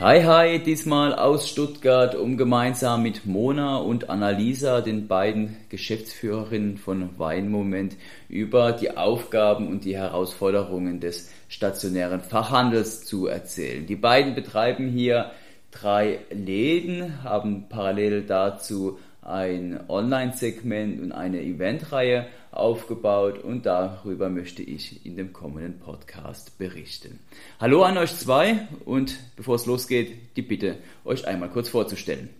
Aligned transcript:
Hi, 0.00 0.24
hi, 0.24 0.58
diesmal 0.58 1.14
aus 1.14 1.48
Stuttgart, 1.48 2.16
um 2.16 2.36
gemeinsam 2.36 3.04
mit 3.04 3.26
Mona 3.26 3.76
und 3.76 4.10
Annalisa, 4.10 4.80
den 4.80 5.06
beiden 5.06 5.56
Geschäftsführerinnen 5.68 6.78
von 6.78 7.16
Weinmoment, 7.16 7.96
über 8.28 8.72
die 8.72 8.96
Aufgaben 8.96 9.68
und 9.68 9.84
die 9.84 9.96
Herausforderungen 9.96 10.98
des 10.98 11.30
stationären 11.46 12.22
Fachhandels 12.22 13.04
zu 13.04 13.28
erzählen. 13.28 13.86
Die 13.86 13.94
beiden 13.94 14.34
betreiben 14.34 14.88
hier 14.88 15.30
drei 15.70 16.18
Läden, 16.28 17.22
haben 17.22 17.68
parallel 17.68 18.22
dazu 18.22 18.98
ein 19.22 19.78
Online-Segment 19.86 21.02
und 21.02 21.12
eine 21.12 21.40
Eventreihe 21.40 22.26
aufgebaut 22.56 23.42
und 23.42 23.66
darüber 23.66 24.28
möchte 24.30 24.62
ich 24.62 25.04
in 25.04 25.16
dem 25.16 25.32
kommenden 25.32 25.78
Podcast 25.78 26.56
berichten. 26.58 27.18
Hallo 27.60 27.82
an 27.82 27.98
euch 27.98 28.14
zwei 28.16 28.68
und 28.84 29.18
bevor 29.36 29.56
es 29.56 29.66
losgeht, 29.66 30.14
die 30.36 30.42
Bitte, 30.42 30.76
euch 31.04 31.26
einmal 31.26 31.50
kurz 31.50 31.68
vorzustellen. 31.68 32.30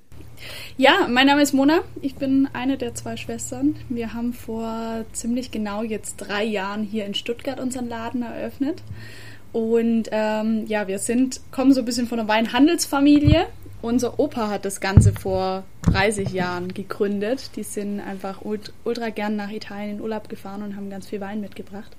Ja, 0.76 1.06
mein 1.08 1.26
Name 1.26 1.42
ist 1.42 1.52
Mona. 1.52 1.82
Ich 2.02 2.16
bin 2.16 2.48
eine 2.52 2.76
der 2.76 2.94
zwei 2.94 3.16
Schwestern. 3.16 3.76
Wir 3.88 4.14
haben 4.14 4.32
vor 4.32 5.04
ziemlich 5.12 5.50
genau 5.50 5.82
jetzt 5.82 6.16
drei 6.16 6.44
Jahren 6.44 6.82
hier 6.82 7.06
in 7.06 7.14
Stuttgart 7.14 7.60
unseren 7.60 7.88
Laden 7.88 8.22
eröffnet. 8.22 8.82
Und 9.52 10.08
ähm, 10.10 10.64
ja, 10.66 10.88
wir 10.88 10.98
sind, 10.98 11.40
kommen 11.52 11.72
so 11.72 11.80
ein 11.80 11.84
bisschen 11.84 12.08
von 12.08 12.18
einer 12.18 12.28
Weinhandelsfamilie. 12.28 13.46
Unser 13.84 14.18
Opa 14.18 14.48
hat 14.48 14.64
das 14.64 14.80
Ganze 14.80 15.12
vor 15.12 15.64
30 15.82 16.30
Jahren 16.30 16.72
gegründet. 16.72 17.50
Die 17.54 17.64
sind 17.64 18.00
einfach 18.00 18.40
ultra 18.42 19.10
gern 19.10 19.36
nach 19.36 19.50
Italien 19.50 19.96
in 19.96 20.00
Urlaub 20.00 20.30
gefahren 20.30 20.62
und 20.62 20.74
haben 20.74 20.88
ganz 20.88 21.08
viel 21.08 21.20
Wein 21.20 21.42
mitgebracht. 21.42 21.94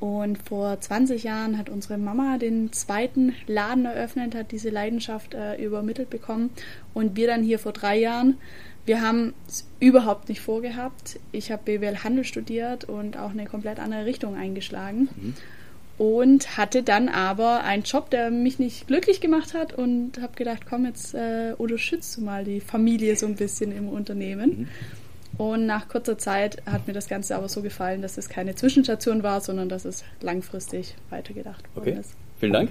Und 0.00 0.38
vor 0.38 0.80
20 0.80 1.22
Jahren 1.22 1.58
hat 1.58 1.68
unsere 1.68 1.98
Mama 1.98 2.38
den 2.38 2.72
zweiten 2.72 3.34
Laden 3.46 3.84
eröffnet, 3.84 4.34
hat 4.34 4.52
diese 4.52 4.70
Leidenschaft 4.70 5.34
äh, 5.34 5.62
übermittelt 5.62 6.08
bekommen. 6.08 6.48
Und 6.94 7.14
wir 7.14 7.26
dann 7.26 7.42
hier 7.42 7.58
vor 7.58 7.72
drei 7.72 7.98
Jahren. 7.98 8.38
Wir 8.86 9.02
haben 9.02 9.34
es 9.46 9.68
überhaupt 9.80 10.30
nicht 10.30 10.40
vorgehabt. 10.40 11.20
Ich 11.30 11.52
habe 11.52 11.62
BWL 11.62 12.04
Handel 12.04 12.24
studiert 12.24 12.84
und 12.84 13.18
auch 13.18 13.32
eine 13.32 13.44
komplett 13.44 13.80
andere 13.80 14.06
Richtung 14.06 14.34
eingeschlagen. 14.34 15.10
Mhm 15.14 15.34
und 16.02 16.56
hatte 16.56 16.82
dann 16.82 17.08
aber 17.08 17.62
einen 17.62 17.84
Job, 17.84 18.10
der 18.10 18.32
mich 18.32 18.58
nicht 18.58 18.88
glücklich 18.88 19.20
gemacht 19.20 19.54
hat 19.54 19.72
und 19.72 20.20
habe 20.20 20.32
gedacht, 20.34 20.62
komm, 20.68 20.84
jetzt 20.84 21.14
äh, 21.14 21.54
unterstützt 21.56 22.16
du 22.16 22.22
mal 22.22 22.42
die 22.42 22.58
Familie 22.58 23.14
so 23.14 23.24
ein 23.26 23.36
bisschen 23.36 23.70
im 23.70 23.88
Unternehmen. 23.88 24.48
Mhm. 24.48 24.68
Und 25.38 25.66
nach 25.66 25.86
kurzer 25.86 26.18
Zeit 26.18 26.60
hat 26.66 26.88
mir 26.88 26.92
das 26.92 27.08
Ganze 27.08 27.36
aber 27.36 27.48
so 27.48 27.62
gefallen, 27.62 28.02
dass 28.02 28.18
es 28.18 28.28
keine 28.28 28.56
Zwischenstation 28.56 29.22
war, 29.22 29.40
sondern 29.40 29.68
dass 29.68 29.84
es 29.84 30.02
langfristig 30.20 30.96
weitergedacht 31.10 31.64
worden 31.76 31.90
okay. 31.90 32.00
ist. 32.00 32.16
Vielen 32.40 32.52
Dank. 32.52 32.70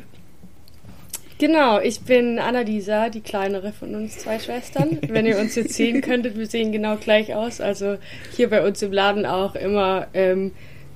Genau, 1.38 1.80
ich 1.80 2.02
bin 2.02 2.38
Annalisa, 2.38 3.08
die 3.08 3.22
kleinere 3.22 3.72
von 3.72 3.96
uns 3.96 4.18
zwei 4.18 4.40
Schwestern. 4.40 5.00
Wenn 5.08 5.26
ihr 5.26 5.40
uns 5.40 5.56
jetzt 5.56 5.76
sehen 5.76 6.02
könntet, 6.02 6.38
wir 6.38 6.48
sehen 6.48 6.74
genau 6.74 6.98
gleich 6.98 7.34
aus. 7.34 7.62
Also 7.62 7.96
hier 8.36 8.50
bei 8.50 8.68
uns 8.68 8.82
im 8.82 8.92
Laden 8.92 9.26
auch 9.26 9.56
immer 9.56 10.08
ähm, 10.14 10.52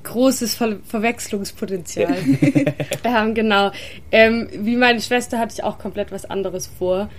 großes 0.06 0.56
Ver 0.56 0.78
Verwechslungspotenzial. 0.86 2.16
ähm, 3.03 3.34
genau. 3.34 3.72
Ähm, 4.12 4.47
wie 4.53 4.78
meine 4.78 5.02
Schwester 5.02 5.38
hatte 5.38 5.53
ich 5.58 5.64
auch 5.64 5.78
komplett 5.78 6.12
was 6.12 6.25
anderes 6.25 6.67
vor. 6.67 7.09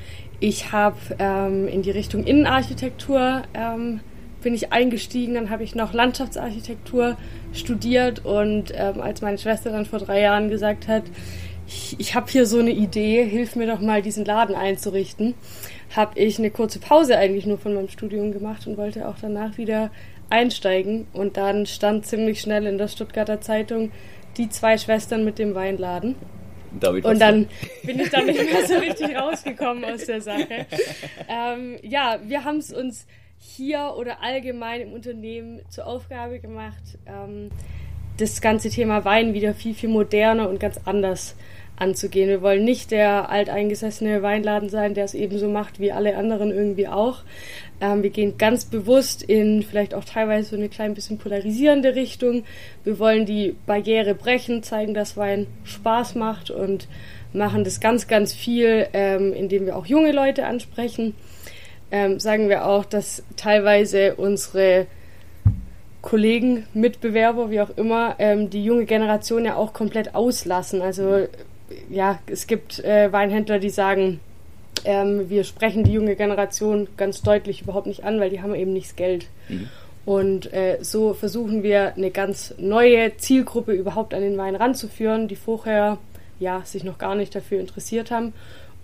Ich 0.41 0.73
habe 0.73 0.97
ähm, 1.19 1.69
in 1.69 1.83
die 1.83 1.91
Richtung 1.91 2.25
Innenarchitektur 2.25 3.43
ähm, 3.55 4.01
bin 4.43 4.55
ich 4.55 4.73
eingestiegen, 4.73 5.35
dann 5.35 5.51
habe 5.51 5.65
ich 5.65 5.75
noch 5.75 5.93
Landschaftsarchitektur 5.93 7.17
studiert 7.53 8.25
und 8.25 8.73
ähm, 8.75 9.01
als 9.01 9.23
meine 9.23 9.39
Schwester 9.39 9.71
dann 9.71 9.87
vor 9.87 9.99
drei 9.99 10.21
Jahren 10.21 10.51
gesagt 10.51 10.89
hat, 10.89 11.05
ich, 11.67 11.97
ich 11.99 12.15
habe 12.15 12.31
hier 12.31 12.47
so 12.47 12.61
eine 12.61 12.71
Idee, 12.71 13.25
hilf 13.25 13.57
mir 13.57 13.67
doch 13.67 13.81
mal 13.81 14.03
diesen 14.03 14.25
Laden 14.25 14.55
einzurichten, 14.55 15.35
habe 15.95 16.19
ich 16.19 16.39
eine 16.39 16.51
kurze 16.51 16.79
Pause 16.79 17.19
eigentlich 17.19 17.47
nur 17.47 17.59
von 17.59 17.75
meinem 17.75 17.89
Studium 17.89 18.33
gemacht 18.33 18.67
und 18.67 18.77
wollte 18.77 19.09
auch 19.09 19.17
danach 19.21 19.59
wieder 19.59 19.91
einsteigen. 20.31 21.07
Und 21.13 21.37
dann 21.37 21.67
stand 21.67 22.07
ziemlich 22.07 22.41
schnell 22.41 22.67
in 22.67 22.79
der 22.79 22.89
Stuttgarter 22.89 23.41
Zeitung 23.41 23.93
die 24.37 24.49
zwei 24.49 24.79
Schwestern 24.79 25.25
mit 25.25 25.39
dem 25.39 25.55
Weinladen. 25.55 26.17
David 26.79 27.05
und 27.05 27.21
dann 27.21 27.49
bin 27.85 28.01
ich 28.01 28.11
dann 28.11 28.27
nicht 28.27 28.45
mehr 28.45 28.67
so 28.67 28.75
richtig 28.79 29.17
rausgekommen 29.17 29.85
aus 29.85 30.05
der 30.05 30.21
Sache. 30.21 30.67
Ähm, 31.29 31.79
ja, 31.83 32.19
wir 32.25 32.45
haben 32.45 32.59
es 32.59 32.73
uns 32.73 33.07
hier 33.39 33.95
oder 33.97 34.23
allgemein 34.23 34.83
im 34.83 34.93
Unternehmen 34.93 35.61
zur 35.71 35.87
Aufgabe 35.87 36.39
gemacht, 36.39 36.99
ähm, 37.07 37.51
das 38.19 38.41
ganze 38.41 38.71
Thema 38.71 39.05
Wein 39.05 39.35
wieder 39.35 39.55
viel, 39.55 39.75
viel 39.75 39.89
moderner 39.89 40.49
und 40.49 40.59
ganz 40.59 40.81
anders 40.85 41.37
anzugehen. 41.77 42.29
Wir 42.29 42.43
wollen 42.43 42.65
nicht 42.65 42.91
der 42.91 43.31
alteingesessene 43.31 44.23
Weinladen 44.23 44.69
sein, 44.69 44.95
der 44.95 45.05
es 45.05 45.15
ebenso 45.15 45.49
macht 45.49 45.79
wie 45.79 45.93
alle 45.93 46.17
anderen 46.17 46.51
irgendwie 46.51 46.89
auch, 46.89 47.23
ähm, 47.81 48.03
wir 48.03 48.11
gehen 48.11 48.39
ganz 48.39 48.65
bewusst 48.65 49.23
in 49.23 49.63
vielleicht 49.63 49.95
auch 49.95 50.05
teilweise 50.05 50.51
so 50.51 50.57
eine 50.57 50.69
klein 50.69 50.95
bisschen 50.95 51.19
polarisierende 51.19 51.95
Richtung. 51.95 52.45
Wir 52.85 52.99
wollen 52.99 53.27
die 53.27 53.55
Barriere 53.67 54.15
brechen, 54.15 54.63
zeigen, 54.63 54.95
dass 54.95 55.17
Wein 55.17 55.47
Spaß 55.65 56.15
macht 56.15 56.51
und 56.51 56.89
machen 57.33 57.65
das 57.65 57.81
ganz, 57.81 58.09
ganz 58.09 58.33
viel, 58.33 58.89
ähm, 58.95 59.33
indem 59.35 59.67
wir 59.67 59.77
auch 59.77 59.87
junge 59.87 60.13
Leute 60.13 60.47
ansprechen. 60.47 61.15
Ähm, 61.91 62.19
sagen 62.19 62.49
wir 62.49 62.67
auch, 62.67 62.85
dass 62.85 63.23
teilweise 63.37 64.15
unsere 64.17 64.87
Kollegen, 66.01 66.67
Mitbewerber, 66.73 67.51
wie 67.51 67.61
auch 67.61 67.77
immer, 67.77 68.15
ähm, 68.19 68.49
die 68.49 68.65
junge 68.65 68.87
Generation 68.87 69.45
ja 69.45 69.57
auch 69.57 69.73
komplett 69.73 70.15
auslassen. 70.15 70.81
Also 70.81 71.27
ja, 71.91 72.19
es 72.27 72.47
gibt 72.47 72.85
äh, 72.85 73.13
Weinhändler, 73.13 73.59
die 73.59 73.71
sagen, 73.71 74.21
ähm, 74.85 75.29
wir 75.29 75.45
sprechen 75.45 75.85
die 75.85 75.93
junge 75.93 76.17
Generation 76.17 76.89
ganz 76.97 77.23
deutlich 77.23 77.63
überhaupt 77.63 77.87
nicht 77.87 78.05
an, 78.05 78.21
weil 78.21 78.31
die 78.31 78.43
haben 78.43 78.55
eben 78.55 78.73
nichts 78.73 78.97
Geld. 78.97 79.27
Mhm. 79.49 79.69
Und 80.05 80.53
äh, 80.53 80.79
so 80.83 81.15
versuchen 81.15 81.65
wir 81.65 81.95
eine 81.97 82.13
ganz 82.13 82.55
neue 82.59 83.17
Zielgruppe 83.17 83.73
überhaupt 83.73 84.15
an 84.15 84.21
den 84.21 84.39
Wein 84.39 84.55
ranzuführen, 84.55 85.27
die 85.27 85.35
vorher 85.35 85.99
ja 86.39 86.63
sich 86.65 86.85
noch 86.85 86.99
gar 86.99 87.17
nicht 87.17 87.35
dafür 87.35 87.59
interessiert 87.59 88.13
haben. 88.13 88.33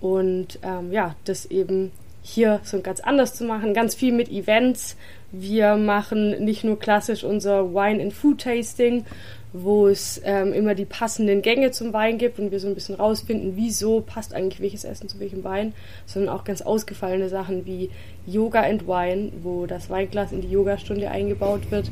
Und 0.00 0.58
ähm, 0.64 0.90
ja, 0.90 1.14
das 1.24 1.46
eben 1.46 1.92
hier 2.22 2.60
so 2.64 2.80
ganz 2.80 2.98
anders 3.00 3.34
zu 3.34 3.44
machen, 3.44 3.72
ganz 3.72 3.94
viel 3.94 4.12
mit 4.12 4.30
Events. 4.30 4.96
Wir 5.30 5.76
machen 5.76 6.44
nicht 6.44 6.64
nur 6.64 6.78
klassisch 6.78 7.22
unser 7.22 7.72
Wine 7.72 8.02
and 8.02 8.12
Food 8.12 8.40
Tasting, 8.40 9.04
wo 9.52 9.86
es 9.88 10.20
ähm, 10.24 10.52
immer 10.52 10.74
die 10.74 10.84
passenden 10.84 11.42
Gänge 11.42 11.70
zum 11.70 11.92
Wein 11.92 12.18
gibt 12.18 12.38
und 12.38 12.50
wir 12.50 12.60
so 12.60 12.68
ein 12.68 12.74
bisschen 12.74 12.94
rausfinden, 12.94 13.52
wieso 13.54 14.00
passt 14.00 14.34
eigentlich 14.34 14.60
welches 14.60 14.84
Essen 14.84 15.08
zu 15.08 15.20
welchem 15.20 15.44
Wein, 15.44 15.74
sondern 16.06 16.34
auch 16.34 16.44
ganz 16.44 16.62
ausgefallene 16.62 17.28
Sachen 17.28 17.66
wie 17.66 17.90
Yoga 18.26 18.62
and 18.62 18.86
Wine, 18.86 19.32
wo 19.42 19.66
das 19.66 19.90
Weinglas 19.90 20.32
in 20.32 20.40
die 20.40 20.50
Yogastunde 20.50 21.10
eingebaut 21.10 21.70
wird, 21.70 21.90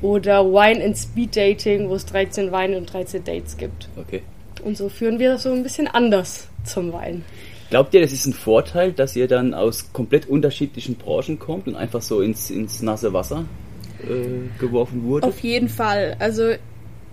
oder 0.00 0.44
Wine 0.44 0.84
and 0.84 0.96
Speed 0.98 1.36
Dating, 1.36 1.88
wo 1.88 1.94
es 1.94 2.06
13 2.06 2.52
Weine 2.52 2.76
und 2.76 2.92
13 2.92 3.24
Dates 3.24 3.56
gibt. 3.56 3.88
Okay. 3.96 4.22
Und 4.64 4.76
so 4.76 4.88
führen 4.88 5.18
wir 5.18 5.32
das 5.32 5.44
so 5.44 5.52
ein 5.52 5.62
bisschen 5.62 5.88
anders 5.88 6.48
zum 6.64 6.92
Wein. 6.92 7.24
Glaubt 7.70 7.94
ihr, 7.94 8.02
das 8.02 8.12
ist 8.12 8.26
ein 8.26 8.34
Vorteil, 8.34 8.92
dass 8.92 9.16
ihr 9.16 9.28
dann 9.28 9.54
aus 9.54 9.92
komplett 9.92 10.28
unterschiedlichen 10.28 10.96
Branchen 10.96 11.38
kommt 11.38 11.66
und 11.68 11.74
einfach 11.74 12.02
so 12.02 12.20
ins, 12.20 12.50
ins 12.50 12.82
nasse 12.82 13.12
Wasser 13.14 13.46
äh, 14.02 14.60
geworfen 14.60 15.04
wurde? 15.04 15.26
Auf 15.26 15.40
jeden 15.40 15.68
Fall. 15.68 16.16
Also 16.18 16.52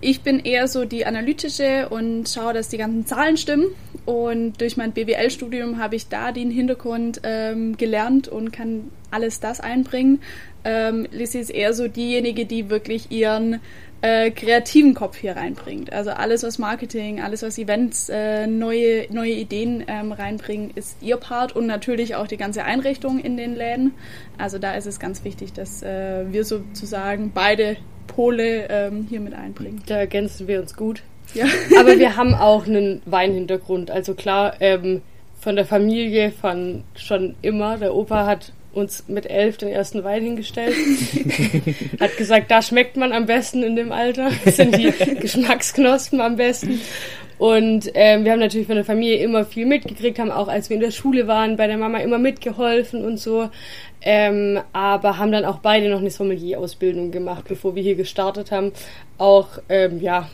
ich 0.00 0.22
bin 0.22 0.40
eher 0.40 0.68
so 0.68 0.84
die 0.84 1.06
analytische 1.06 1.88
und 1.88 2.28
schaue, 2.28 2.54
dass 2.54 2.68
die 2.68 2.78
ganzen 2.78 3.06
Zahlen 3.06 3.36
stimmen. 3.36 3.66
Und 4.06 4.60
durch 4.60 4.76
mein 4.76 4.92
BWL-Studium 4.92 5.78
habe 5.78 5.96
ich 5.96 6.08
da 6.08 6.32
den 6.32 6.50
Hintergrund 6.50 7.20
ähm, 7.22 7.76
gelernt 7.76 8.28
und 8.28 8.52
kann 8.52 8.90
alles 9.10 9.40
das 9.40 9.60
einbringen. 9.60 10.20
Ähm, 10.64 11.06
Lissy 11.10 11.38
ist 11.38 11.50
eher 11.50 11.74
so 11.74 11.88
diejenige, 11.88 12.46
die 12.46 12.70
wirklich 12.70 13.10
ihren 13.10 13.60
äh, 14.02 14.30
kreativen 14.30 14.94
Kopf 14.94 15.18
hier 15.18 15.36
reinbringt. 15.36 15.92
Also 15.92 16.10
alles, 16.10 16.42
was 16.42 16.58
Marketing, 16.58 17.20
alles, 17.20 17.42
was 17.42 17.58
Events, 17.58 18.08
äh, 18.08 18.46
neue, 18.46 19.06
neue 19.12 19.32
Ideen 19.32 19.84
ähm, 19.86 20.12
reinbringen, 20.12 20.70
ist 20.74 20.96
ihr 21.02 21.16
Part 21.16 21.54
und 21.54 21.66
natürlich 21.66 22.14
auch 22.14 22.26
die 22.26 22.38
ganze 22.38 22.64
Einrichtung 22.64 23.18
in 23.18 23.36
den 23.36 23.54
Läden. 23.54 23.92
Also 24.38 24.58
da 24.58 24.74
ist 24.74 24.86
es 24.86 24.98
ganz 24.98 25.24
wichtig, 25.24 25.52
dass 25.52 25.82
äh, 25.82 26.24
wir 26.30 26.44
sozusagen 26.44 27.32
beide 27.34 27.76
Pole 28.10 28.66
ähm, 28.68 29.06
hier 29.08 29.20
mit 29.20 29.34
einbringen. 29.34 29.82
Da 29.86 29.96
ergänzen 29.96 30.48
wir 30.48 30.60
uns 30.60 30.74
gut. 30.74 31.02
Ja. 31.34 31.46
Aber 31.78 31.98
wir 31.98 32.16
haben 32.16 32.34
auch 32.34 32.66
einen 32.66 33.02
Weinhintergrund. 33.06 33.90
Also 33.90 34.14
klar, 34.14 34.54
ähm, 34.60 35.02
von 35.40 35.56
der 35.56 35.64
Familie, 35.64 36.32
von 36.32 36.82
schon 36.94 37.34
immer. 37.40 37.78
Der 37.78 37.94
Opa 37.94 38.26
hat 38.26 38.52
uns 38.72 39.04
mit 39.08 39.28
elf 39.28 39.56
den 39.56 39.68
ersten 39.68 40.04
Wein 40.04 40.22
hingestellt. 40.22 40.74
hat 42.00 42.16
gesagt, 42.16 42.50
da 42.50 42.62
schmeckt 42.62 42.96
man 42.96 43.12
am 43.12 43.26
besten 43.26 43.62
in 43.62 43.76
dem 43.76 43.92
Alter. 43.92 44.30
Das 44.44 44.56
sind 44.56 44.76
die 44.76 44.92
Geschmacksknospen 45.20 46.20
am 46.20 46.36
besten. 46.36 46.80
Und 47.40 47.90
ähm, 47.94 48.24
wir 48.26 48.32
haben 48.32 48.38
natürlich 48.40 48.66
von 48.66 48.76
der 48.76 48.84
Familie 48.84 49.16
immer 49.24 49.46
viel 49.46 49.64
mitgekriegt, 49.64 50.18
haben 50.18 50.30
auch, 50.30 50.48
als 50.48 50.68
wir 50.68 50.74
in 50.74 50.82
der 50.82 50.90
Schule 50.90 51.26
waren, 51.26 51.56
bei 51.56 51.66
der 51.66 51.78
Mama 51.78 51.96
immer 52.00 52.18
mitgeholfen 52.18 53.02
und 53.02 53.16
so. 53.16 53.48
Ähm, 54.02 54.60
aber 54.74 55.16
haben 55.16 55.32
dann 55.32 55.46
auch 55.46 55.60
beide 55.60 55.88
noch 55.88 56.00
eine 56.00 56.10
Sommelier-Ausbildung 56.10 57.10
gemacht, 57.10 57.46
bevor 57.48 57.74
wir 57.74 57.82
hier 57.82 57.94
gestartet 57.94 58.50
haben. 58.50 58.72
Auch, 59.16 59.58
ähm, 59.70 60.02
ja, 60.02 60.28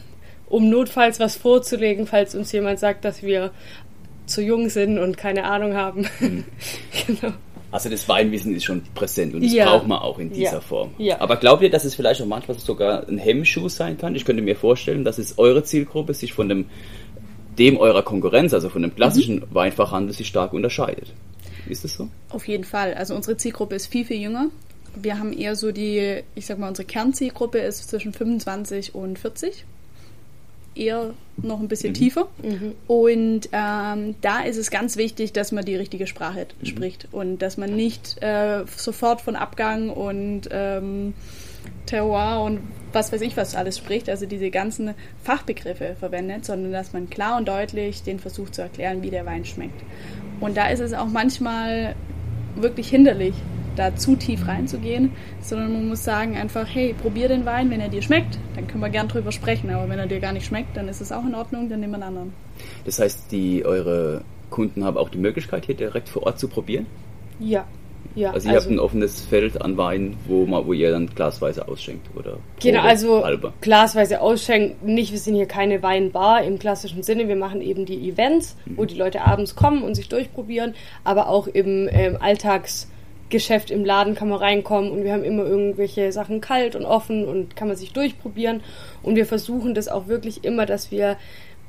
um 0.48 0.68
notfalls 0.68 1.20
was 1.20 1.36
vorzulegen, 1.36 2.08
falls 2.08 2.34
uns 2.34 2.50
jemand 2.50 2.80
sagt, 2.80 3.04
dass 3.04 3.22
wir 3.22 3.52
zu 4.26 4.42
jung 4.42 4.68
sind 4.68 4.98
und 4.98 5.16
keine 5.16 5.44
Ahnung 5.44 5.76
haben. 5.76 6.08
Mhm. 6.18 6.44
genau. 7.06 7.34
Also 7.70 7.88
das 7.88 8.08
Weinwissen 8.08 8.54
ist 8.54 8.64
schon 8.64 8.82
präsent 8.94 9.34
und 9.34 9.42
das 9.42 9.52
ja. 9.52 9.66
braucht 9.66 9.86
man 9.86 9.98
auch 9.98 10.18
in 10.18 10.30
dieser 10.30 10.52
ja. 10.54 10.60
Form. 10.60 10.90
Ja. 10.98 11.20
Aber 11.20 11.36
glaubt 11.36 11.62
ihr, 11.62 11.70
dass 11.70 11.84
es 11.84 11.94
vielleicht 11.94 12.22
auch 12.22 12.26
manchmal 12.26 12.58
sogar 12.58 13.08
ein 13.08 13.18
Hemmschuh 13.18 13.68
sein 13.68 13.98
kann? 13.98 14.14
Ich 14.14 14.24
könnte 14.24 14.42
mir 14.42 14.56
vorstellen, 14.56 15.04
dass 15.04 15.18
es 15.18 15.38
eure 15.38 15.64
Zielgruppe 15.64 16.14
sich 16.14 16.32
von 16.32 16.48
dem, 16.48 16.66
dem 17.58 17.76
eurer 17.76 18.02
Konkurrenz, 18.02 18.54
also 18.54 18.68
von 18.68 18.82
dem 18.82 18.94
klassischen 18.94 19.36
mhm. 19.36 19.46
Weinfachhandel, 19.50 20.14
sich 20.14 20.28
stark 20.28 20.52
unterscheidet. 20.52 21.12
Ist 21.68 21.84
das 21.84 21.94
so? 21.94 22.08
Auf 22.30 22.46
jeden 22.46 22.64
Fall. 22.64 22.94
Also 22.94 23.14
unsere 23.14 23.36
Zielgruppe 23.36 23.74
ist 23.74 23.86
viel, 23.86 24.04
viel 24.04 24.20
jünger. 24.20 24.46
Wir 24.94 25.18
haben 25.18 25.32
eher 25.32 25.56
so 25.56 25.72
die, 25.72 26.22
ich 26.34 26.46
sag 26.46 26.58
mal, 26.58 26.68
unsere 26.68 26.86
Kernzielgruppe 26.86 27.58
ist 27.58 27.90
zwischen 27.90 28.12
25 28.12 28.94
und 28.94 29.18
40 29.18 29.64
eher 30.76 31.14
noch 31.36 31.60
ein 31.60 31.68
bisschen 31.68 31.90
mhm. 31.90 31.94
tiefer. 31.94 32.28
Mhm. 32.42 32.74
Und 32.86 33.48
ähm, 33.52 34.14
da 34.20 34.40
ist 34.40 34.56
es 34.56 34.70
ganz 34.70 34.96
wichtig, 34.96 35.32
dass 35.32 35.52
man 35.52 35.64
die 35.64 35.76
richtige 35.76 36.06
Sprache 36.06 36.46
mhm. 36.60 36.66
spricht 36.66 37.08
und 37.12 37.38
dass 37.38 37.56
man 37.56 37.74
nicht 37.74 38.22
äh, 38.22 38.64
sofort 38.76 39.20
von 39.20 39.36
Abgang 39.36 39.90
und 39.90 40.48
ähm, 40.50 41.14
Terroir 41.86 42.42
und 42.44 42.60
was 42.92 43.12
weiß 43.12 43.20
ich 43.20 43.36
was 43.36 43.54
alles 43.54 43.76
spricht, 43.76 44.08
also 44.08 44.26
diese 44.26 44.50
ganzen 44.50 44.94
Fachbegriffe 45.22 45.96
verwendet, 45.98 46.44
sondern 46.44 46.72
dass 46.72 46.92
man 46.92 47.10
klar 47.10 47.36
und 47.36 47.46
deutlich 47.48 48.02
den 48.02 48.18
versucht 48.18 48.54
zu 48.54 48.62
erklären, 48.62 49.02
wie 49.02 49.10
der 49.10 49.26
Wein 49.26 49.44
schmeckt. 49.44 49.82
Und 50.40 50.56
da 50.56 50.68
ist 50.68 50.80
es 50.80 50.92
auch 50.92 51.06
manchmal 51.06 51.94
wirklich 52.56 52.88
hinderlich, 52.88 53.34
da 53.76 53.94
zu 53.94 54.16
tief 54.16 54.46
reinzugehen, 54.48 55.12
sondern 55.40 55.72
man 55.72 55.88
muss 55.88 56.04
sagen 56.04 56.36
einfach, 56.36 56.66
hey, 56.68 56.94
probier 57.00 57.28
den 57.28 57.44
Wein, 57.44 57.70
wenn 57.70 57.80
er 57.80 57.88
dir 57.88 58.02
schmeckt, 58.02 58.38
dann 58.54 58.66
können 58.66 58.82
wir 58.82 58.90
gern 58.90 59.08
drüber 59.08 59.32
sprechen, 59.32 59.70
aber 59.70 59.88
wenn 59.88 59.98
er 59.98 60.06
dir 60.06 60.20
gar 60.20 60.32
nicht 60.32 60.46
schmeckt, 60.46 60.76
dann 60.76 60.88
ist 60.88 61.00
es 61.00 61.12
auch 61.12 61.24
in 61.24 61.34
Ordnung, 61.34 61.68
dann 61.68 61.80
nehmen 61.80 61.92
wir 61.92 61.96
einen 61.96 62.16
anderen. 62.16 62.32
Das 62.84 62.98
heißt, 62.98 63.30
die 63.30 63.64
eure 63.64 64.22
Kunden 64.50 64.84
haben 64.84 64.96
auch 64.96 65.08
die 65.08 65.18
Möglichkeit, 65.18 65.66
hier 65.66 65.74
direkt 65.74 66.08
vor 66.08 66.24
Ort 66.24 66.38
zu 66.38 66.48
probieren? 66.48 66.86
Ja. 67.38 67.66
Ja, 68.14 68.30
also 68.30 68.48
ihr 68.48 68.54
also, 68.54 68.64
habt 68.64 68.76
ein 68.76 68.78
offenes 68.78 69.20
Feld 69.20 69.60
an 69.60 69.76
Wein, 69.76 70.16
wo, 70.26 70.46
man, 70.46 70.66
wo 70.66 70.72
ihr 70.72 70.90
dann 70.90 71.06
glasweise 71.08 71.68
ausschenkt, 71.68 72.08
oder? 72.16 72.38
Genau, 72.60 72.80
also 72.80 73.22
halber. 73.22 73.52
glasweise 73.60 74.22
ausschenken. 74.22 74.94
Nicht, 74.94 75.12
wir 75.12 75.18
sind 75.18 75.34
hier 75.34 75.46
keine 75.46 75.82
Weinbar 75.82 76.42
im 76.42 76.58
klassischen 76.58 77.02
Sinne. 77.02 77.28
Wir 77.28 77.36
machen 77.36 77.60
eben 77.60 77.84
die 77.84 78.08
Events, 78.08 78.56
mhm. 78.64 78.78
wo 78.78 78.84
die 78.86 78.94
Leute 78.94 79.26
abends 79.26 79.54
kommen 79.54 79.82
und 79.82 79.96
sich 79.96 80.08
durchprobieren, 80.08 80.74
aber 81.04 81.28
auch 81.28 81.46
im 81.46 81.88
ähm, 81.90 82.16
Alltags- 82.20 82.88
Geschäft 83.28 83.70
im 83.70 83.84
Laden 83.84 84.14
kann 84.14 84.28
man 84.28 84.38
reinkommen 84.38 84.90
und 84.90 85.04
wir 85.04 85.12
haben 85.12 85.24
immer 85.24 85.44
irgendwelche 85.44 86.12
Sachen 86.12 86.40
kalt 86.40 86.76
und 86.76 86.84
offen 86.84 87.26
und 87.26 87.56
kann 87.56 87.68
man 87.68 87.76
sich 87.76 87.92
durchprobieren. 87.92 88.62
Und 89.02 89.16
wir 89.16 89.26
versuchen 89.26 89.74
das 89.74 89.88
auch 89.88 90.06
wirklich 90.06 90.44
immer, 90.44 90.66
dass 90.66 90.90
wir, 90.90 91.16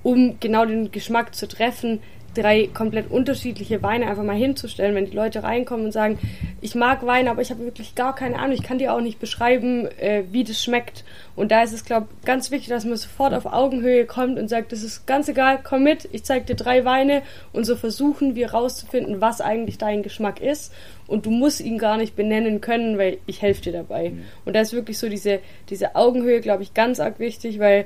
um 0.04 0.40
genau 0.40 0.66
den 0.66 0.92
Geschmack 0.92 1.34
zu 1.36 1.48
treffen, 1.48 2.00
drei 2.38 2.70
komplett 2.74 3.10
unterschiedliche 3.10 3.82
Weine 3.82 4.08
einfach 4.08 4.24
mal 4.24 4.36
hinzustellen, 4.36 4.96
wenn 4.96 5.06
die 5.06 5.16
Leute 5.16 5.44
reinkommen 5.44 5.88
und 5.88 5.92
sagen, 5.92 6.20
ich 6.62 6.76
mag 6.76 7.06
Wein, 7.06 7.28
aber 7.28 7.42
ich 7.42 7.50
habe 7.50 7.64
wirklich 7.64 7.96
gar 7.96 8.14
keine 8.16 8.38
Ahnung, 8.38 8.54
ich 8.54 8.64
kann 8.64 8.78
dir 8.78 8.94
auch 8.94 9.02
nicht 9.02 9.20
beschreiben, 9.20 9.88
äh, 10.00 10.24
wie 10.32 10.44
das 10.44 10.64
schmeckt. 10.64 11.04
Und 11.36 11.52
da 11.52 11.64
ist 11.64 11.74
es, 11.74 11.86
glaube 11.86 12.08
ich, 12.20 12.26
ganz 12.26 12.52
wichtig, 12.52 12.70
dass 12.70 12.86
man 12.86 12.98
sofort 12.98 13.34
auf 13.34 13.46
Augenhöhe 13.46 14.06
kommt 14.06 14.40
und 14.40 14.48
sagt, 14.48 14.72
das 14.72 14.84
ist 14.84 15.08
ganz 15.08 15.28
egal, 15.28 15.60
komm 15.64 15.84
mit, 15.84 16.08
ich 16.12 16.24
zeige 16.24 16.46
dir 16.46 16.56
drei 16.56 16.86
Weine 16.86 17.24
und 17.54 17.66
so 17.66 17.76
versuchen 17.76 18.36
wir 18.36 18.52
rauszufinden, 18.52 19.22
was 19.22 19.42
eigentlich 19.42 19.78
dein 19.78 20.04
Geschmack 20.04 20.40
ist. 20.42 20.74
Und 21.08 21.26
du 21.26 21.32
musst 21.32 21.62
ihn 21.62 21.78
gar 21.78 21.98
nicht 21.98 22.16
benennen 22.16 22.60
können, 22.60 22.98
weil 22.98 23.18
ich 23.26 23.42
helfe 23.42 23.62
dir 23.62 23.72
dabei. 23.72 24.10
Mhm. 24.10 24.24
Und 24.46 24.56
da 24.56 24.62
ist 24.62 24.74
wirklich 24.74 24.98
so 24.98 25.08
diese, 25.08 25.40
diese 25.70 25.96
Augenhöhe, 25.96 26.42
glaube 26.42 26.64
ich, 26.64 26.74
ganz 26.74 27.00
arg 27.00 27.20
wichtig, 27.20 27.60
weil 27.60 27.86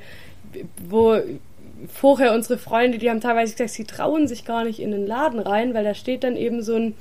wo 0.89 1.17
vorher 1.87 2.33
unsere 2.33 2.57
Freunde, 2.57 2.97
die 2.97 3.09
haben 3.09 3.21
teilweise 3.21 3.53
gesagt, 3.53 3.71
sie 3.71 3.85
trauen 3.85 4.27
sich 4.27 4.45
gar 4.45 4.63
nicht 4.63 4.79
in 4.79 4.91
den 4.91 5.07
Laden 5.07 5.39
rein, 5.39 5.73
weil 5.73 5.83
da 5.83 5.93
steht 5.93 6.23
dann 6.23 6.35
eben 6.35 6.61
so 6.61 6.75
ein 6.75 6.93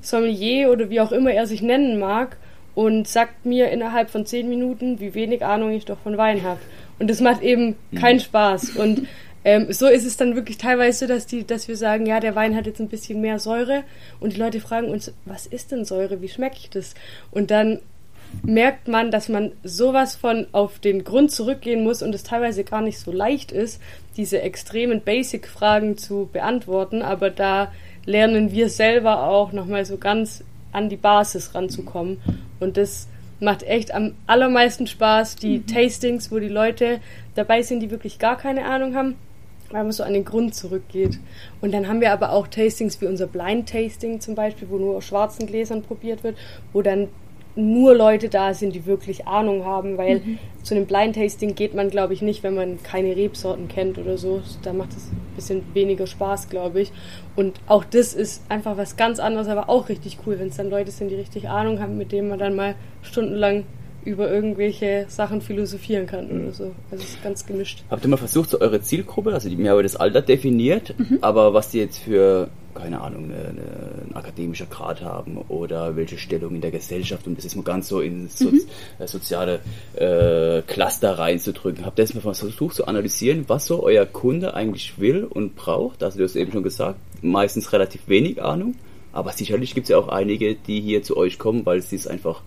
Sommelier 0.00 0.70
oder 0.70 0.90
wie 0.90 1.00
auch 1.00 1.12
immer 1.12 1.32
er 1.32 1.46
sich 1.46 1.62
nennen 1.62 1.98
mag 1.98 2.36
und 2.74 3.06
sagt 3.08 3.44
mir 3.44 3.70
innerhalb 3.70 4.10
von 4.10 4.24
zehn 4.24 4.48
Minuten, 4.48 5.00
wie 5.00 5.14
wenig 5.14 5.44
Ahnung 5.44 5.72
ich 5.72 5.84
doch 5.84 5.98
von 5.98 6.16
Wein 6.16 6.42
habe. 6.42 6.60
Und 6.98 7.10
das 7.10 7.20
macht 7.20 7.42
eben 7.42 7.76
mhm. 7.90 7.98
keinen 7.98 8.20
Spaß. 8.20 8.76
Und 8.76 9.06
ähm, 9.44 9.72
so 9.72 9.86
ist 9.88 10.06
es 10.06 10.16
dann 10.16 10.36
wirklich 10.36 10.58
teilweise 10.58 11.00
so, 11.00 11.06
dass, 11.06 11.26
die, 11.26 11.46
dass 11.46 11.68
wir 11.68 11.76
sagen, 11.76 12.06
ja, 12.06 12.20
der 12.20 12.34
Wein 12.34 12.54
hat 12.56 12.66
jetzt 12.66 12.80
ein 12.80 12.88
bisschen 12.88 13.20
mehr 13.20 13.38
Säure 13.38 13.84
und 14.20 14.34
die 14.34 14.38
Leute 14.38 14.60
fragen 14.60 14.88
uns, 14.88 15.12
was 15.24 15.46
ist 15.46 15.72
denn 15.72 15.84
Säure, 15.84 16.22
wie 16.22 16.28
schmecke 16.28 16.56
ich 16.58 16.70
das? 16.70 16.94
Und 17.30 17.50
dann 17.50 17.80
merkt 18.42 18.88
man, 18.88 19.10
dass 19.10 19.28
man 19.28 19.52
sowas 19.62 20.16
von 20.16 20.46
auf 20.52 20.78
den 20.78 21.04
Grund 21.04 21.30
zurückgehen 21.32 21.82
muss 21.82 22.02
und 22.02 22.14
es 22.14 22.22
teilweise 22.22 22.64
gar 22.64 22.80
nicht 22.80 22.98
so 22.98 23.12
leicht 23.12 23.52
ist, 23.52 23.80
diese 24.16 24.40
extremen 24.40 25.02
Basic-Fragen 25.02 25.98
zu 25.98 26.28
beantworten, 26.32 27.02
aber 27.02 27.30
da 27.30 27.72
lernen 28.06 28.52
wir 28.52 28.68
selber 28.68 29.28
auch 29.28 29.52
nochmal 29.52 29.84
so 29.84 29.98
ganz 29.98 30.42
an 30.72 30.88
die 30.88 30.96
Basis 30.96 31.54
ranzukommen 31.54 32.20
und 32.58 32.76
das 32.76 33.08
macht 33.40 33.64
echt 33.64 33.92
am 33.92 34.14
allermeisten 34.26 34.86
Spaß, 34.86 35.36
die 35.36 35.58
mhm. 35.58 35.66
Tastings, 35.66 36.30
wo 36.30 36.38
die 36.38 36.48
Leute 36.48 37.00
dabei 37.34 37.62
sind, 37.62 37.80
die 37.80 37.90
wirklich 37.90 38.18
gar 38.18 38.38
keine 38.38 38.64
Ahnung 38.64 38.94
haben, 38.94 39.16
weil 39.72 39.82
man 39.82 39.92
so 39.92 40.02
an 40.02 40.12
den 40.12 40.24
Grund 40.24 40.54
zurückgeht. 40.54 41.18
Und 41.60 41.72
dann 41.72 41.88
haben 41.88 42.00
wir 42.00 42.12
aber 42.12 42.32
auch 42.32 42.46
Tastings 42.46 43.00
wie 43.00 43.06
unser 43.06 43.26
Blind 43.26 43.68
Tasting 43.68 44.20
zum 44.20 44.34
Beispiel, 44.34 44.68
wo 44.70 44.78
nur 44.78 44.96
aus 44.96 45.04
schwarzen 45.04 45.46
Gläsern 45.46 45.82
probiert 45.82 46.22
wird, 46.24 46.36
wo 46.72 46.82
dann 46.82 47.08
nur 47.54 47.94
Leute 47.94 48.28
da 48.28 48.54
sind, 48.54 48.74
die 48.74 48.86
wirklich 48.86 49.26
Ahnung 49.26 49.64
haben, 49.64 49.98
weil 49.98 50.20
mhm. 50.20 50.38
zu 50.62 50.74
einem 50.74 50.86
Blind 50.86 51.16
Tasting 51.16 51.54
geht 51.54 51.74
man, 51.74 51.90
glaube 51.90 52.14
ich, 52.14 52.22
nicht, 52.22 52.42
wenn 52.42 52.54
man 52.54 52.82
keine 52.82 53.14
Rebsorten 53.14 53.68
kennt 53.68 53.98
oder 53.98 54.16
so. 54.16 54.40
Da 54.62 54.72
macht 54.72 54.92
es 54.92 55.08
ein 55.10 55.36
bisschen 55.36 55.62
weniger 55.74 56.06
Spaß, 56.06 56.48
glaube 56.48 56.80
ich. 56.80 56.92
Und 57.36 57.60
auch 57.66 57.84
das 57.84 58.14
ist 58.14 58.42
einfach 58.48 58.76
was 58.78 58.96
ganz 58.96 59.18
anderes, 59.18 59.48
aber 59.48 59.68
auch 59.68 59.88
richtig 59.88 60.18
cool, 60.26 60.38
wenn 60.38 60.48
es 60.48 60.56
dann 60.56 60.70
Leute 60.70 60.90
sind, 60.90 61.10
die 61.10 61.16
richtig 61.16 61.48
Ahnung 61.48 61.80
haben, 61.80 61.98
mit 61.98 62.12
denen 62.12 62.28
man 62.28 62.38
dann 62.38 62.56
mal 62.56 62.74
stundenlang 63.02 63.64
über 64.04 64.30
irgendwelche 64.30 65.06
Sachen 65.08 65.40
philosophieren 65.40 66.06
kann 66.06 66.28
mhm. 66.28 66.42
oder 66.42 66.52
so. 66.52 66.72
Also 66.90 67.04
es 67.04 67.10
ist 67.10 67.22
ganz 67.22 67.46
gemischt. 67.46 67.84
Habt 67.90 68.04
ihr 68.04 68.08
mal 68.08 68.16
versucht, 68.16 68.50
so 68.50 68.60
eure 68.60 68.80
Zielgruppe, 68.80 69.32
also 69.32 69.48
die 69.48 69.56
mir 69.56 69.72
aber 69.72 69.82
das 69.82 69.96
Alter 69.96 70.22
definiert, 70.22 70.94
mhm. 70.98 71.18
aber 71.20 71.54
was 71.54 71.70
die 71.70 71.78
jetzt 71.78 71.98
für 71.98 72.48
keine 72.74 73.00
Ahnung, 73.00 73.24
eine, 73.24 73.34
eine, 73.34 74.08
ein 74.08 74.16
akademischer 74.16 74.66
Grad 74.66 75.02
haben 75.02 75.36
oder 75.48 75.96
welche 75.96 76.18
Stellung 76.18 76.54
in 76.54 76.60
der 76.60 76.70
Gesellschaft, 76.70 77.26
um 77.26 77.36
das 77.36 77.44
ist 77.44 77.56
mal 77.56 77.62
ganz 77.62 77.88
so 77.88 78.00
in 78.00 78.28
so, 78.28 78.50
mhm. 78.50 78.62
Äh, 78.98 79.06
soziale 79.06 79.60
äh, 79.94 80.62
Cluster 80.62 81.18
reinzudrücken. 81.18 81.84
Habt 81.84 81.98
ihr 81.98 82.04
das 82.04 82.14
mal 82.14 82.20
versucht 82.20 82.74
zu 82.74 82.86
analysieren, 82.86 83.44
was 83.48 83.66
so 83.66 83.82
euer 83.82 84.06
Kunde 84.06 84.54
eigentlich 84.54 84.98
will 84.98 85.24
und 85.24 85.54
braucht? 85.54 86.02
Also 86.02 86.18
du 86.18 86.24
hast 86.24 86.36
eben 86.36 86.52
schon 86.52 86.62
gesagt, 86.62 86.98
meistens 87.20 87.72
relativ 87.72 88.08
wenig 88.08 88.42
Ahnung, 88.42 88.74
aber 89.12 89.32
sicherlich 89.32 89.74
gibt 89.74 89.84
es 89.84 89.90
ja 89.90 89.98
auch 89.98 90.08
einige, 90.08 90.54
die 90.54 90.80
hier 90.80 91.02
zu 91.02 91.16
euch 91.16 91.38
kommen, 91.38 91.66
weil 91.66 91.82
sie 91.82 91.96
es 91.96 92.06
einfach 92.06 92.42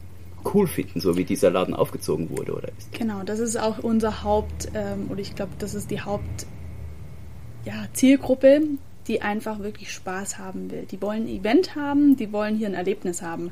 cool 0.54 0.68
finden, 0.68 1.00
so 1.00 1.18
wie 1.18 1.24
dieser 1.24 1.50
Laden 1.52 1.74
aufgezogen 1.74 2.30
wurde 2.30 2.54
oder 2.54 2.70
ist. 2.78 2.92
Genau, 2.94 3.24
das 3.24 3.40
ist 3.40 3.58
auch 3.58 3.80
unser 3.80 4.24
Haupt, 4.24 4.70
ähm, 4.74 5.08
oder 5.10 5.20
ich 5.22 5.36
glaube, 5.36 5.54
das 5.60 5.74
ist 5.74 5.92
die 5.92 6.02
Haupt 6.02 6.46
ja, 7.66 7.88
die 9.08 9.22
einfach 9.22 9.60
wirklich 9.60 9.92
Spaß 9.92 10.38
haben 10.40 10.72
will. 10.72 10.86
Die 10.90 11.02
wollen 11.02 11.24
ein 11.24 11.28
Event 11.28 11.76
haben, 11.76 12.16
die 12.16 12.32
wollen 12.32 12.56
hier 12.56 12.68
ein 12.68 12.74
Erlebnis 12.74 13.22
haben. 13.22 13.52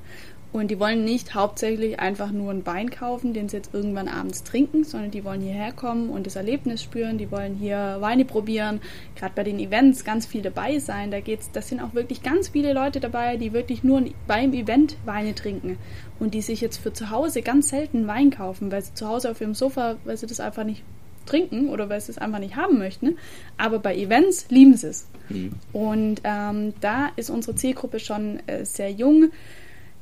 Und 0.53 0.69
die 0.69 0.79
wollen 0.79 1.03
nicht 1.03 1.33
hauptsächlich 1.33 1.99
einfach 1.99 2.31
nur 2.31 2.51
einen 2.51 2.65
Wein 2.65 2.91
kaufen, 2.91 3.33
den 3.33 3.49
sie 3.49 3.57
jetzt 3.57 3.73
irgendwann 3.73 4.07
abends 4.07 4.43
trinken, 4.43 4.83
sondern 4.83 5.09
die 5.09 5.23
wollen 5.23 5.41
hierher 5.41 5.71
kommen 5.71 6.11
und 6.11 6.27
das 6.27 6.35
Erlebnis 6.35 6.83
spüren, 6.83 7.17
die 7.17 7.31
wollen 7.31 7.55
hier 7.55 7.97
Weine 8.01 8.23
probieren, 8.23 8.79
gerade 9.15 9.33
bei 9.35 9.43
den 9.43 9.59
Events 9.59 10.05
ganz 10.05 10.27
viel 10.27 10.43
dabei 10.43 10.77
sein. 10.77 11.09
Da 11.09 11.21
geht's, 11.21 11.49
das 11.51 11.69
sind 11.69 11.81
auch 11.81 11.95
wirklich 11.95 12.21
ganz 12.21 12.49
viele 12.49 12.73
Leute 12.73 12.99
dabei, 12.99 13.37
die 13.37 13.51
wirklich 13.51 13.83
nur 13.83 14.03
beim 14.27 14.53
Event 14.53 14.95
Weine 15.05 15.33
trinken 15.33 15.77
und 16.19 16.35
die 16.35 16.41
sich 16.43 16.61
jetzt 16.61 16.77
für 16.77 16.93
zu 16.93 17.09
Hause 17.09 17.41
ganz 17.41 17.69
selten 17.69 18.05
Wein 18.05 18.29
kaufen, 18.29 18.71
weil 18.71 18.83
sie 18.83 18.93
zu 18.93 19.07
Hause 19.07 19.31
auf 19.31 19.41
ihrem 19.41 19.55
Sofa, 19.55 19.95
weil 20.05 20.17
sie 20.17 20.27
das 20.27 20.39
einfach 20.39 20.65
nicht 20.65 20.83
trinken 21.25 21.69
oder 21.69 21.89
weil 21.89 21.99
sie 21.99 22.11
es 22.11 22.19
einfach 22.19 22.39
nicht 22.39 22.55
haben 22.55 22.77
möchten. 22.77 23.17
Aber 23.57 23.79
bei 23.79 23.95
Events 23.95 24.45
lieben 24.49 24.77
sie 24.77 24.87
es. 24.87 25.07
Mhm. 25.29 25.53
Und 25.71 26.21
ähm, 26.23 26.73
da 26.79 27.09
ist 27.15 27.31
unsere 27.31 27.55
Zielgruppe 27.55 27.99
schon 27.99 28.39
äh, 28.47 28.65
sehr 28.65 28.91
jung. 28.91 29.31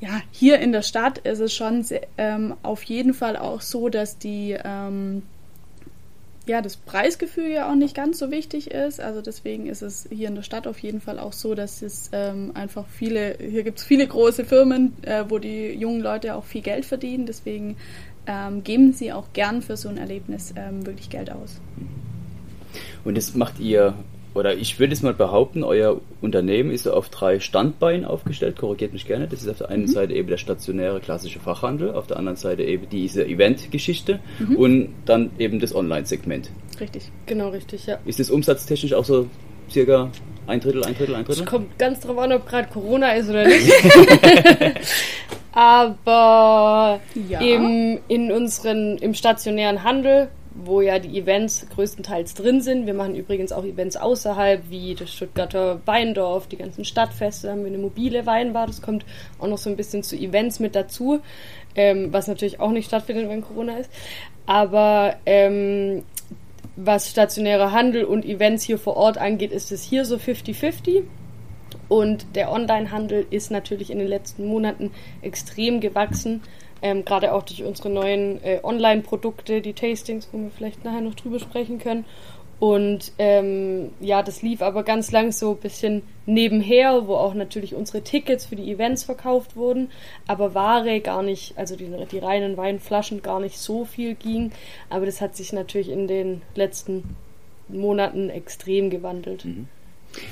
Ja, 0.02 0.22
hier 0.32 0.60
in 0.60 0.72
der 0.72 0.82
Stadt 0.82 1.20
ist 1.20 1.40
es 1.40 1.54
schon 1.54 1.84
sehr, 1.84 2.02
ähm, 2.18 2.56
auf 2.64 2.84
jeden 2.84 3.14
Fall 3.14 3.38
auch 3.38 3.62
so, 3.62 3.88
dass 3.88 4.18
die 4.18 4.58
ähm, 4.64 5.22
ja, 6.48 6.62
das 6.62 6.76
Preisgefühl 6.76 7.50
ja 7.50 7.70
auch 7.70 7.76
nicht 7.76 7.96
ganz 7.96 8.18
so 8.18 8.32
wichtig 8.32 8.72
ist. 8.72 9.00
Also 9.00 9.22
deswegen 9.22 9.68
ist 9.68 9.82
es 9.82 10.08
hier 10.12 10.28
in 10.28 10.36
der 10.36 10.42
Stadt 10.42 10.66
auf 10.66 10.80
jeden 10.80 11.00
Fall 11.00 11.20
auch 11.20 11.34
so, 11.34 11.54
dass 11.54 11.82
es 11.82 12.10
ähm, 12.14 12.52
einfach 12.56 12.88
viele, 12.88 13.38
hier 13.40 13.64
gibt 13.64 13.78
es 13.78 13.86
viele 13.86 14.08
große 14.08 14.44
Firmen, 14.44 14.94
äh, 15.04 15.26
wo 15.30 15.38
die 15.38 15.68
jungen 15.68 16.02
Leute 16.02 16.36
auch 16.36 16.44
viel 16.44 16.62
Geld 16.62 16.86
verdienen. 16.86 17.28
Deswegen 17.28 17.78
ähm, 18.26 18.64
geben 18.64 18.94
sie 18.94 19.14
auch 19.14 19.34
gern 19.34 19.62
für 19.62 19.78
so 19.78 19.88
ein 19.90 19.98
Erlebnis 19.98 20.54
ähm, 20.56 20.86
wirklich 20.86 21.10
Geld 21.10 21.32
aus. 21.32 21.62
Und 23.04 23.18
das 23.18 23.36
macht 23.36 23.60
ihr, 23.60 23.94
oder 24.34 24.56
ich 24.56 24.80
würde 24.80 24.94
es 24.94 25.02
mal 25.02 25.14
behaupten, 25.14 25.64
euer 25.64 26.00
Unternehmen 26.22 26.72
ist 26.72 26.88
auf 26.88 27.10
drei 27.10 27.40
Standbeinen 27.40 28.06
aufgestellt, 28.06 28.58
korrigiert 28.58 28.94
mich 28.94 29.06
gerne. 29.06 29.28
Das 29.28 29.42
ist 29.42 29.50
auf 29.50 29.58
der 29.58 29.70
einen 29.70 29.84
mhm. 29.84 29.88
Seite 29.88 30.14
eben 30.14 30.30
der 30.30 30.38
stationäre 30.38 31.00
klassische 31.02 31.40
Fachhandel, 31.40 31.92
auf 31.94 32.08
der 32.08 32.18
anderen 32.18 32.38
Seite 32.38 32.64
eben 32.64 32.88
diese 32.90 33.26
Event-Geschichte 33.26 34.20
mhm. 34.40 34.56
und 34.56 34.94
dann 35.06 35.32
eben 35.38 35.60
das 35.60 35.76
Online-Segment. 35.76 36.50
Richtig. 36.80 37.12
Genau, 37.26 37.50
richtig, 37.50 37.86
ja. 37.88 38.00
Ist 38.06 38.20
das 38.20 38.30
umsatztechnisch 38.30 38.94
auch 38.94 39.06
so 39.06 39.28
circa 39.70 40.10
Ein 40.48 40.60
Drittel, 40.60 40.84
ein 40.84 40.96
Drittel, 40.96 41.16
ein 41.16 41.26
Drittel? 41.26 41.44
Es 41.44 41.50
kommt 41.50 41.78
ganz 41.78 42.00
drauf 42.00 42.18
an, 42.18 42.32
ob 42.32 42.48
gerade 42.48 42.70
Corona 42.70 43.12
ist 43.14 43.30
oder 43.30 43.48
nicht. 43.48 43.72
Aber 45.54 47.02
Ja. 47.30 47.40
im, 47.42 48.00
in 48.08 48.32
unseren, 48.32 48.98
im 48.98 49.14
stationären 49.14 49.84
Handel, 49.84 50.30
wo 50.54 50.82
ja 50.82 51.00
die 51.00 51.18
Events 51.18 51.66
größtenteils 51.74 52.34
drin 52.34 52.62
sind, 52.62 52.86
wir 52.86 52.94
machen 52.94 53.16
übrigens 53.16 53.52
auch 53.52 53.64
Events 53.64 53.96
außerhalb, 53.96 54.70
wie 54.70 54.96
das 54.96 55.14
Stuttgarter 55.14 55.82
Weindorf, 55.86 56.48
die 56.48 56.58
ganzen 56.58 56.84
Stadtfeste, 56.84 57.48
da 57.48 57.54
haben 57.54 57.62
wir 57.62 57.68
eine 57.68 57.78
mobile 57.78 58.26
Weinbar, 58.26 58.68
das 58.68 58.82
kommt 58.82 59.06
auch 59.40 59.48
noch 59.48 59.58
so 59.58 59.70
ein 59.70 59.78
bisschen 59.78 60.04
zu 60.04 60.16
Events 60.16 60.60
mit 60.60 60.76
dazu, 60.76 61.22
ähm, 61.76 62.12
was 62.12 62.28
natürlich 62.28 62.60
auch 62.60 62.72
nicht 62.72 62.88
stattfindet, 62.88 63.30
wenn 63.30 63.42
Corona 63.42 63.78
ist. 63.78 63.90
Aber 64.46 65.16
ähm, 65.26 66.04
was 66.76 67.10
stationärer 67.10 67.72
Handel 67.72 68.04
und 68.04 68.26
Events 68.26 68.64
hier 68.64 68.78
vor 68.78 68.98
Ort 68.98 69.18
angeht, 69.18 69.52
ist 69.52 69.72
es 69.72 69.84
hier 69.84 70.06
so 70.06 70.16
50-50. 70.18 71.04
Und 71.88 72.36
der 72.36 72.52
Onlinehandel 72.52 73.26
ist 73.30 73.52
natürlich 73.52 73.92
in 73.92 74.00
den 74.00 74.08
letzten 74.08 74.46
Monaten 74.46 74.92
extrem 75.22 75.82
gewachsen. 75.82 76.42
Ähm, 76.82 77.06
Gerade 77.06 77.34
auch 77.34 77.44
durch 77.44 77.64
unsere 77.64 77.90
neuen 77.90 78.44
äh, 78.44 78.60
Online-Produkte, 78.64 79.62
die 79.62 79.74
Tastings, 79.74 80.30
wo 80.32 80.40
wir 80.40 80.52
vielleicht 80.52 80.84
nachher 80.84 81.02
noch 81.02 81.16
drüber 81.16 81.40
sprechen 81.40 81.80
können. 81.80 82.06
Und 82.62 83.14
ähm, 83.18 83.90
ja, 84.00 84.22
das 84.22 84.44
lief 84.44 84.62
aber 84.62 84.84
ganz 84.84 85.12
lang 85.12 85.32
so 85.32 85.54
ein 85.54 85.58
bisschen 85.58 86.04
nebenher, 86.28 87.08
wo 87.08 87.16
auch 87.16 87.34
natürlich 87.34 87.74
unsere 87.74 88.04
Tickets 88.04 88.46
für 88.46 88.56
die 88.56 88.72
Events 88.72 89.04
verkauft 89.04 89.56
wurden, 89.56 89.90
aber 90.28 90.54
Ware 90.54 91.00
gar 91.00 91.24
nicht, 91.24 91.58
also 91.58 91.76
die, 91.76 91.92
die 92.12 92.20
reinen 92.20 92.58
Weinflaschen 92.58 93.24
gar 93.24 93.40
nicht 93.40 93.58
so 93.58 93.84
viel 93.84 94.14
ging. 94.14 94.52
Aber 94.92 95.08
das 95.08 95.22
hat 95.22 95.36
sich 95.36 95.54
natürlich 95.54 95.90
in 95.90 96.08
den 96.08 96.44
letzten 96.54 97.16
Monaten 97.68 98.30
extrem 98.30 98.92
gewandelt. 98.92 99.44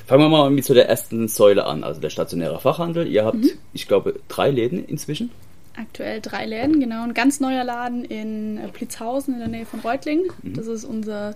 Fangen 0.05 0.21
wir 0.21 0.29
mal 0.29 0.51
mit 0.51 0.65
so 0.65 0.75
der 0.75 0.87
ersten 0.87 1.27
Säule 1.29 1.65
an, 1.65 1.83
also 1.83 1.99
der 1.99 2.11
stationäre 2.11 2.59
Fachhandel. 2.59 3.07
Ihr 3.07 3.25
habt, 3.25 3.43
ich 3.73 3.87
glaube, 3.87 4.19
drei 4.27 4.51
Läden 4.51 4.85
inzwischen. 4.85 5.31
Aktuell 5.79 6.19
drei 6.19 6.45
Läden, 6.45 6.81
genau. 6.81 7.03
Ein 7.03 7.13
ganz 7.13 7.39
neuer 7.39 7.63
Laden 7.63 8.03
in 8.03 8.57
äh, 8.57 8.67
Plitzhausen 8.67 9.33
in 9.33 9.39
der 9.39 9.47
Nähe 9.47 9.65
von 9.65 9.79
Reutlingen. 9.79 10.25
Das 10.43 10.67
ist 10.67 10.83
unser 10.83 11.35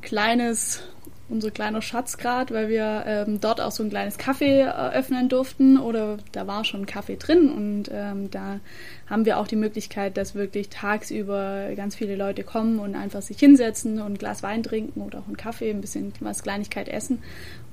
kleines, 0.00 0.82
unser 1.28 1.50
kleiner 1.50 1.82
Schatz 1.82 2.16
gerade, 2.16 2.54
weil 2.54 2.70
wir 2.70 3.04
ähm, 3.06 3.40
dort 3.42 3.60
auch 3.60 3.72
so 3.72 3.82
ein 3.82 3.90
kleines 3.90 4.18
Café 4.18 4.62
eröffnen 4.62 5.28
durften 5.28 5.78
oder 5.78 6.16
da 6.32 6.46
war 6.46 6.64
schon 6.64 6.86
Kaffee 6.86 7.16
drin 7.16 7.50
und 7.50 7.90
ähm, 7.92 8.30
da 8.30 8.60
haben 9.06 9.26
wir 9.26 9.38
auch 9.38 9.46
die 9.46 9.56
Möglichkeit, 9.56 10.16
dass 10.16 10.34
wirklich 10.34 10.70
tagsüber 10.70 11.68
ganz 11.76 11.94
viele 11.94 12.16
Leute 12.16 12.42
kommen 12.42 12.78
und 12.78 12.94
einfach 12.94 13.20
sich 13.20 13.38
hinsetzen 13.38 14.00
und 14.00 14.12
ein 14.12 14.18
Glas 14.18 14.42
Wein 14.42 14.62
trinken 14.62 15.02
oder 15.02 15.18
auch 15.18 15.26
einen 15.26 15.36
Kaffee, 15.36 15.70
ein 15.70 15.82
bisschen 15.82 16.14
was 16.20 16.42
Kleinigkeit 16.42 16.88
essen 16.88 17.22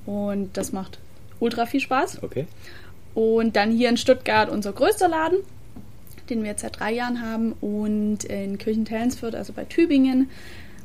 und 0.04 0.56
das 0.58 0.72
macht 0.72 0.98
ultra 1.40 1.64
viel 1.64 1.80
Spaß. 1.80 2.22
Okay. 2.22 2.46
Und 3.14 3.56
dann 3.56 3.70
hier 3.70 3.88
in 3.88 3.96
Stuttgart 3.96 4.48
unser 4.48 4.72
größter 4.72 5.08
Laden, 5.08 5.38
den 6.32 6.42
wir 6.42 6.50
jetzt 6.50 6.62
seit 6.62 6.78
drei 6.80 6.92
Jahren 6.92 7.20
haben. 7.22 7.52
Und 7.60 8.24
in 8.24 8.58
Kirchentellensfürth, 8.58 9.34
also 9.34 9.52
bei 9.52 9.64
Tübingen, 9.64 10.30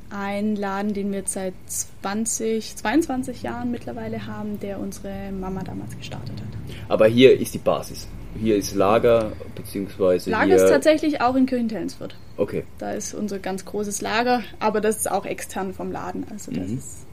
ein 0.10 0.56
Laden, 0.56 0.94
den 0.94 1.12
wir 1.12 1.20
jetzt 1.20 1.34
seit 1.34 1.54
20, 1.68 2.76
22 2.78 3.44
Jahren 3.44 3.72
mittlerweile 3.72 4.26
haben, 4.28 4.60
der 4.60 4.80
unsere 4.80 5.32
Mama 5.32 5.64
damals 5.64 5.98
gestartet 5.98 6.32
hat. 6.40 6.76
Aber 6.90 7.08
hier 7.08 7.40
ist 7.40 7.54
die 7.54 7.60
Basis. 7.60 8.08
Hier 8.40 8.56
ist 8.56 8.76
Lager, 8.76 9.32
beziehungsweise 9.56 10.30
Lager 10.30 10.56
ist 10.56 10.70
tatsächlich 10.70 11.22
auch 11.22 11.36
in 11.36 11.46
Kirchentellensfürth. 11.46 12.16
Okay. 12.38 12.64
Da 12.78 12.92
ist 12.92 13.14
unser 13.14 13.40
ganz 13.40 13.66
großes 13.66 14.02
Lager, 14.02 14.44
aber 14.60 14.80
das 14.80 14.98
ist 14.98 15.12
auch 15.12 15.26
extern 15.26 15.74
vom 15.74 15.92
Laden. 15.92 16.26
Also 16.30 16.52
das 16.52 16.68
Mhm. 16.68 16.78
ist 16.78 17.06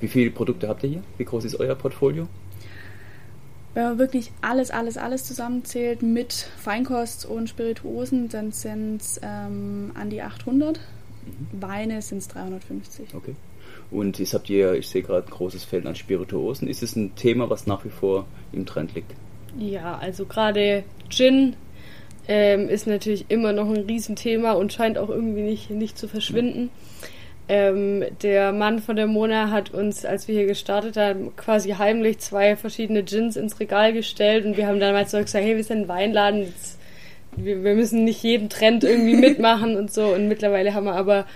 Wie 0.00 0.08
viele 0.08 0.30
Produkte 0.30 0.68
habt 0.68 0.84
ihr 0.84 0.90
hier? 0.90 1.02
Wie 1.18 1.24
groß 1.24 1.44
ist 1.44 1.58
euer 1.58 1.74
Portfolio? 1.74 2.28
Wenn 3.74 3.84
man 3.84 3.98
wirklich 3.98 4.32
alles, 4.42 4.70
alles, 4.70 4.98
alles 4.98 5.24
zusammenzählt 5.24 6.02
mit 6.02 6.32
Feinkost 6.32 7.24
und 7.24 7.48
Spirituosen, 7.48 8.28
dann 8.28 8.52
sind 8.52 9.00
es 9.00 9.20
ähm, 9.22 9.92
an 9.94 10.10
die 10.10 10.20
800. 10.20 10.78
Weine 11.52 12.02
sind 12.02 12.18
es 12.18 12.28
350. 12.28 13.14
Okay. 13.14 13.34
Und 13.90 14.18
jetzt 14.18 14.34
habt 14.34 14.50
ihr, 14.50 14.74
ich 14.74 14.88
sehe 14.88 15.02
gerade 15.02 15.26
ein 15.26 15.30
großes 15.30 15.64
Feld 15.64 15.86
an 15.86 15.94
Spirituosen. 15.94 16.68
Ist 16.68 16.82
es 16.82 16.96
ein 16.96 17.14
Thema, 17.14 17.48
was 17.48 17.66
nach 17.66 17.84
wie 17.84 17.90
vor 17.90 18.26
im 18.52 18.66
Trend 18.66 18.94
liegt? 18.94 19.12
Ja, 19.58 19.98
also 19.98 20.24
gerade 20.24 20.84
Gin 21.08 21.56
ähm, 22.28 22.68
ist 22.68 22.86
natürlich 22.86 23.26
immer 23.28 23.52
noch 23.52 23.68
ein 23.68 23.84
Riesenthema 23.84 24.52
und 24.52 24.72
scheint 24.72 24.98
auch 24.98 25.08
irgendwie 25.08 25.42
nicht, 25.42 25.70
nicht 25.70 25.98
zu 25.98 26.08
verschwinden. 26.08 26.70
Ähm, 27.54 28.02
der 28.22 28.50
Mann 28.50 28.78
von 28.78 28.96
der 28.96 29.06
Mona 29.06 29.50
hat 29.50 29.74
uns, 29.74 30.06
als 30.06 30.26
wir 30.26 30.34
hier 30.36 30.46
gestartet 30.46 30.96
haben, 30.96 31.36
quasi 31.36 31.72
heimlich 31.72 32.18
zwei 32.20 32.56
verschiedene 32.56 33.02
Gins 33.02 33.36
ins 33.36 33.60
Regal 33.60 33.92
gestellt 33.92 34.46
und 34.46 34.56
wir 34.56 34.66
haben 34.66 34.80
damals 34.80 35.10
so 35.10 35.18
gesagt, 35.18 35.44
hey, 35.44 35.54
wir 35.54 35.62
sind 35.62 35.82
ein 35.82 35.88
Weinladen, 35.88 36.44
jetzt, 36.44 36.78
wir, 37.36 37.62
wir 37.62 37.74
müssen 37.74 38.04
nicht 38.04 38.22
jeden 38.22 38.48
Trend 38.48 38.84
irgendwie 38.84 39.16
mitmachen 39.28 39.76
und 39.76 39.92
so. 39.92 40.14
Und 40.14 40.28
mittlerweile 40.28 40.72
haben 40.72 40.84
wir 40.84 40.94
aber 40.94 41.26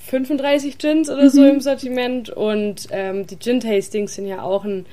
35 0.00 0.76
Gins 0.76 1.08
oder 1.08 1.30
so 1.30 1.42
im 1.46 1.62
Sortiment 1.62 2.28
und 2.28 2.88
ähm, 2.90 3.26
die 3.26 3.38
Gin-Tastings 3.38 4.16
sind 4.16 4.26
ja 4.26 4.42
auch 4.42 4.66
ein, 4.66 4.84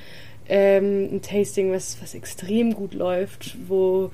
ähm, 0.48 1.16
ein 1.16 1.20
Tasting, 1.20 1.70
was, 1.70 1.98
was 2.00 2.14
extrem 2.14 2.72
gut 2.72 2.94
läuft, 2.94 3.58
wo 3.68 4.10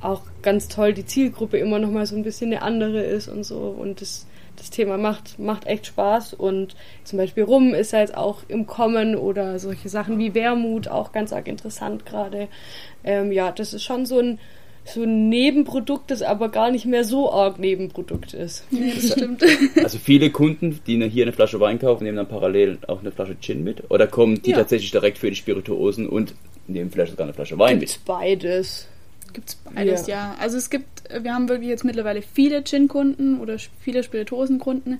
auch 0.00 0.22
ganz 0.42 0.66
toll 0.66 0.92
die 0.92 1.06
Zielgruppe 1.06 1.58
immer 1.58 1.78
noch 1.78 1.92
mal 1.92 2.04
so 2.04 2.16
ein 2.16 2.24
bisschen 2.24 2.52
eine 2.52 2.62
andere 2.62 3.00
ist 3.00 3.28
und 3.28 3.44
so. 3.44 3.58
Und 3.58 4.00
das, 4.00 4.26
das 4.60 4.70
Thema 4.70 4.96
macht, 4.98 5.38
macht 5.38 5.66
echt 5.66 5.86
Spaß 5.86 6.34
und 6.34 6.76
zum 7.04 7.18
Beispiel 7.18 7.42
Rum 7.44 7.74
ist 7.74 7.92
ja 7.92 8.00
jetzt 8.00 8.16
auch 8.16 8.42
im 8.48 8.66
Kommen 8.66 9.16
oder 9.16 9.58
solche 9.58 9.88
Sachen 9.88 10.18
wie 10.18 10.34
Wermut 10.34 10.88
auch 10.88 11.12
ganz 11.12 11.32
arg 11.32 11.48
interessant 11.48 12.06
gerade. 12.06 12.48
Ähm, 13.02 13.32
ja, 13.32 13.50
das 13.52 13.72
ist 13.74 13.82
schon 13.82 14.06
so 14.06 14.18
ein, 14.20 14.38
so 14.84 15.02
ein 15.02 15.28
Nebenprodukt, 15.28 16.10
das 16.10 16.22
aber 16.22 16.48
gar 16.48 16.70
nicht 16.70 16.86
mehr 16.86 17.04
so 17.04 17.32
arg 17.32 17.58
Nebenprodukt 17.58 18.34
ist. 18.34 18.64
Ja, 18.70 18.94
das 18.94 19.12
stimmt. 19.12 19.42
Also 19.76 19.98
viele 19.98 20.30
Kunden, 20.30 20.80
die 20.86 21.08
hier 21.08 21.24
eine 21.24 21.32
Flasche 21.32 21.60
Wein 21.60 21.78
kaufen, 21.78 22.04
nehmen 22.04 22.16
dann 22.16 22.28
parallel 22.28 22.78
auch 22.86 23.00
eine 23.00 23.12
Flasche 23.12 23.36
Gin 23.40 23.64
mit? 23.64 23.90
Oder 23.90 24.06
kommen 24.06 24.40
die 24.42 24.50
Ja. 24.50 24.58
tatsächlich 24.58 24.90
direkt 24.90 25.18
für 25.18 25.30
die 25.30 25.36
Spirituosen 25.36 26.08
und 26.08 26.34
nehmen 26.66 26.90
vielleicht 26.90 27.12
sogar 27.12 27.24
eine 27.26 27.34
Flasche 27.34 27.58
Wein 27.58 27.78
Gibt's 27.80 27.96
mit? 27.96 28.04
beides. 28.06 28.88
Gibt's 29.32 29.56
beides, 29.56 30.06
ja. 30.06 30.34
Also 30.40 30.56
es 30.56 30.70
gibt, 30.70 31.02
wir 31.22 31.34
haben 31.34 31.48
wirklich 31.48 31.68
jetzt 31.68 31.84
mittlerweile 31.84 32.22
viele 32.22 32.62
Gin-Kunden 32.62 33.40
oder 33.40 33.56
viele 33.80 34.02
Spirituosenkunden, 34.02 34.98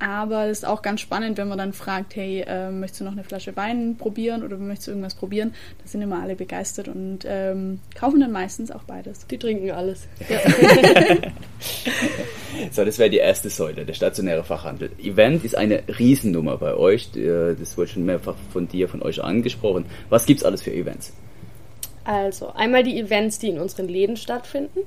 aber 0.00 0.46
es 0.46 0.58
ist 0.58 0.64
auch 0.64 0.82
ganz 0.82 1.00
spannend, 1.00 1.38
wenn 1.38 1.48
man 1.48 1.58
dann 1.58 1.72
fragt, 1.72 2.14
hey, 2.14 2.44
äh, 2.46 2.70
möchtest 2.70 3.00
du 3.00 3.04
noch 3.04 3.12
eine 3.12 3.24
Flasche 3.24 3.56
Wein 3.56 3.96
probieren 3.98 4.44
oder 4.44 4.56
möchtest 4.56 4.86
du 4.86 4.90
irgendwas 4.92 5.16
probieren? 5.16 5.54
Da 5.82 5.88
sind 5.88 6.02
immer 6.02 6.22
alle 6.22 6.36
begeistert 6.36 6.86
und 6.86 7.20
ähm, 7.26 7.80
kaufen 7.96 8.20
dann 8.20 8.30
meistens 8.30 8.70
auch 8.70 8.84
beides. 8.84 9.26
Die 9.26 9.38
trinken 9.38 9.72
alles. 9.72 10.06
So, 12.72 12.84
das 12.84 12.98
wäre 12.98 13.10
die 13.10 13.18
erste 13.18 13.50
Säule, 13.50 13.84
der 13.84 13.94
stationäre 13.94 14.42
Fachhandel. 14.42 14.90
Event 15.00 15.44
ist 15.44 15.56
eine 15.56 15.82
Riesennummer 15.98 16.56
bei 16.58 16.74
euch. 16.74 17.10
Äh, 17.16 17.54
Das 17.54 17.76
wurde 17.76 17.88
schon 17.88 18.04
mehrfach 18.04 18.36
von 18.52 18.68
dir, 18.68 18.88
von 18.88 19.02
euch 19.02 19.22
angesprochen. 19.22 19.86
Was 20.08 20.26
gibt's 20.26 20.44
alles 20.44 20.62
für 20.62 20.72
Events? 20.72 21.12
Also 22.08 22.54
einmal 22.54 22.84
die 22.84 22.98
Events, 22.98 23.38
die 23.38 23.50
in 23.50 23.60
unseren 23.60 23.86
Läden 23.86 24.16
stattfinden, 24.16 24.80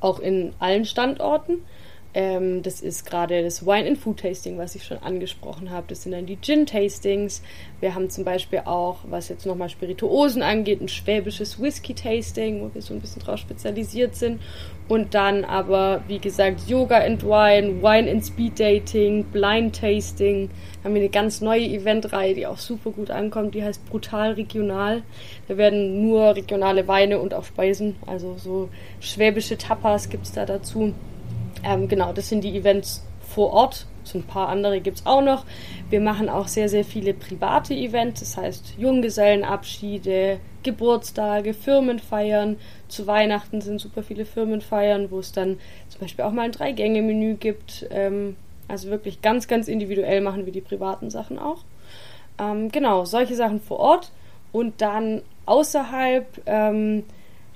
auch 0.00 0.20
in 0.20 0.52
allen 0.60 0.84
Standorten. 0.84 1.64
Ähm, 2.12 2.62
das 2.62 2.80
ist 2.80 3.06
gerade 3.06 3.42
das 3.42 3.64
Wine 3.64 3.88
and 3.88 3.98
Food 3.98 4.20
Tasting, 4.20 4.58
was 4.58 4.74
ich 4.74 4.84
schon 4.84 4.98
angesprochen 4.98 5.70
habe. 5.70 5.86
Das 5.88 6.02
sind 6.02 6.12
dann 6.12 6.26
die 6.26 6.40
Gin 6.40 6.66
Tastings. 6.66 7.40
Wir 7.78 7.94
haben 7.94 8.10
zum 8.10 8.24
Beispiel 8.24 8.62
auch, 8.64 8.98
was 9.08 9.28
jetzt 9.28 9.46
nochmal 9.46 9.68
Spirituosen 9.68 10.42
angeht, 10.42 10.80
ein 10.80 10.88
schwäbisches 10.88 11.60
Whisky 11.60 11.94
Tasting, 11.94 12.62
wo 12.62 12.74
wir 12.74 12.82
so 12.82 12.94
ein 12.94 13.00
bisschen 13.00 13.22
drauf 13.22 13.38
spezialisiert 13.38 14.16
sind. 14.16 14.40
Und 14.88 15.14
dann 15.14 15.44
aber, 15.44 16.02
wie 16.08 16.18
gesagt, 16.18 16.68
Yoga 16.68 16.98
and 16.98 17.22
Wine, 17.22 17.80
Wine 17.80 18.10
and 18.10 18.26
Speed 18.26 18.58
Dating, 18.58 19.22
Blind 19.24 19.80
Tasting. 19.80 20.50
Haben 20.82 20.94
wir 20.94 21.02
eine 21.02 21.10
ganz 21.10 21.40
neue 21.40 21.64
Eventreihe, 21.64 22.34
die 22.34 22.48
auch 22.48 22.58
super 22.58 22.90
gut 22.90 23.12
ankommt. 23.12 23.54
Die 23.54 23.62
heißt 23.62 23.86
Brutal 23.88 24.32
Regional. 24.32 25.04
Da 25.46 25.56
werden 25.56 26.02
nur 26.02 26.34
regionale 26.34 26.88
Weine 26.88 27.20
und 27.20 27.34
auch 27.34 27.44
Speisen, 27.44 27.94
also 28.04 28.36
so 28.36 28.68
schwäbische 28.98 29.56
Tapas 29.56 30.08
gibt's 30.08 30.32
da 30.32 30.44
dazu. 30.44 30.92
Ähm, 31.64 31.88
genau, 31.88 32.12
das 32.12 32.28
sind 32.28 32.44
die 32.44 32.56
Events 32.56 33.02
vor 33.30 33.52
Ort. 33.52 33.86
So 34.04 34.18
ein 34.18 34.24
paar 34.24 34.48
andere 34.48 34.80
gibt's 34.80 35.06
auch 35.06 35.22
noch. 35.22 35.44
Wir 35.88 36.00
machen 36.00 36.28
auch 36.28 36.48
sehr, 36.48 36.68
sehr 36.68 36.84
viele 36.84 37.14
private 37.14 37.74
Events, 37.74 38.20
das 38.20 38.36
heißt 38.36 38.74
Junggesellenabschiede, 38.78 40.40
Geburtstage, 40.62 41.54
Firmenfeiern. 41.54 42.56
Zu 42.88 43.06
Weihnachten 43.06 43.60
sind 43.60 43.80
super 43.80 44.02
viele 44.02 44.24
Firmenfeiern, 44.24 45.10
wo 45.10 45.18
es 45.18 45.32
dann 45.32 45.58
zum 45.88 46.00
Beispiel 46.00 46.24
auch 46.24 46.32
mal 46.32 46.42
ein 46.42 46.52
Drei-Gänge-Menü 46.52 47.34
gibt. 47.34 47.86
Ähm, 47.90 48.36
also 48.68 48.88
wirklich 48.90 49.20
ganz, 49.22 49.48
ganz 49.48 49.68
individuell 49.68 50.20
machen 50.20 50.46
wir 50.46 50.52
die 50.52 50.60
privaten 50.60 51.10
Sachen 51.10 51.38
auch. 51.38 51.58
Ähm, 52.38 52.70
genau, 52.70 53.04
solche 53.04 53.34
Sachen 53.34 53.60
vor 53.60 53.78
Ort. 53.78 54.12
Und 54.52 54.80
dann 54.80 55.22
außerhalb 55.46 56.26
ähm, 56.46 57.04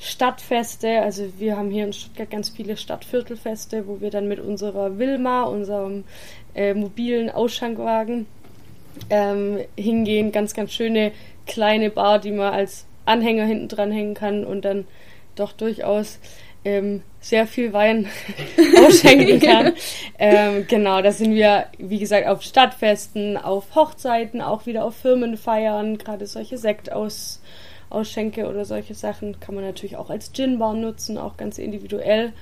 Stadtfeste, 0.04 1.00
also 1.00 1.32
wir 1.38 1.56
haben 1.56 1.70
hier 1.70 1.84
in 1.84 1.94
Stuttgart 1.94 2.30
ganz 2.30 2.50
viele 2.50 2.76
Stadtviertelfeste, 2.76 3.86
wo 3.86 4.02
wir 4.02 4.10
dann 4.10 4.28
mit 4.28 4.38
unserer 4.38 4.98
Wilma, 4.98 5.44
unserem 5.44 6.04
äh, 6.54 6.74
mobilen 6.74 7.30
Ausschankwagen, 7.30 8.26
ähm, 9.08 9.60
hingehen. 9.78 10.30
Ganz, 10.30 10.52
ganz 10.52 10.72
schöne 10.72 11.12
kleine 11.46 11.88
Bar, 11.88 12.18
die 12.18 12.32
man 12.32 12.52
als 12.52 12.84
Anhänger 13.06 13.46
hinten 13.46 13.68
dran 13.68 13.92
hängen 13.92 14.12
kann 14.12 14.44
und 14.44 14.66
dann 14.66 14.86
doch 15.36 15.52
durchaus 15.52 16.18
ähm, 16.66 17.02
sehr 17.20 17.46
viel 17.46 17.72
Wein 17.72 18.06
ausschenken 18.86 19.40
kann. 19.48 19.72
ähm, 20.18 20.66
genau, 20.68 21.00
da 21.00 21.12
sind 21.12 21.34
wir, 21.34 21.66
wie 21.78 21.98
gesagt, 21.98 22.26
auf 22.26 22.42
Stadtfesten, 22.42 23.38
auf 23.38 23.74
Hochzeiten, 23.74 24.42
auch 24.42 24.66
wieder 24.66 24.84
auf 24.84 24.96
Firmenfeiern, 24.96 25.96
gerade 25.96 26.26
solche 26.26 26.58
Sektaus 26.58 27.40
Ausschenke 27.94 28.48
oder 28.48 28.64
solche 28.64 28.94
Sachen 28.94 29.40
kann 29.40 29.54
man 29.54 29.64
natürlich 29.64 29.96
auch 29.96 30.10
als 30.10 30.32
Ginbar 30.32 30.74
nutzen, 30.74 31.18
auch 31.18 31.36
ganz 31.36 31.58
individuell. 31.58 32.32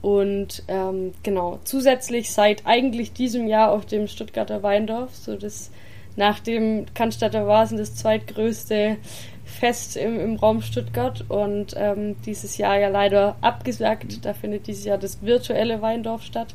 Und 0.00 0.62
ähm, 0.68 1.12
genau, 1.22 1.58
zusätzlich 1.64 2.30
seit 2.30 2.66
eigentlich 2.66 3.12
diesem 3.12 3.46
Jahr 3.48 3.72
auf 3.72 3.86
dem 3.86 4.06
Stuttgarter 4.06 4.62
Weindorf, 4.62 5.14
so 5.14 5.36
das 5.36 5.70
nach 6.16 6.40
dem 6.40 6.86
Cannstatter 6.94 7.46
Vasen 7.46 7.78
das 7.78 7.94
zweitgrößte 7.94 8.96
Fest 9.44 9.96
im, 9.96 10.20
im 10.20 10.36
Raum 10.36 10.62
Stuttgart 10.62 11.24
und 11.28 11.74
ähm, 11.76 12.16
dieses 12.26 12.58
Jahr 12.58 12.78
ja 12.78 12.88
leider 12.88 13.36
abgesagt. 13.40 14.24
Da 14.24 14.34
findet 14.34 14.66
dieses 14.66 14.84
Jahr 14.84 14.98
das 14.98 15.22
virtuelle 15.22 15.80
Weindorf 15.80 16.22
statt, 16.22 16.54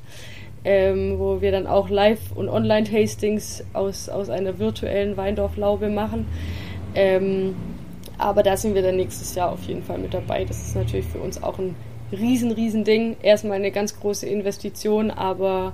ähm, 0.64 1.18
wo 1.18 1.42
wir 1.42 1.52
dann 1.52 1.66
auch 1.66 1.90
Live- 1.90 2.32
und 2.36 2.50
Online-Tastings 2.50 3.64
aus, 3.74 4.10
aus 4.10 4.30
einer 4.30 4.60
virtuellen 4.60 5.18
Weindorflaube 5.18 5.90
machen. 5.90 6.28
Ähm, 6.96 7.56
aber 8.18 8.44
da 8.44 8.58
sind 8.58 8.76
wir 8.76 8.82
dann 8.82 8.96
nächstes 8.96 9.36
Jahr 9.36 9.52
auf 9.52 9.64
jeden 9.64 9.84
Fall 9.84 9.98
mit 9.98 10.14
dabei. 10.14 10.46
Das 10.46 10.62
ist 10.62 10.76
natürlich 10.76 11.06
für 11.06 11.20
uns 11.20 11.42
auch 11.42 11.60
ein 11.60 11.76
riesen, 12.12 12.52
riesen 12.52 12.84
Ding. 12.84 13.18
Erstmal 13.22 13.58
eine 13.58 13.72
ganz 13.72 14.00
große 14.00 14.28
Investition, 14.28 15.12
aber 15.12 15.74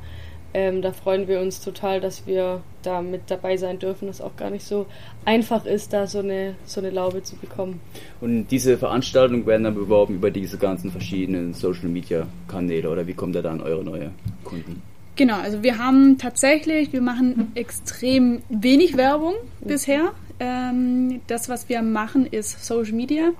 ähm, 0.53 0.81
da 0.81 0.91
freuen 0.91 1.27
wir 1.27 1.41
uns 1.41 1.61
total, 1.61 2.01
dass 2.01 2.25
wir 2.25 2.61
da 2.81 3.01
mit 3.01 3.21
dabei 3.27 3.57
sein 3.57 3.77
dürfen, 3.77 4.07
dass 4.07 4.19
auch 4.19 4.35
gar 4.35 4.49
nicht 4.49 4.65
so 4.65 4.87
einfach 5.25 5.65
ist, 5.65 5.93
da 5.93 6.07
so 6.07 6.19
eine, 6.19 6.55
so 6.65 6.81
eine 6.81 6.89
Laube 6.89 7.21
zu 7.21 7.35
bekommen. 7.35 7.81
Und 8.19 8.47
diese 8.47 8.77
Veranstaltungen 8.77 9.45
werden 9.45 9.63
dann 9.63 9.75
beworben 9.75 10.15
über 10.15 10.31
diese 10.31 10.57
ganzen 10.57 10.91
verschiedenen 10.91 11.53
Social 11.53 11.89
Media 11.89 12.25
Kanäle 12.47 12.89
oder 12.89 13.05
wie 13.05 13.13
kommt 13.13 13.35
ihr 13.35 13.43
da 13.43 13.51
an 13.51 13.61
eure 13.61 13.83
neue 13.83 14.11
Kunden? 14.43 14.81
Genau, 15.15 15.35
also 15.35 15.61
wir 15.61 15.77
haben 15.77 16.17
tatsächlich, 16.17 16.93
wir 16.93 17.01
machen 17.01 17.51
extrem 17.53 18.41
wenig 18.49 18.95
Werbung 18.95 19.33
bisher. 19.59 20.13
Ähm, 20.39 21.21
das, 21.27 21.49
was 21.49 21.69
wir 21.69 21.81
machen, 21.81 22.25
ist 22.25 22.65
Social 22.65 22.93
Media. 22.93 23.31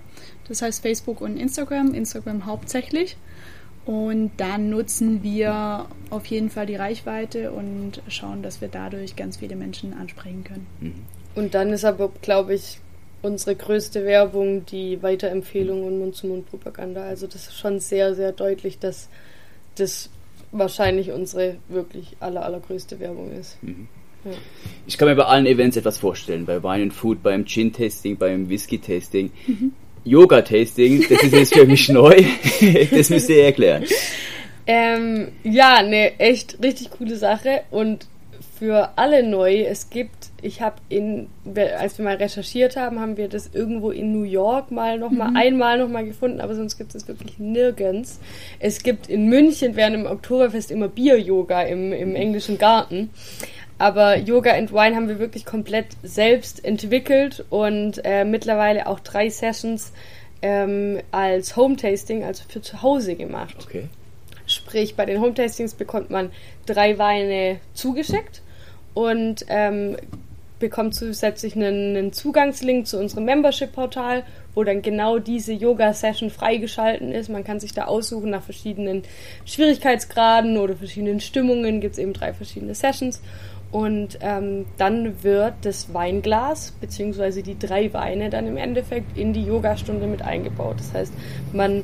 Das 0.47 0.61
heißt 0.61 0.81
Facebook 0.81 1.21
und 1.21 1.37
Instagram. 1.37 1.93
Instagram 1.93 2.45
hauptsächlich. 2.45 3.17
Und 3.85 4.31
dann 4.37 4.69
nutzen 4.69 5.23
wir 5.23 5.87
auf 6.09 6.25
jeden 6.27 6.49
Fall 6.49 6.65
die 6.65 6.75
Reichweite 6.75 7.51
und 7.51 8.01
schauen, 8.07 8.43
dass 8.43 8.61
wir 8.61 8.67
dadurch 8.67 9.15
ganz 9.15 9.37
viele 9.37 9.55
Menschen 9.55 9.93
ansprechen 9.93 10.43
können. 10.43 10.67
Mhm. 10.79 10.93
Und 11.35 11.53
dann 11.55 11.71
ist 11.71 11.85
aber, 11.85 12.11
glaube 12.21 12.53
ich, 12.53 12.79
unsere 13.21 13.55
größte 13.55 14.05
Werbung 14.05 14.65
die 14.65 15.01
Weiterempfehlung 15.01 15.85
und 15.85 15.99
Mund-zu-Mund-Propaganda. 15.99 17.03
Also 17.03 17.27
das 17.27 17.47
ist 17.47 17.57
schon 17.57 17.79
sehr, 17.79 18.15
sehr 18.15 18.31
deutlich, 18.31 18.79
dass 18.79 19.09
das 19.75 20.09
wahrscheinlich 20.51 21.11
unsere 21.11 21.57
wirklich 21.67 22.17
aller, 22.19 22.43
allergrößte 22.43 22.99
Werbung 22.99 23.31
ist. 23.31 23.61
Mhm. 23.63 23.87
Ja. 24.25 24.31
Ich 24.87 24.97
kann 24.97 25.07
mir 25.07 25.15
bei 25.15 25.25
allen 25.25 25.45
Events 25.45 25.77
etwas 25.77 25.97
vorstellen. 25.97 26.45
Bei 26.45 26.61
Wine 26.63 26.83
and 26.83 26.93
Food, 26.93 27.21
beim 27.23 27.45
Gin-Tasting, 27.45 28.17
beim 28.17 28.49
Whisky-Tasting. 28.49 29.31
Mhm. 29.47 29.71
Yoga-Tasting, 30.03 31.05
das 31.09 31.23
ist 31.23 31.33
jetzt 31.33 31.53
für 31.53 31.65
mich 31.65 31.89
neu. 31.89 32.23
das 32.91 33.09
müsst 33.09 33.29
ihr 33.29 33.43
erklären. 33.43 33.85
Ähm, 34.65 35.29
ja, 35.43 35.75
eine 35.75 36.19
echt 36.19 36.61
richtig 36.63 36.91
coole 36.91 37.15
Sache 37.15 37.61
und 37.71 38.07
für 38.59 38.91
alle 38.97 39.23
neu. 39.23 39.61
Es 39.61 39.89
gibt, 39.89 40.31
ich 40.41 40.61
habe 40.61 40.75
in, 40.89 41.27
als 41.77 41.97
wir 41.97 42.05
mal 42.05 42.17
recherchiert 42.17 42.75
haben, 42.75 42.99
haben 42.99 43.15
wir 43.15 43.29
das 43.29 43.49
irgendwo 43.53 43.89
in 43.89 44.11
New 44.11 44.25
York 44.25 44.69
mal 44.69 44.99
noch 44.99 45.11
mal 45.11 45.29
mhm. 45.29 45.37
einmal 45.37 45.79
noch 45.79 45.87
mal 45.87 46.05
gefunden, 46.05 46.41
aber 46.41 46.55
sonst 46.55 46.77
gibt 46.77 46.93
es 46.93 47.07
wirklich 47.07 47.39
nirgends. 47.39 48.19
Es 48.59 48.83
gibt 48.83 49.07
in 49.07 49.27
München 49.27 49.77
während 49.77 49.95
im 49.95 50.05
Oktoberfest 50.05 50.71
immer 50.71 50.89
Bier-Yoga 50.89 51.63
im, 51.63 51.93
im 51.93 52.15
englischen 52.15 52.57
Garten. 52.57 53.11
Aber 53.79 54.17
Yoga 54.17 54.53
and 54.53 54.73
Wine 54.73 54.95
haben 54.95 55.07
wir 55.07 55.19
wirklich 55.19 55.45
komplett 55.45 55.87
selbst 56.03 56.63
entwickelt 56.65 57.45
und 57.49 58.01
äh, 58.03 58.25
mittlerweile 58.25 58.87
auch 58.87 58.99
drei 58.99 59.29
Sessions 59.29 59.93
ähm, 60.41 60.99
als 61.11 61.55
Home-Tasting, 61.55 62.25
also 62.25 62.43
für 62.47 62.61
zu 62.61 62.81
Hause 62.81 63.15
gemacht. 63.15 63.55
Okay. 63.65 63.85
Sprich, 64.45 64.95
bei 64.95 65.05
den 65.05 65.21
Home-Tastings 65.21 65.75
bekommt 65.75 66.09
man 66.09 66.29
drei 66.65 66.97
Weine 66.97 67.59
zugeschickt 67.73 68.41
und 68.93 69.45
ähm, 69.47 69.95
bekommt 70.59 70.93
zusätzlich 70.93 71.55
einen, 71.55 71.95
einen, 71.95 72.13
Zugangslink 72.13 72.85
zu 72.85 72.99
unserem 72.99 73.25
Membership-Portal, 73.25 74.23
wo 74.55 74.63
dann 74.65 74.81
genau 74.81 75.19
diese 75.19 75.53
Yoga-Session 75.53 76.29
freigeschalten 76.29 77.13
ist. 77.13 77.29
Man 77.29 77.45
kann 77.45 77.61
sich 77.61 77.73
da 77.73 77.85
aussuchen 77.85 78.29
nach 78.29 78.43
verschiedenen 78.43 79.03
Schwierigkeitsgraden 79.45 80.57
oder 80.57 80.75
verschiedenen 80.75 81.21
Stimmungen. 81.21 81.79
Gibt 81.79 81.93
es 81.93 81.99
eben 81.99 82.13
drei 82.13 82.33
verschiedene 82.33 82.75
Sessions. 82.75 83.21
Und 83.71 84.17
ähm, 84.21 84.65
dann 84.77 85.23
wird 85.23 85.53
das 85.61 85.93
Weinglas 85.93 86.71
beziehungsweise 86.81 87.43
die 87.43 87.57
drei 87.57 87.93
Weine 87.93 88.31
dann 88.31 88.47
im 88.47 88.57
Endeffekt 88.57 89.15
in 89.15 89.31
die 89.31 89.43
Yogastunde 89.43 90.07
mit 90.07 90.23
eingebaut. 90.23 90.77
Das 90.79 90.93
heißt, 90.93 91.13
man 91.53 91.83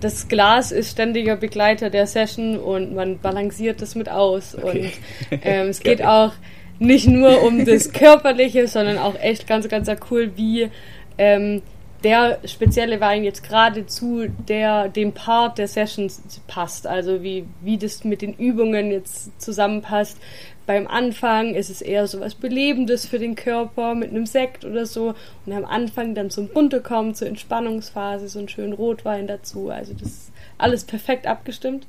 das 0.00 0.28
Glas 0.28 0.72
ist 0.72 0.92
ständiger 0.92 1.36
Begleiter 1.36 1.90
der 1.90 2.06
Session 2.06 2.58
und 2.58 2.94
man 2.94 3.18
balanciert 3.18 3.82
das 3.82 3.94
mit 3.94 4.08
aus. 4.08 4.56
Okay. 4.56 4.92
Und 5.30 5.40
ähm, 5.44 5.68
es 5.68 5.80
geht 5.80 6.02
auch 6.02 6.32
nicht 6.78 7.06
nur 7.06 7.42
um 7.42 7.64
das 7.64 7.92
Körperliche, 7.92 8.68
sondern 8.68 8.98
auch 8.98 9.18
echt 9.20 9.46
ganz, 9.46 9.68
ganz 9.68 9.90
cool, 10.10 10.32
wie 10.36 10.70
ähm, 11.18 11.62
der 12.04 12.38
spezielle 12.44 13.00
Wein 13.00 13.24
jetzt 13.24 13.42
gerade 13.42 13.86
zu 13.86 14.28
der, 14.28 14.88
dem 14.88 15.12
Part 15.12 15.58
der 15.58 15.68
Sessions 15.68 16.22
passt. 16.46 16.86
Also 16.86 17.22
wie, 17.22 17.46
wie 17.62 17.78
das 17.78 18.04
mit 18.04 18.22
den 18.22 18.34
Übungen 18.34 18.90
jetzt 18.90 19.40
zusammenpasst, 19.40 20.18
beim 20.66 20.88
Anfang 20.88 21.54
ist 21.54 21.70
es 21.70 21.80
eher 21.80 22.06
so 22.08 22.20
was 22.20 22.34
Belebendes 22.34 23.06
für 23.06 23.20
den 23.20 23.36
Körper 23.36 23.94
mit 23.94 24.10
einem 24.10 24.26
Sekt 24.26 24.64
oder 24.64 24.84
so. 24.84 25.14
Und 25.46 25.52
am 25.52 25.64
Anfang 25.64 26.14
dann 26.14 26.28
zum 26.30 26.46
Runterkommen, 26.46 27.14
zur 27.14 27.28
Entspannungsphase, 27.28 28.28
so 28.28 28.40
einen 28.40 28.48
schönen 28.48 28.72
Rotwein 28.72 29.28
dazu. 29.28 29.70
Also 29.70 29.94
das 29.94 30.08
ist 30.08 30.32
alles 30.58 30.84
perfekt 30.84 31.26
abgestimmt. 31.26 31.86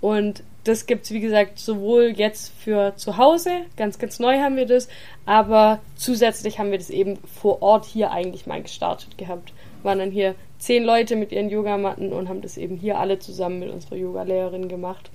Und 0.00 0.42
das 0.64 0.86
gibt 0.86 1.06
es, 1.06 1.10
wie 1.10 1.20
gesagt, 1.20 1.58
sowohl 1.58 2.12
jetzt 2.14 2.52
für 2.58 2.94
zu 2.96 3.16
Hause, 3.16 3.50
ganz, 3.76 3.98
ganz 3.98 4.18
neu 4.18 4.38
haben 4.38 4.56
wir 4.56 4.66
das, 4.66 4.88
aber 5.24 5.80
zusätzlich 5.96 6.58
haben 6.58 6.70
wir 6.70 6.78
das 6.78 6.90
eben 6.90 7.18
vor 7.40 7.62
Ort 7.62 7.86
hier 7.86 8.10
eigentlich 8.10 8.46
mal 8.46 8.62
gestartet 8.62 9.16
gehabt. 9.16 9.52
Waren 9.82 9.98
dann 9.98 10.10
hier 10.10 10.34
zehn 10.58 10.84
Leute 10.84 11.16
mit 11.16 11.32
ihren 11.32 11.48
Yogamatten 11.48 12.12
und 12.12 12.28
haben 12.28 12.42
das 12.42 12.58
eben 12.58 12.76
hier 12.76 12.98
alle 12.98 13.18
zusammen 13.18 13.60
mit 13.60 13.70
unserer 13.70 13.96
Yogalehrerin 13.96 14.68
gemacht. 14.68 15.10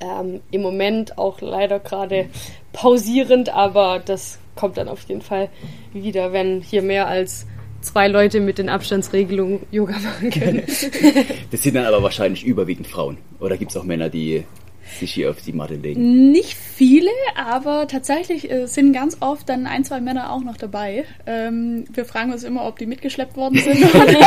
Ähm, 0.00 0.40
Im 0.50 0.62
Moment 0.62 1.18
auch 1.18 1.40
leider 1.40 1.78
gerade 1.78 2.26
pausierend, 2.72 3.48
aber 3.50 4.00
das 4.04 4.38
kommt 4.54 4.76
dann 4.76 4.88
auf 4.88 5.02
jeden 5.02 5.22
Fall 5.22 5.48
wieder, 5.92 6.32
wenn 6.32 6.60
hier 6.60 6.82
mehr 6.82 7.06
als 7.06 7.46
zwei 7.80 8.08
Leute 8.08 8.40
mit 8.40 8.58
den 8.58 8.68
Abstandsregelungen 8.68 9.60
Yoga 9.70 9.94
machen 9.98 10.30
können. 10.30 10.62
das 11.50 11.62
sind 11.62 11.74
dann 11.74 11.84
aber 11.84 12.02
wahrscheinlich 12.02 12.44
überwiegend 12.44 12.86
Frauen. 12.86 13.18
Oder 13.40 13.56
gibt 13.56 13.70
es 13.70 13.76
auch 13.76 13.84
Männer, 13.84 14.08
die 14.08 14.44
sich 14.98 15.12
hier 15.12 15.30
auf 15.30 15.42
die 15.42 15.52
Matte 15.52 15.74
legen? 15.74 16.30
Nicht 16.30 16.54
viele, 16.54 17.10
aber 17.34 17.86
tatsächlich 17.88 18.50
äh, 18.50 18.66
sind 18.66 18.92
ganz 18.92 19.18
oft 19.20 19.48
dann 19.48 19.66
ein, 19.66 19.84
zwei 19.84 20.00
Männer 20.00 20.32
auch 20.32 20.42
noch 20.42 20.56
dabei. 20.56 21.04
Ähm, 21.26 21.84
wir 21.92 22.04
fragen 22.04 22.32
uns 22.32 22.44
immer, 22.44 22.66
ob 22.66 22.78
die 22.78 22.86
mitgeschleppt 22.86 23.36
worden 23.36 23.58
sind 23.58 23.82
oder 23.94 24.18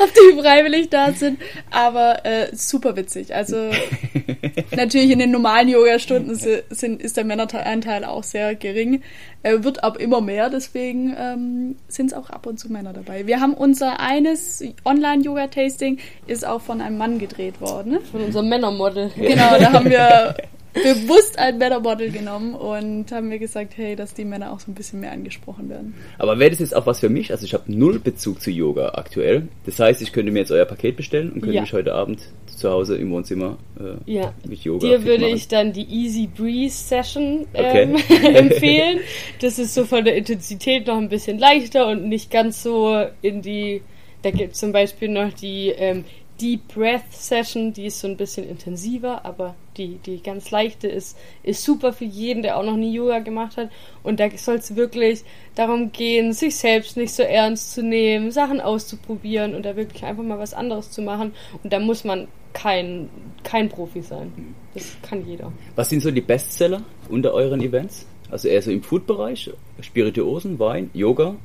ob 0.00 0.10
die 0.14 0.40
freiwillig 0.40 0.90
da 0.90 1.12
sind. 1.12 1.40
Aber 1.70 2.24
äh, 2.24 2.54
super 2.54 2.96
witzig. 2.96 3.34
Also 3.34 3.56
natürlich 4.76 5.10
in 5.10 5.18
den 5.18 5.30
normalen 5.30 5.68
Yoga-Stunden 5.68 6.34
sind, 6.34 7.02
ist 7.02 7.16
der 7.16 7.24
Männeranteil 7.24 8.04
auch 8.04 8.22
sehr 8.22 8.54
gering. 8.54 9.02
Er 9.44 9.64
wird 9.64 9.82
aber 9.82 9.98
immer 9.98 10.20
mehr, 10.20 10.50
deswegen 10.50 11.16
ähm, 11.18 11.76
sind 11.88 12.06
es 12.06 12.14
auch 12.14 12.30
ab 12.30 12.46
und 12.46 12.58
zu 12.58 12.70
Männer 12.70 12.92
dabei. 12.92 13.26
Wir 13.26 13.40
haben 13.40 13.54
unser 13.54 13.98
eines 13.98 14.62
Online-Yoga-Tasting 14.84 15.98
ist 16.28 16.46
auch 16.46 16.60
von 16.60 16.80
einem 16.80 16.96
Mann 16.96 17.18
gedreht 17.18 17.60
worden. 17.60 17.98
Von 18.10 18.22
unserem 18.22 18.48
Männermodel. 18.48 19.10
Genau, 19.16 19.41
da 19.58 19.72
haben 19.72 19.90
wir 19.90 20.34
bewusst 20.72 21.38
ein 21.38 21.58
Männerbottle 21.58 22.10
genommen 22.10 22.54
und 22.54 23.12
haben 23.12 23.28
mir 23.28 23.38
gesagt, 23.38 23.74
hey, 23.76 23.94
dass 23.94 24.14
die 24.14 24.24
Männer 24.24 24.52
auch 24.52 24.60
so 24.60 24.70
ein 24.70 24.74
bisschen 24.74 25.00
mehr 25.00 25.12
angesprochen 25.12 25.68
werden. 25.68 25.94
Aber 26.18 26.38
wäre 26.38 26.50
das 26.50 26.60
jetzt 26.60 26.74
auch 26.74 26.86
was 26.86 27.00
für 27.00 27.10
mich? 27.10 27.30
Also 27.30 27.44
ich 27.44 27.54
habe 27.54 27.64
null 27.66 27.98
Bezug 27.98 28.40
zu 28.40 28.50
Yoga 28.50 28.92
aktuell. 28.94 29.48
Das 29.66 29.78
heißt, 29.78 30.00
ich 30.00 30.12
könnte 30.12 30.32
mir 30.32 30.40
jetzt 30.40 30.50
euer 30.50 30.64
Paket 30.64 30.96
bestellen 30.96 31.30
und 31.32 31.40
könnte 31.40 31.56
ja. 31.56 31.62
mich 31.62 31.72
heute 31.72 31.94
Abend 31.94 32.20
zu 32.46 32.70
Hause 32.70 32.96
im 32.96 33.10
Wohnzimmer 33.10 33.58
äh, 33.78 34.12
ja. 34.12 34.32
mit 34.48 34.60
Yoga 34.60 34.86
Dir 34.86 35.04
würde 35.04 35.24
machen. 35.24 35.36
ich 35.36 35.48
dann 35.48 35.72
die 35.72 35.84
Easy 35.84 36.26
Breeze 36.26 36.88
Session 36.88 37.46
ähm, 37.54 37.96
okay. 37.96 38.34
empfehlen. 38.34 39.00
Das 39.40 39.58
ist 39.58 39.74
so 39.74 39.84
von 39.84 40.04
der 40.04 40.16
Intensität 40.16 40.86
noch 40.86 40.96
ein 40.96 41.08
bisschen 41.08 41.38
leichter 41.38 41.88
und 41.88 42.08
nicht 42.08 42.30
ganz 42.30 42.62
so 42.62 43.04
in 43.20 43.42
die... 43.42 43.82
Da 44.22 44.30
gibt 44.30 44.52
es 44.54 44.60
zum 44.60 44.70
Beispiel 44.70 45.08
noch 45.08 45.32
die 45.32 45.70
ähm, 45.70 46.04
Deep 46.42 46.74
Breath 46.74 47.12
Session, 47.12 47.72
die 47.72 47.86
ist 47.86 48.00
so 48.00 48.08
ein 48.08 48.16
bisschen 48.16 48.48
intensiver, 48.48 49.24
aber 49.24 49.54
die, 49.76 49.98
die 50.04 50.20
ganz 50.20 50.50
leichte 50.50 50.88
ist, 50.88 51.16
ist 51.44 51.62
super 51.62 51.92
für 51.92 52.04
jeden, 52.04 52.42
der 52.42 52.56
auch 52.56 52.64
noch 52.64 52.76
nie 52.76 52.92
Yoga 52.92 53.20
gemacht 53.20 53.56
hat. 53.56 53.70
Und 54.02 54.18
da 54.18 54.28
soll 54.36 54.56
es 54.56 54.74
wirklich 54.74 55.22
darum 55.54 55.92
gehen, 55.92 56.32
sich 56.32 56.56
selbst 56.56 56.96
nicht 56.96 57.14
so 57.14 57.22
ernst 57.22 57.74
zu 57.74 57.82
nehmen, 57.84 58.32
Sachen 58.32 58.60
auszuprobieren 58.60 59.54
und 59.54 59.64
da 59.64 59.76
wirklich 59.76 60.04
einfach 60.04 60.24
mal 60.24 60.40
was 60.40 60.52
anderes 60.52 60.90
zu 60.90 61.00
machen. 61.00 61.32
Und 61.62 61.72
da 61.72 61.78
muss 61.78 62.02
man 62.02 62.26
kein, 62.52 63.08
kein 63.44 63.68
Profi 63.68 64.02
sein. 64.02 64.32
Das 64.74 64.96
kann 65.02 65.24
jeder. 65.24 65.52
Was 65.76 65.90
sind 65.90 66.00
so 66.00 66.10
die 66.10 66.20
Bestseller 66.20 66.82
unter 67.08 67.32
euren 67.34 67.60
Events? 67.60 68.04
Also 68.32 68.48
eher 68.48 68.62
so 68.62 68.72
im 68.72 68.82
Food-Bereich, 68.82 69.50
Spirituosen, 69.80 70.58
Wein, 70.58 70.90
Yoga? 70.92 71.36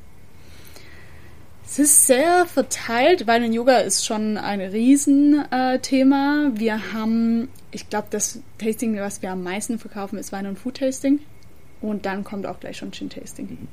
Es 1.69 1.79
ist 1.79 2.07
sehr 2.07 2.45
verteilt. 2.45 3.27
Wein 3.27 3.43
und 3.43 3.51
Yoga 3.51 3.79
ist 3.79 4.05
schon 4.05 4.37
ein 4.37 4.61
Riesenthema. 4.61 6.47
Äh, 6.47 6.59
wir 6.59 6.93
haben, 6.93 7.49
ich 7.71 7.89
glaube, 7.89 8.07
das 8.09 8.39
Tasting, 8.57 8.97
was 8.97 9.21
wir 9.21 9.31
am 9.31 9.43
meisten 9.43 9.77
verkaufen, 9.77 10.17
ist 10.17 10.31
Wein 10.31 10.47
und 10.47 10.57
Food 10.57 10.77
Tasting. 10.77 11.19
Und 11.81 12.05
dann 12.05 12.23
kommt 12.23 12.45
auch 12.45 12.61
gleich 12.61 12.77
schon 12.77 12.93
Gin 12.93 13.09
Tasting. 13.09 13.47
Mhm. 13.47 13.67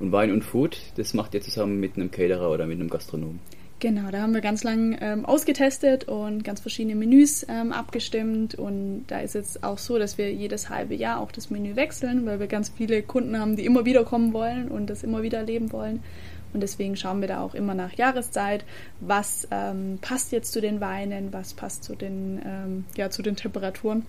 Und 0.00 0.10
Wein 0.10 0.32
und 0.32 0.42
Food, 0.42 0.78
das 0.96 1.12
macht 1.12 1.34
ihr 1.34 1.42
zusammen 1.42 1.78
mit 1.78 1.96
einem 1.96 2.10
Caterer 2.10 2.50
oder 2.50 2.66
mit 2.66 2.80
einem 2.80 2.88
Gastronomen? 2.88 3.40
Genau, 3.80 4.10
da 4.10 4.22
haben 4.22 4.32
wir 4.32 4.40
ganz 4.40 4.64
lang 4.64 4.96
ähm, 5.00 5.26
ausgetestet 5.26 6.08
und 6.08 6.42
ganz 6.44 6.60
verschiedene 6.60 6.96
Menüs 6.96 7.46
ähm, 7.48 7.72
abgestimmt. 7.72 8.54
Und 8.54 9.04
da 9.06 9.20
ist 9.20 9.34
jetzt 9.34 9.62
auch 9.62 9.76
so, 9.76 9.98
dass 9.98 10.16
wir 10.16 10.32
jedes 10.32 10.70
halbe 10.70 10.94
Jahr 10.94 11.20
auch 11.20 11.30
das 11.30 11.50
Menü 11.50 11.76
wechseln, 11.76 12.24
weil 12.24 12.40
wir 12.40 12.46
ganz 12.46 12.72
viele 12.74 13.02
Kunden 13.02 13.38
haben, 13.38 13.54
die 13.54 13.66
immer 13.66 13.84
wieder 13.84 14.04
kommen 14.04 14.32
wollen 14.32 14.68
und 14.68 14.88
das 14.88 15.04
immer 15.04 15.22
wieder 15.22 15.38
erleben 15.38 15.70
wollen. 15.72 16.02
Und 16.52 16.60
deswegen 16.60 16.96
schauen 16.96 17.20
wir 17.20 17.28
da 17.28 17.42
auch 17.42 17.54
immer 17.54 17.74
nach 17.74 17.92
Jahreszeit, 17.92 18.64
was 19.00 19.46
ähm, 19.50 19.98
passt 20.00 20.32
jetzt 20.32 20.52
zu 20.52 20.60
den 20.60 20.80
Weinen, 20.80 21.32
was 21.32 21.54
passt 21.54 21.84
zu 21.84 21.94
den, 21.94 22.40
ähm, 22.44 22.84
ja, 22.96 23.10
zu 23.10 23.22
den 23.22 23.36
Temperaturen. 23.36 24.06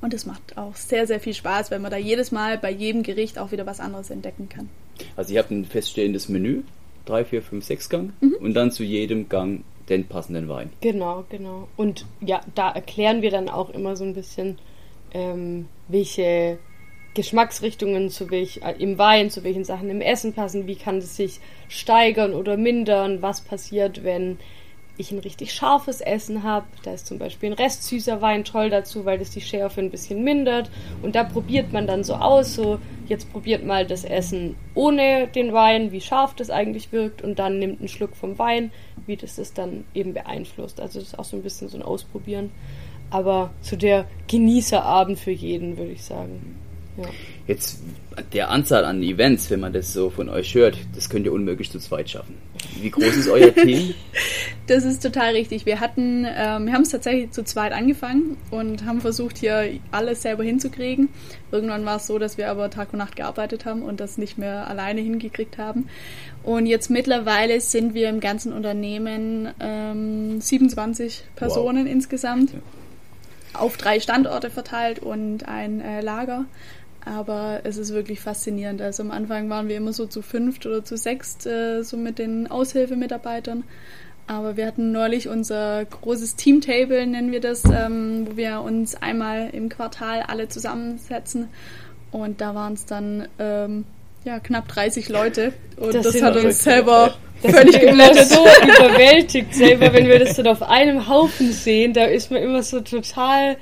Und 0.00 0.12
es 0.12 0.26
macht 0.26 0.58
auch 0.58 0.74
sehr, 0.74 1.06
sehr 1.06 1.20
viel 1.20 1.34
Spaß, 1.34 1.70
wenn 1.70 1.80
man 1.80 1.92
da 1.92 1.96
jedes 1.96 2.32
Mal 2.32 2.58
bei 2.58 2.70
jedem 2.70 3.04
Gericht 3.04 3.38
auch 3.38 3.52
wieder 3.52 3.66
was 3.66 3.78
anderes 3.78 4.10
entdecken 4.10 4.48
kann. 4.48 4.68
Also 5.16 5.32
ihr 5.32 5.38
habt 5.38 5.52
ein 5.52 5.64
feststehendes 5.64 6.28
Menü, 6.28 6.62
drei, 7.04 7.24
vier, 7.24 7.42
fünf, 7.42 7.64
sechs 7.64 7.88
Gang 7.88 8.12
mhm. 8.20 8.34
und 8.40 8.54
dann 8.54 8.72
zu 8.72 8.82
jedem 8.82 9.28
Gang 9.28 9.62
den 9.88 10.06
passenden 10.06 10.48
Wein. 10.48 10.70
Genau, 10.80 11.24
genau. 11.28 11.68
Und 11.76 12.06
ja, 12.20 12.40
da 12.54 12.70
erklären 12.70 13.22
wir 13.22 13.30
dann 13.30 13.48
auch 13.48 13.70
immer 13.70 13.94
so 13.96 14.04
ein 14.04 14.14
bisschen, 14.14 14.58
ähm, 15.12 15.66
welche 15.88 16.58
Geschmacksrichtungen 17.14 18.08
zu 18.08 18.30
welch, 18.30 18.60
äh, 18.62 18.74
im 18.78 18.98
Wein, 18.98 19.30
zu 19.30 19.44
welchen 19.44 19.64
Sachen 19.64 19.90
im 19.90 20.00
Essen 20.00 20.32
passen, 20.32 20.66
wie 20.66 20.76
kann 20.76 20.98
es 20.98 21.16
sich 21.16 21.40
steigern 21.68 22.34
oder 22.34 22.56
mindern, 22.56 23.22
was 23.22 23.42
passiert, 23.42 24.02
wenn 24.04 24.38
ich 24.98 25.10
ein 25.10 25.18
richtig 25.18 25.52
scharfes 25.52 26.00
Essen 26.00 26.42
habe. 26.42 26.66
Da 26.82 26.92
ist 26.92 27.06
zum 27.06 27.18
Beispiel 27.18 27.50
ein 27.50 27.54
restsüßer 27.54 28.20
Wein 28.20 28.44
toll 28.44 28.70
dazu, 28.70 29.04
weil 29.04 29.18
das 29.18 29.30
die 29.30 29.40
Schärfe 29.40 29.80
ein 29.80 29.90
bisschen 29.90 30.22
mindert. 30.22 30.70
Und 31.02 31.14
da 31.14 31.24
probiert 31.24 31.72
man 31.72 31.86
dann 31.86 32.04
so 32.04 32.14
aus, 32.14 32.54
so 32.54 32.78
jetzt 33.08 33.30
probiert 33.32 33.64
mal 33.64 33.86
das 33.86 34.04
Essen 34.04 34.54
ohne 34.74 35.28
den 35.28 35.52
Wein, 35.52 35.92
wie 35.92 36.00
scharf 36.00 36.34
das 36.34 36.50
eigentlich 36.50 36.92
wirkt 36.92 37.22
und 37.22 37.38
dann 37.38 37.58
nimmt 37.58 37.80
einen 37.80 37.88
Schluck 37.88 38.16
vom 38.16 38.38
Wein, 38.38 38.70
wie 39.06 39.16
das 39.16 39.36
das 39.36 39.54
dann 39.54 39.84
eben 39.94 40.12
beeinflusst. 40.12 40.80
Also 40.80 40.98
das 40.98 41.08
ist 41.08 41.18
auch 41.18 41.24
so 41.24 41.36
ein 41.36 41.42
bisschen 41.42 41.68
so 41.68 41.78
ein 41.78 41.82
Ausprobieren. 41.82 42.50
Aber 43.10 43.50
zu 43.60 43.76
der 43.76 44.06
Genießerabend 44.28 45.18
für 45.18 45.32
jeden, 45.32 45.76
würde 45.76 45.92
ich 45.92 46.02
sagen. 46.02 46.61
Ja. 46.96 47.08
Jetzt 47.46 47.80
der 48.32 48.50
Anzahl 48.50 48.84
an 48.84 49.02
Events, 49.02 49.50
wenn 49.50 49.60
man 49.60 49.72
das 49.72 49.92
so 49.92 50.10
von 50.10 50.28
euch 50.28 50.54
hört, 50.54 50.76
das 50.94 51.08
könnt 51.08 51.24
ihr 51.26 51.32
unmöglich 51.32 51.70
zu 51.70 51.78
zweit 51.78 52.10
schaffen. 52.10 52.34
Wie 52.80 52.90
groß 52.90 53.16
ist 53.16 53.28
euer 53.28 53.54
Team? 53.54 53.94
Das 54.68 54.84
ist 54.84 55.02
total 55.02 55.32
richtig. 55.32 55.66
Wir 55.66 55.80
hatten, 55.80 56.24
ähm, 56.24 56.66
wir 56.66 56.72
haben 56.72 56.82
es 56.82 56.90
tatsächlich 56.90 57.32
zu 57.32 57.42
zweit 57.42 57.72
angefangen 57.72 58.36
und 58.52 58.86
haben 58.86 59.00
versucht, 59.00 59.38
hier 59.38 59.68
alles 59.90 60.22
selber 60.22 60.44
hinzukriegen. 60.44 61.08
Irgendwann 61.50 61.84
war 61.84 61.96
es 61.96 62.06
so, 62.06 62.16
dass 62.18 62.38
wir 62.38 62.48
aber 62.48 62.70
Tag 62.70 62.92
und 62.92 63.00
Nacht 63.00 63.16
gearbeitet 63.16 63.64
haben 63.64 63.82
und 63.82 63.98
das 63.98 64.18
nicht 64.18 64.38
mehr 64.38 64.68
alleine 64.68 65.00
hingekriegt 65.00 65.58
haben. 65.58 65.88
Und 66.44 66.66
jetzt 66.66 66.90
mittlerweile 66.90 67.60
sind 67.60 67.92
wir 67.92 68.08
im 68.08 68.20
ganzen 68.20 68.52
Unternehmen 68.52 69.48
ähm, 69.58 70.40
27 70.40 71.24
Personen 71.34 71.86
wow. 71.86 71.92
insgesamt. 71.92 72.52
Ja. 72.52 72.58
Auf 73.54 73.76
drei 73.76 74.00
Standorte 74.00 74.48
verteilt 74.48 75.00
und 75.00 75.46
ein 75.48 75.80
äh, 75.80 76.00
Lager. 76.00 76.46
Aber 77.04 77.60
es 77.64 77.78
ist 77.78 77.92
wirklich 77.92 78.20
faszinierend. 78.20 78.80
Also 78.80 79.02
am 79.02 79.10
Anfang 79.10 79.50
waren 79.50 79.68
wir 79.68 79.76
immer 79.76 79.92
so 79.92 80.06
zu 80.06 80.22
fünft 80.22 80.66
oder 80.66 80.84
zu 80.84 80.96
sechst, 80.96 81.46
äh, 81.46 81.82
so 81.82 81.96
mit 81.96 82.18
den 82.18 82.50
Aushilfemitarbeitern. 82.50 83.64
Aber 84.26 84.56
wir 84.56 84.66
hatten 84.66 84.92
neulich 84.92 85.28
unser 85.28 85.84
großes 85.84 86.36
Teamtable, 86.36 87.06
nennen 87.06 87.32
wir 87.32 87.40
das, 87.40 87.64
ähm, 87.64 88.28
wo 88.28 88.36
wir 88.36 88.60
uns 88.60 88.94
einmal 88.94 89.50
im 89.52 89.68
Quartal 89.68 90.22
alle 90.26 90.48
zusammensetzen. 90.48 91.48
Und 92.12 92.40
da 92.40 92.54
waren 92.54 92.74
es 92.74 92.86
dann 92.86 93.26
ähm, 93.38 93.84
ja, 94.24 94.38
knapp 94.38 94.68
30 94.68 95.08
Leute. 95.08 95.52
Und 95.76 95.94
das, 95.94 96.04
das 96.04 96.22
hat 96.22 96.36
uns 96.36 96.62
selber 96.62 97.14
das 97.42 97.52
völlig 97.52 97.80
geplättet. 97.80 98.28
so 98.28 98.44
überwältigt 98.62 99.54
selber, 99.54 99.92
wenn 99.92 100.06
wir 100.06 100.20
das 100.20 100.36
dann 100.36 100.46
auf 100.46 100.62
einem 100.62 101.08
Haufen 101.08 101.52
sehen. 101.52 101.92
Da 101.92 102.04
ist 102.04 102.30
man 102.30 102.42
immer 102.42 102.62
so 102.62 102.80
total 102.80 103.56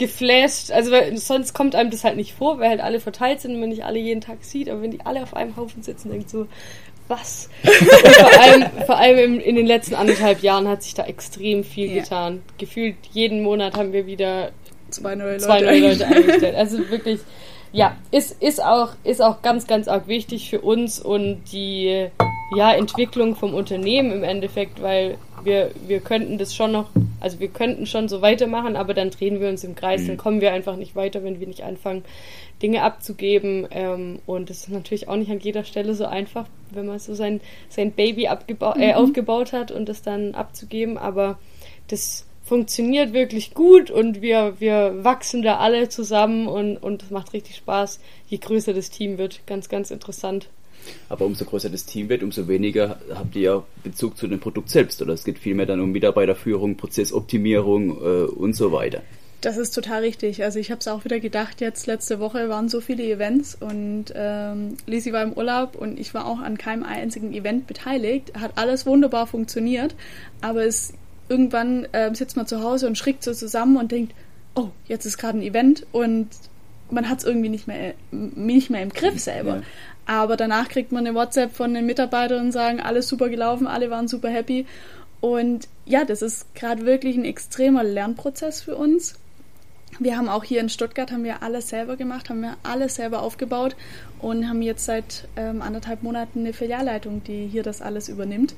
geflasht. 0.00 0.72
Also 0.72 0.90
sonst 1.14 1.52
kommt 1.52 1.76
einem 1.76 1.90
das 1.90 2.02
halt 2.02 2.16
nicht 2.16 2.32
vor, 2.32 2.58
weil 2.58 2.70
halt 2.70 2.80
alle 2.80 2.98
verteilt 2.98 3.40
sind 3.40 3.54
und 3.54 3.60
man 3.60 3.68
nicht 3.68 3.84
alle 3.84 4.00
jeden 4.00 4.20
Tag 4.20 4.38
sieht. 4.42 4.68
Aber 4.68 4.82
wenn 4.82 4.90
die 4.90 5.02
alle 5.02 5.22
auf 5.22 5.36
einem 5.36 5.56
Haufen 5.56 5.82
sitzen, 5.82 6.10
denkt 6.10 6.30
so, 6.30 6.48
was? 7.06 7.48
vor 7.62 8.40
allem, 8.40 8.64
vor 8.86 8.96
allem 8.96 9.18
in, 9.18 9.40
in, 9.40 9.56
den 9.56 9.66
letzten 9.66 9.94
anderthalb 9.94 10.42
Jahren 10.42 10.66
hat 10.68 10.82
sich 10.82 10.94
da 10.94 11.04
extrem 11.04 11.62
viel 11.62 11.90
ja. 11.90 12.02
getan. 12.02 12.42
Gefühlt 12.58 12.96
jeden 13.12 13.42
Monat 13.42 13.76
haben 13.76 13.92
wir 13.92 14.06
wieder 14.06 14.50
zwei 14.88 15.14
neue 15.14 15.32
Leute, 15.32 15.44
zwei 15.44 15.60
neue 15.60 15.80
Leute 15.80 16.06
eingestellt. 16.06 16.56
Also 16.56 16.78
wirklich, 16.90 17.20
ja, 17.72 17.96
ist, 18.10 18.42
ist, 18.42 18.62
auch, 18.62 18.90
ist 19.04 19.22
auch 19.22 19.42
ganz, 19.42 19.66
ganz 19.66 19.88
arg 19.88 20.08
wichtig 20.08 20.50
für 20.50 20.60
uns 20.60 21.00
und 21.00 21.44
die 21.52 22.08
ja, 22.56 22.72
Entwicklung 22.72 23.36
vom 23.36 23.54
Unternehmen 23.54 24.10
im 24.10 24.24
Endeffekt, 24.24 24.82
weil 24.82 25.18
wir, 25.44 25.70
wir 25.86 26.00
könnten 26.00 26.36
das 26.36 26.54
schon 26.54 26.72
noch, 26.72 26.90
also 27.20 27.38
wir 27.38 27.48
könnten 27.48 27.86
schon 27.86 28.08
so 28.08 28.22
weitermachen, 28.22 28.76
aber 28.76 28.92
dann 28.92 29.10
drehen 29.10 29.40
wir 29.40 29.48
uns 29.48 29.62
im 29.62 29.74
Kreis, 29.76 30.02
mhm. 30.02 30.06
dann 30.08 30.16
kommen 30.16 30.40
wir 30.40 30.52
einfach 30.52 30.76
nicht 30.76 30.96
weiter, 30.96 31.22
wenn 31.22 31.38
wir 31.38 31.46
nicht 31.46 31.62
anfangen, 31.62 32.04
Dinge 32.60 32.82
abzugeben. 32.82 33.68
Ähm, 33.70 34.18
und 34.26 34.50
das 34.50 34.58
ist 34.58 34.70
natürlich 34.70 35.08
auch 35.08 35.16
nicht 35.16 35.30
an 35.30 35.38
jeder 35.38 35.64
Stelle 35.64 35.94
so 35.94 36.06
einfach, 36.06 36.46
wenn 36.70 36.86
man 36.86 36.98
so 36.98 37.14
sein, 37.14 37.40
sein 37.68 37.92
Baby 37.92 38.24
äh, 38.24 38.34
mhm. 38.58 38.94
aufgebaut 38.94 39.52
hat 39.52 39.70
und 39.70 39.88
das 39.88 40.02
dann 40.02 40.34
abzugeben, 40.34 40.98
aber 40.98 41.38
das 41.88 42.26
funktioniert 42.50 43.12
wirklich 43.12 43.54
gut 43.54 43.92
und 43.92 44.22
wir, 44.22 44.56
wir 44.58 45.04
wachsen 45.04 45.42
da 45.42 45.58
alle 45.58 45.88
zusammen 45.88 46.48
und, 46.48 46.78
und 46.78 47.04
es 47.04 47.10
macht 47.10 47.32
richtig 47.32 47.54
Spaß, 47.54 48.00
je 48.26 48.38
größer 48.38 48.74
das 48.74 48.90
Team 48.90 49.18
wird. 49.18 49.46
Ganz, 49.46 49.68
ganz 49.68 49.92
interessant. 49.92 50.48
Aber 51.08 51.26
umso 51.26 51.44
größer 51.44 51.70
das 51.70 51.86
Team 51.86 52.08
wird, 52.08 52.24
umso 52.24 52.48
weniger 52.48 52.98
habt 53.14 53.36
ihr 53.36 53.42
ja 53.42 53.64
Bezug 53.84 54.16
zu 54.16 54.26
dem 54.26 54.40
Produkt 54.40 54.68
selbst. 54.68 55.00
Oder 55.00 55.12
es 55.12 55.22
geht 55.22 55.38
vielmehr 55.38 55.66
dann 55.66 55.78
um 55.80 55.92
Mitarbeiterführung, 55.92 56.76
Prozessoptimierung 56.76 57.90
äh, 57.90 58.24
und 58.24 58.54
so 58.54 58.72
weiter. 58.72 59.02
Das 59.42 59.56
ist 59.56 59.70
total 59.70 60.00
richtig. 60.00 60.42
Also 60.42 60.58
ich 60.58 60.72
habe 60.72 60.80
es 60.80 60.88
auch 60.88 61.04
wieder 61.04 61.20
gedacht, 61.20 61.60
jetzt 61.60 61.86
letzte 61.86 62.18
Woche 62.18 62.48
waren 62.48 62.68
so 62.68 62.80
viele 62.80 63.04
Events 63.04 63.56
und 63.60 64.06
ähm, 64.12 64.76
Lisi 64.86 65.12
war 65.12 65.22
im 65.22 65.34
Urlaub 65.34 65.76
und 65.76 66.00
ich 66.00 66.14
war 66.14 66.26
auch 66.26 66.40
an 66.40 66.58
keinem 66.58 66.82
einzigen 66.82 67.32
Event 67.32 67.68
beteiligt. 67.68 68.32
Hat 68.34 68.58
alles 68.58 68.86
wunderbar 68.86 69.28
funktioniert, 69.28 69.94
aber 70.40 70.64
es 70.64 70.94
irgendwann 71.30 71.86
äh, 71.92 72.14
sitzt 72.14 72.36
man 72.36 72.46
zu 72.46 72.62
Hause 72.62 72.86
und 72.86 72.98
schrickt 72.98 73.24
so 73.24 73.32
zusammen 73.32 73.76
und 73.76 73.92
denkt, 73.92 74.14
oh, 74.54 74.68
jetzt 74.86 75.06
ist 75.06 75.16
gerade 75.16 75.38
ein 75.38 75.42
Event 75.42 75.86
und 75.92 76.28
man 76.90 77.08
hat 77.08 77.18
es 77.18 77.24
irgendwie 77.24 77.48
nicht 77.48 77.66
mehr, 77.66 77.94
nicht 78.10 78.68
mehr 78.68 78.82
im 78.82 78.90
Griff 78.90 79.20
selber. 79.20 79.56
Ja. 79.56 79.62
Aber 80.06 80.36
danach 80.36 80.68
kriegt 80.68 80.90
man 80.90 81.06
eine 81.06 81.14
WhatsApp 81.14 81.54
von 81.54 81.72
den 81.72 81.86
Mitarbeitern 81.86 82.46
und 82.46 82.52
sagen, 82.52 82.80
alles 82.80 83.08
super 83.08 83.28
gelaufen, 83.28 83.68
alle 83.68 83.90
waren 83.90 84.08
super 84.08 84.28
happy. 84.28 84.66
Und 85.20 85.68
ja, 85.86 86.04
das 86.04 86.20
ist 86.20 86.52
gerade 86.54 86.84
wirklich 86.84 87.16
ein 87.16 87.24
extremer 87.24 87.84
Lernprozess 87.84 88.62
für 88.62 88.76
uns. 88.76 89.14
Wir 89.98 90.16
haben 90.16 90.28
auch 90.28 90.44
hier 90.44 90.60
in 90.60 90.68
Stuttgart 90.68 91.12
haben 91.12 91.24
wir 91.24 91.42
alles 91.42 91.68
selber 91.68 91.96
gemacht, 91.96 92.30
haben 92.30 92.40
wir 92.40 92.56
alles 92.62 92.94
selber 92.94 93.22
aufgebaut 93.22 93.76
und 94.20 94.48
haben 94.48 94.62
jetzt 94.62 94.84
seit 94.84 95.28
ähm, 95.36 95.62
anderthalb 95.62 96.02
Monaten 96.02 96.40
eine 96.40 96.52
Filialleitung, 96.52 97.22
die 97.24 97.46
hier 97.46 97.62
das 97.62 97.82
alles 97.82 98.08
übernimmt. 98.08 98.54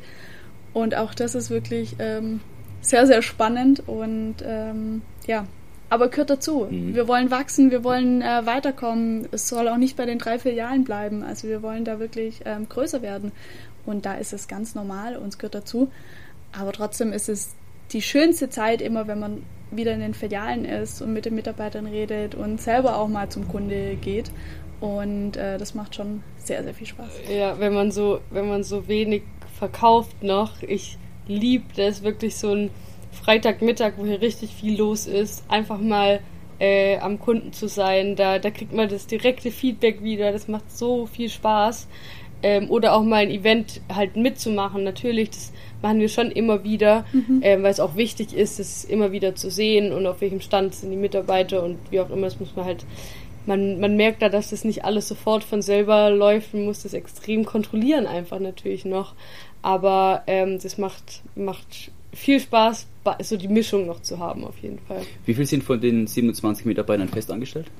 Und 0.72 0.94
auch 0.94 1.14
das 1.14 1.34
ist 1.34 1.50
wirklich 1.50 1.96
ähm, 1.98 2.40
sehr, 2.82 3.06
sehr 3.06 3.22
spannend 3.22 3.82
und 3.86 4.36
ähm, 4.44 5.00
ja, 5.26 5.46
aber 5.88 6.08
gehört 6.08 6.30
dazu. 6.30 6.66
Mhm. 6.70 6.94
Wir 6.94 7.06
wollen 7.06 7.30
wachsen, 7.30 7.70
wir 7.70 7.84
wollen 7.84 8.22
äh, 8.22 8.46
weiterkommen. 8.46 9.28
Es 9.30 9.48
soll 9.48 9.68
auch 9.68 9.76
nicht 9.76 9.96
bei 9.96 10.06
den 10.06 10.18
drei 10.18 10.38
Filialen 10.38 10.84
bleiben. 10.84 11.22
Also 11.22 11.48
wir 11.48 11.62
wollen 11.62 11.84
da 11.84 11.98
wirklich 11.98 12.40
ähm, 12.46 12.66
größer 12.68 13.02
werden. 13.02 13.30
Und 13.84 14.06
da 14.06 14.14
ist 14.14 14.32
es 14.32 14.48
ganz 14.48 14.74
normal, 14.74 15.16
uns 15.16 15.36
gehört 15.36 15.54
dazu. 15.54 15.90
Aber 16.58 16.72
trotzdem 16.72 17.12
ist 17.12 17.28
es 17.28 17.54
die 17.92 18.00
schönste 18.00 18.48
Zeit 18.48 18.80
immer, 18.80 19.06
wenn 19.06 19.18
man 19.18 19.42
wieder 19.70 19.92
in 19.92 20.00
den 20.00 20.14
Filialen 20.14 20.64
ist 20.64 21.02
und 21.02 21.12
mit 21.12 21.26
den 21.26 21.34
Mitarbeitern 21.34 21.86
redet 21.86 22.34
und 22.34 22.60
selber 22.60 22.96
auch 22.96 23.08
mal 23.08 23.28
zum 23.28 23.46
Kunde 23.48 23.96
geht. 23.96 24.30
Und 24.80 25.36
äh, 25.36 25.58
das 25.58 25.74
macht 25.74 25.94
schon 25.94 26.22
sehr, 26.38 26.64
sehr 26.64 26.72
viel 26.72 26.86
Spaß. 26.86 27.20
Ja, 27.30 27.58
wenn 27.58 27.74
man 27.74 27.90
so, 27.92 28.20
wenn 28.30 28.48
man 28.48 28.64
so 28.64 28.88
wenig 28.88 29.22
verkauft 29.58 30.22
noch, 30.22 30.62
ich 30.62 30.96
liebe 31.26 31.64
das 31.76 32.02
wirklich 32.02 32.36
so 32.36 32.54
ein 32.54 32.70
Freitagmittag, 33.12 33.94
wo 33.96 34.04
hier 34.04 34.20
richtig 34.20 34.50
viel 34.50 34.76
los 34.76 35.06
ist, 35.06 35.44
einfach 35.48 35.78
mal 35.78 36.20
äh, 36.58 36.98
am 36.98 37.18
Kunden 37.18 37.52
zu 37.52 37.68
sein. 37.68 38.16
Da, 38.16 38.38
da 38.38 38.50
kriegt 38.50 38.72
man 38.72 38.88
das 38.88 39.06
direkte 39.06 39.50
Feedback 39.50 40.02
wieder. 40.02 40.32
Das 40.32 40.48
macht 40.48 40.70
so 40.70 41.06
viel 41.06 41.28
Spaß. 41.28 41.88
Ähm, 42.44 42.70
oder 42.70 42.94
auch 42.94 43.04
mal 43.04 43.22
ein 43.22 43.30
Event 43.30 43.80
halt 43.92 44.16
mitzumachen. 44.16 44.82
Natürlich, 44.82 45.30
das 45.30 45.52
machen 45.80 46.00
wir 46.00 46.08
schon 46.08 46.30
immer 46.32 46.64
wieder, 46.64 47.04
mhm. 47.12 47.40
ähm, 47.42 47.62
weil 47.62 47.70
es 47.70 47.78
auch 47.78 47.94
wichtig 47.94 48.34
ist, 48.34 48.58
es 48.58 48.84
immer 48.84 49.12
wieder 49.12 49.36
zu 49.36 49.50
sehen 49.50 49.92
und 49.92 50.06
auf 50.06 50.20
welchem 50.20 50.40
Stand 50.40 50.74
sind 50.74 50.90
die 50.90 50.96
Mitarbeiter 50.96 51.62
und 51.62 51.78
wie 51.90 52.00
auch 52.00 52.10
immer. 52.10 52.26
Das 52.26 52.40
muss 52.40 52.56
man 52.56 52.64
halt 52.64 52.84
man, 53.46 53.80
man 53.80 53.96
merkt 53.96 54.22
da, 54.22 54.28
dass 54.28 54.50
das 54.50 54.64
nicht 54.64 54.84
alles 54.84 55.08
sofort 55.08 55.44
von 55.44 55.62
selber 55.62 56.10
läuft. 56.10 56.54
Man 56.54 56.64
muss 56.64 56.82
das 56.82 56.94
extrem 56.94 57.44
kontrollieren, 57.44 58.06
einfach 58.06 58.38
natürlich 58.38 58.84
noch. 58.84 59.14
Aber 59.62 60.22
ähm, 60.26 60.58
das 60.60 60.76
macht, 60.76 61.22
macht 61.36 61.90
viel 62.12 62.40
Spaß, 62.40 62.86
so 63.22 63.36
die 63.36 63.48
Mischung 63.48 63.86
noch 63.86 64.02
zu 64.02 64.18
haben, 64.18 64.44
auf 64.44 64.58
jeden 64.58 64.78
Fall. 64.80 65.02
Wie 65.24 65.34
viel 65.34 65.46
sind 65.46 65.64
von 65.64 65.80
den 65.80 66.06
27 66.06 66.66
Mitarbeitern 66.66 67.08
festangestellt? 67.08 67.70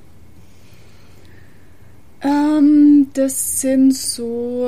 Ähm, 2.21 3.07
das 3.13 3.61
sind 3.61 3.93
so 3.93 4.67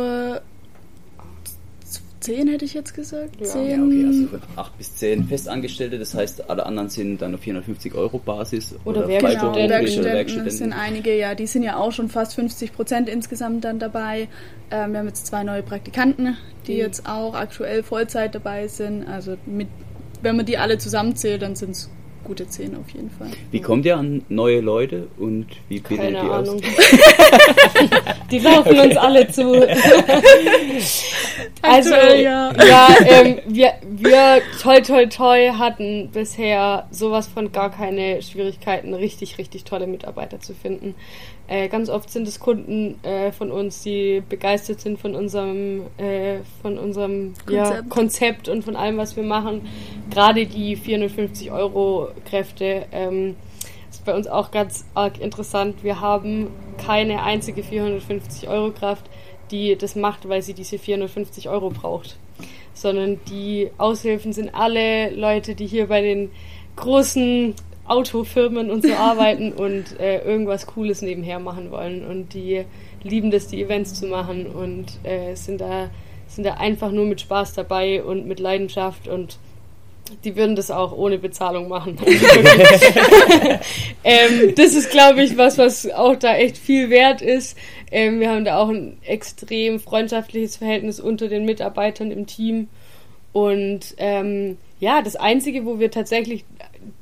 zehn 2.25 2.47
hätte 2.47 2.65
ich 2.65 2.73
jetzt 2.73 2.93
gesagt. 2.93 3.39
Ja, 3.39 3.61
ja 3.61 3.83
okay, 3.83 4.05
also 4.05 4.27
von 4.27 4.41
acht 4.55 4.77
bis 4.77 4.95
zehn 4.95 5.25
Festangestellte, 5.25 5.99
das 5.99 6.13
heißt, 6.13 6.49
alle 6.49 6.65
anderen 6.65 6.89
sind 6.89 7.21
dann 7.21 7.35
auf 7.35 7.41
450 7.41 7.93
Euro 7.93 8.17
Basis. 8.17 8.75
Oder, 8.83 8.99
oder 8.99 9.07
Werkstudenten. 9.07 9.69
Werkstudenten. 9.69 10.13
Werkstudenten. 10.13 10.45
Das 10.45 10.57
sind 10.57 10.73
einige, 10.73 11.17
ja, 11.17 11.35
die 11.35 11.47
sind 11.47 11.63
ja 11.63 11.77
auch 11.77 11.91
schon 11.91 12.09
fast 12.09 12.35
50 12.35 12.73
Prozent 12.73 13.09
insgesamt 13.09 13.63
dann 13.63 13.79
dabei. 13.79 14.27
Ähm, 14.71 14.91
wir 14.91 14.99
haben 14.99 15.07
jetzt 15.07 15.27
zwei 15.27 15.43
neue 15.43 15.63
Praktikanten, 15.63 16.37
die 16.67 16.73
mhm. 16.73 16.79
jetzt 16.79 17.07
auch 17.07 17.35
aktuell 17.35 17.83
Vollzeit 17.83 18.33
dabei 18.33 18.67
sind. 18.67 19.07
Also 19.07 19.37
mit, 19.45 19.67
wenn 20.21 20.35
man 20.35 20.45
die 20.45 20.57
alle 20.57 20.77
zusammenzählt, 20.77 21.41
dann 21.41 21.55
sind 21.55 21.71
es 21.71 21.89
gute 22.25 22.47
zehn 22.47 22.75
auf 22.75 22.89
jeden 22.89 23.09
Fall. 23.09 23.29
Wie 23.51 23.61
kommt 23.61 23.85
ihr 23.85 23.95
an 23.95 24.23
neue 24.27 24.59
Leute 24.59 25.07
und 25.17 25.47
wie 25.69 25.79
bildet 25.79 26.11
ihr 26.11 26.11
die 26.11 26.29
Ahnung. 26.29 26.55
aus? 26.55 26.61
die 28.31 28.39
laufen 28.39 28.79
uns 28.79 28.97
alle 28.97 29.27
zu. 29.29 29.53
also 31.61 31.95
ja, 31.95 32.51
ja 32.53 32.87
ähm, 33.05 33.39
wir, 33.47 33.73
wir 33.83 34.41
toi 34.61 34.81
toi 34.81 35.05
toi 35.05 35.51
hatten 35.57 36.09
bisher 36.11 36.87
sowas 36.91 37.27
von 37.27 37.51
gar 37.51 37.71
keine 37.71 38.21
Schwierigkeiten, 38.21 38.93
richtig, 38.93 39.37
richtig 39.37 39.63
tolle 39.63 39.87
Mitarbeiter 39.87 40.39
zu 40.39 40.53
finden. 40.53 40.95
Äh, 41.47 41.67
ganz 41.67 41.89
oft 41.89 42.09
sind 42.09 42.27
es 42.27 42.39
Kunden 42.39 43.03
äh, 43.03 43.31
von 43.31 43.51
uns, 43.51 43.83
die 43.83 44.23
begeistert 44.27 44.81
sind 44.81 44.99
von 44.99 45.13
unserem, 45.13 45.81
äh, 45.97 46.39
von 46.61 46.79
unserem 46.79 47.33
Konzept. 47.45 47.51
Ja, 47.51 47.81
Konzept. 47.87 48.49
und 48.49 48.63
von 48.63 48.75
allem, 48.75 48.97
was 48.97 49.15
wir 49.15 49.23
machen. 49.23 49.61
Gerade 50.09 50.47
die 50.47 50.75
450 50.75 51.51
Euro 51.51 52.09
Kräfte 52.27 52.87
ähm, 52.91 53.35
ist 53.91 54.03
bei 54.05 54.15
uns 54.15 54.27
auch 54.27 54.49
ganz 54.49 54.85
arg 54.95 55.19
interessant. 55.21 55.83
Wir 55.83 56.01
haben 56.01 56.47
keine 56.83 57.21
einzige 57.21 57.61
450 57.61 58.49
Euro 58.49 58.71
Kraft, 58.71 59.05
die 59.51 59.75
das 59.75 59.95
macht, 59.95 60.27
weil 60.27 60.41
sie 60.41 60.55
diese 60.55 60.79
450 60.79 61.47
Euro 61.49 61.69
braucht. 61.69 62.17
Sondern 62.73 63.19
die 63.29 63.69
Aushilfen 63.77 64.33
sind 64.33 64.53
alle 64.53 65.11
Leute, 65.11 65.53
die 65.53 65.67
hier 65.67 65.87
bei 65.87 66.01
den 66.01 66.31
großen 66.75 67.53
Autofirmen 67.85 68.71
und 68.71 68.83
so 68.83 68.93
arbeiten 68.97 69.51
und 69.53 69.99
äh, 69.99 70.23
irgendwas 70.23 70.67
Cooles 70.67 71.01
nebenher 71.01 71.39
machen 71.39 71.71
wollen. 71.71 72.05
Und 72.05 72.33
die 72.33 72.65
lieben 73.03 73.31
das, 73.31 73.47
die 73.47 73.61
Events 73.61 73.93
zu 73.93 74.07
machen 74.07 74.47
und 74.47 74.85
äh, 75.03 75.35
sind, 75.35 75.61
da, 75.61 75.89
sind 76.27 76.43
da 76.45 76.55
einfach 76.55 76.91
nur 76.91 77.05
mit 77.05 77.21
Spaß 77.21 77.53
dabei 77.53 78.03
und 78.03 78.27
mit 78.27 78.39
Leidenschaft 78.39 79.07
und 79.07 79.37
die 80.23 80.35
würden 80.35 80.55
das 80.55 80.69
auch 80.69 80.91
ohne 80.91 81.17
Bezahlung 81.17 81.67
machen. 81.67 81.97
ähm, 84.03 84.53
das 84.55 84.75
ist, 84.75 84.91
glaube 84.91 85.23
ich, 85.23 85.35
was, 85.35 85.57
was 85.57 85.89
auch 85.91 86.15
da 86.15 86.35
echt 86.35 86.57
viel 86.57 86.91
wert 86.91 87.21
ist. 87.21 87.57
Ähm, 87.91 88.19
wir 88.19 88.29
haben 88.29 88.45
da 88.45 88.57
auch 88.57 88.69
ein 88.69 88.97
extrem 89.03 89.79
freundschaftliches 89.79 90.57
Verhältnis 90.57 90.99
unter 90.99 91.27
den 91.27 91.45
Mitarbeitern 91.45 92.11
im 92.11 92.27
Team. 92.27 92.67
Und 93.33 93.95
ähm, 93.97 94.57
ja, 94.79 95.01
das 95.01 95.15
Einzige, 95.15 95.65
wo 95.65 95.79
wir 95.79 95.89
tatsächlich 95.89 96.45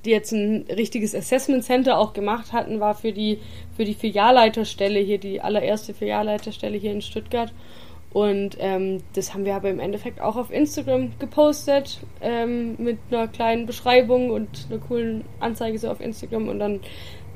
jetzt 0.05 0.31
ein 0.31 0.65
richtiges 0.69 1.15
Assessment 1.15 1.63
Center 1.63 1.97
auch 1.97 2.13
gemacht 2.13 2.53
hatten, 2.53 2.79
war 2.79 2.95
für 2.95 3.11
die, 3.11 3.39
für 3.75 3.85
die 3.85 3.93
Filialleiterstelle 3.93 4.99
hier, 4.99 5.17
die 5.17 5.41
allererste 5.41 5.93
Filialleiterstelle 5.93 6.77
hier 6.77 6.91
in 6.91 7.01
Stuttgart. 7.01 7.53
Und 8.13 8.57
ähm, 8.59 9.01
das 9.13 9.33
haben 9.33 9.43
wir 9.43 9.55
aber 9.55 9.71
im 9.71 9.79
Endeffekt 9.79 10.21
auch 10.21 10.35
auf 10.35 10.51
Instagram 10.51 11.17
gepostet 11.17 11.99
ähm, 12.21 12.75
mit 12.77 12.99
einer 13.09 13.27
kleinen 13.27 13.65
Beschreibung 13.65 14.29
und 14.29 14.67
einer 14.69 14.79
coolen 14.79 15.25
Anzeige 15.39 15.79
so 15.79 15.89
auf 15.89 15.99
Instagram. 15.99 16.47
Und 16.47 16.59
dann 16.59 16.79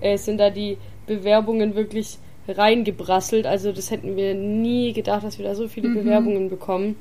äh, 0.01 0.17
sind 0.17 0.37
da 0.37 0.51
die 0.51 0.77
Bewerbungen 1.07 1.73
wirklich 1.73 2.19
reingebrasselt. 2.47 3.47
Also 3.47 3.71
das 3.71 3.89
hätten 3.89 4.15
wir 4.15 4.35
nie 4.35 4.93
gedacht, 4.93 5.23
dass 5.23 5.39
wir 5.39 5.45
da 5.45 5.55
so 5.55 5.67
viele 5.67 5.89
mhm. 5.89 5.95
Bewerbungen 5.95 6.49
bekommen. 6.49 6.95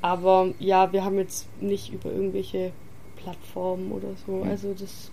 Aber 0.00 0.50
ja, 0.60 0.92
wir 0.92 1.04
haben 1.04 1.18
jetzt 1.18 1.48
nicht 1.60 1.92
über 1.92 2.12
irgendwelche 2.12 2.70
Plattformen 3.22 3.92
oder 3.92 4.08
so. 4.26 4.44
Mhm. 4.44 4.50
Also 4.50 4.74
das 4.78 5.10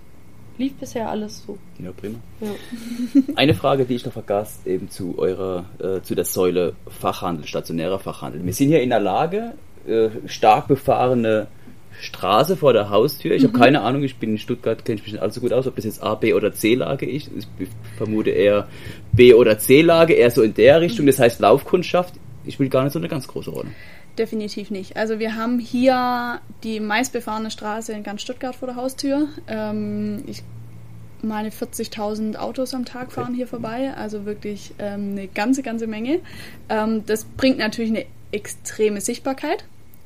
lief 0.57 0.73
bisher 0.75 1.09
alles 1.09 1.43
so. 1.45 1.57
Ja, 1.79 1.91
prima. 1.91 2.19
Ja. 2.41 2.47
Eine 3.35 3.53
Frage, 3.53 3.85
die 3.85 3.95
ich 3.95 4.05
noch 4.05 4.13
vergaß, 4.13 4.65
eben 4.65 4.89
zu 4.89 5.15
eurer, 5.17 5.65
äh, 5.79 6.01
zu 6.01 6.15
der 6.15 6.25
Säule 6.25 6.73
Fachhandel, 6.87 7.45
stationärer 7.45 7.99
Fachhandel. 7.99 8.45
Wir 8.45 8.53
sind 8.53 8.69
hier 8.69 8.81
in 8.81 8.89
der 8.89 8.99
Lage, 8.99 9.53
äh, 9.87 10.09
stark 10.27 10.67
befahrene 10.67 11.47
Straße 11.99 12.57
vor 12.57 12.73
der 12.73 12.89
Haustür. 12.89 13.35
Ich 13.35 13.43
mhm. 13.43 13.47
habe 13.47 13.59
keine 13.59 13.81
Ahnung, 13.81 14.03
ich 14.03 14.17
bin 14.17 14.31
in 14.31 14.37
Stuttgart, 14.37 14.83
kenne 14.83 14.97
ich 14.97 15.03
mich 15.03 15.13
nicht 15.13 15.21
allzu 15.21 15.41
gut 15.41 15.53
aus, 15.53 15.67
ob 15.67 15.75
das 15.75 15.85
jetzt 15.85 16.03
A, 16.03 16.15
B 16.15 16.33
oder 16.33 16.53
C-Lage 16.53 17.09
ist. 17.09 17.29
Ich 17.59 17.67
vermute 17.97 18.31
eher 18.31 18.67
B 19.13 19.33
oder 19.33 19.57
C-Lage, 19.57 20.13
eher 20.13 20.31
so 20.31 20.41
in 20.41 20.53
der 20.53 20.81
Richtung. 20.81 21.05
Das 21.05 21.19
heißt, 21.19 21.39
Laufkundschaft 21.39 22.15
spielt 22.49 22.71
gar 22.71 22.83
nicht 22.83 22.93
so 22.93 22.99
eine 22.99 23.07
ganz 23.07 23.27
große 23.27 23.49
Rolle. 23.49 23.69
Definitiv 24.17 24.71
nicht. 24.71 24.95
Also 24.95 25.19
wir 25.19 25.35
haben 25.35 25.59
hier 25.59 26.39
die 26.63 26.79
meistbefahrene 26.79 27.51
Straße 27.51 27.91
in 27.91 28.03
ganz 28.03 28.21
Stuttgart 28.21 28.55
vor 28.55 28.67
der 28.67 28.77
Haustür. 28.77 29.27
Ähm, 29.47 30.23
ich 30.25 30.43
meine 31.21 31.49
40.000 31.49 32.35
Autos 32.37 32.73
am 32.73 32.85
Tag 32.85 33.11
fahren 33.11 33.33
hier 33.33 33.47
vorbei, 33.47 33.93
also 33.95 34.25
wirklich 34.25 34.73
ähm, 34.79 35.11
eine 35.11 35.27
ganze, 35.27 35.63
ganze 35.63 35.87
Menge. 35.87 36.19
Ähm, 36.69 37.05
das 37.05 37.25
bringt 37.25 37.57
natürlich 37.57 37.91
eine 37.91 38.05
extreme 38.31 39.01
Sichtbarkeit, 39.01 39.65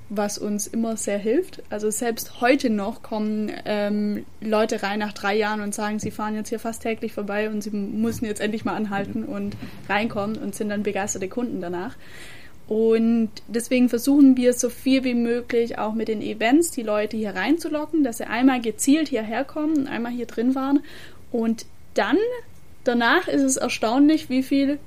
was 0.10 0.38
uns 0.38 0.66
immer 0.66 0.98
sehr 0.98 1.18
hilft. 1.18 1.62
Also 1.70 1.92
selbst 1.92 2.42
heute 2.42 2.70
noch 2.70 3.04
kommen 3.04 3.52
ähm, 3.66 4.26
Leute 4.42 4.82
rein 4.82 5.00
nach 5.00 5.14
drei 5.14 5.36
Jahren 5.36 5.62
und 5.62 5.76
sagen, 5.76 6.00
sie 6.00 6.12
fahren 6.12 6.36
jetzt 6.36 6.50
hier 6.50 6.60
fast 6.60 6.82
täglich 6.82 7.14
vorbei 7.14 7.50
und 7.50 7.62
sie 7.62 7.72
müssen 7.72 8.26
jetzt 8.26 8.42
endlich 8.42 8.66
mal 8.66 8.76
anhalten 8.76 9.24
und 9.24 9.56
reinkommen 9.88 10.38
und 10.38 10.56
sind 10.56 10.70
dann 10.70 10.84
begeisterte 10.84 11.28
Kunden 11.28 11.62
danach. 11.62 11.96
Und 12.70 13.32
deswegen 13.48 13.90
versuchen 13.90 14.38
wir 14.38 14.54
so 14.54 14.70
viel 14.70 15.04
wie 15.04 15.16
möglich 15.16 15.80
auch 15.80 15.96
mit 15.96 16.08
den 16.08 16.22
Events 16.22 16.70
die 16.70 16.84
Leute 16.84 17.18
hier 17.18 17.34
reinzulocken, 17.36 18.04
dass 18.04 18.20
sie 18.20 18.28
einmal 18.28 18.62
gezielt 18.62 19.08
hierher 19.08 19.44
kommen 19.44 19.76
und 19.76 19.88
einmal 19.88 20.12
hier 20.12 20.28
drin 20.28 20.54
waren. 20.54 20.84
Und 21.32 21.66
dann, 21.96 22.18
danach 22.84 23.28
ist 23.28 23.42
es 23.42 23.58
erstaunlich, 23.58 24.30
wie 24.30 24.44
viel 24.44 24.78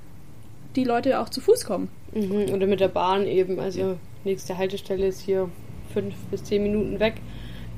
die 0.77 0.85
Leute 0.85 1.18
auch 1.18 1.29
zu 1.29 1.40
Fuß 1.40 1.64
kommen. 1.64 1.88
Mhm, 2.14 2.55
oder 2.55 2.68
mit 2.68 2.79
der 2.79 2.87
Bahn 2.87 3.27
eben. 3.27 3.59
Also 3.59 3.99
nächste 4.23 4.57
Haltestelle 4.57 5.09
ist 5.09 5.21
hier 5.21 5.51
fünf 5.92 6.14
bis 6.31 6.45
zehn 6.45 6.62
Minuten 6.62 7.01
weg. 7.01 7.14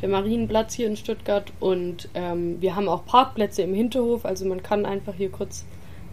Der 0.03 0.11
Marienplatz 0.11 0.75
hier 0.75 0.87
in 0.87 0.99
Stuttgart. 0.99 1.51
Und 1.61 2.11
ähm, 2.13 2.61
wir 2.61 2.77
haben 2.77 2.89
auch 2.89 3.07
Parkplätze 3.07 3.63
im 3.63 3.73
Hinterhof. 3.73 4.27
Also 4.27 4.45
man 4.45 4.63
kann 4.63 4.85
einfach 4.85 5.15
hier 5.15 5.31
kurz 5.31 5.65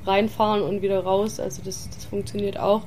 reinfahren 0.05 0.61
und 0.61 0.81
wieder 0.81 1.01
raus. 1.03 1.41
Also 1.41 1.61
das, 1.65 1.89
das 1.93 2.05
funktioniert 2.05 2.57
auch. 2.57 2.83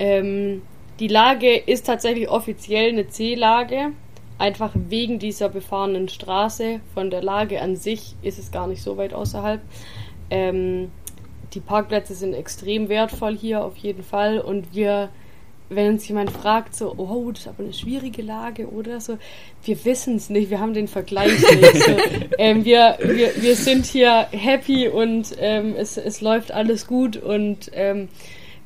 Ähm, 0.00 0.62
die 0.98 1.08
Lage 1.08 1.56
ist 1.56 1.86
tatsächlich 1.86 2.28
offiziell 2.28 2.88
eine 2.88 3.08
C-Lage, 3.08 3.92
einfach 4.38 4.72
wegen 4.74 5.20
dieser 5.20 5.48
befahrenen 5.48 6.08
Straße. 6.08 6.80
Von 6.94 7.10
der 7.10 7.22
Lage 7.22 7.60
an 7.60 7.76
sich 7.76 8.16
ist 8.22 8.38
es 8.38 8.50
gar 8.50 8.66
nicht 8.66 8.82
so 8.82 8.96
weit 8.96 9.14
außerhalb. 9.14 9.60
Ähm, 10.30 10.90
die 11.54 11.60
Parkplätze 11.60 12.14
sind 12.14 12.34
extrem 12.34 12.88
wertvoll 12.88 13.36
hier 13.36 13.64
auf 13.64 13.76
jeden 13.76 14.02
Fall 14.02 14.40
und 14.40 14.74
wir 14.74 15.10
wenn 15.70 15.92
uns 15.92 16.06
jemand 16.08 16.32
fragt, 16.32 16.74
so, 16.74 16.92
oh, 16.96 17.30
das 17.30 17.42
ist 17.42 17.48
aber 17.48 17.62
eine 17.62 17.72
schwierige 17.72 18.22
Lage 18.22 18.68
oder 18.68 19.00
so, 19.00 19.18
wir 19.62 19.84
wissen 19.84 20.16
es 20.16 20.28
nicht, 20.28 20.50
wir 20.50 20.58
haben 20.58 20.74
den 20.74 20.88
Vergleich 20.88 21.40
nicht. 21.40 21.82
So, 21.84 21.96
ähm, 22.38 22.64
wir, 22.64 22.98
wir, 23.00 23.40
wir 23.40 23.54
sind 23.54 23.86
hier 23.86 24.26
happy 24.32 24.88
und 24.88 25.28
ähm, 25.38 25.74
es, 25.78 25.96
es 25.96 26.20
läuft 26.20 26.50
alles 26.50 26.88
gut 26.88 27.16
und 27.16 27.70
ähm, 27.72 28.08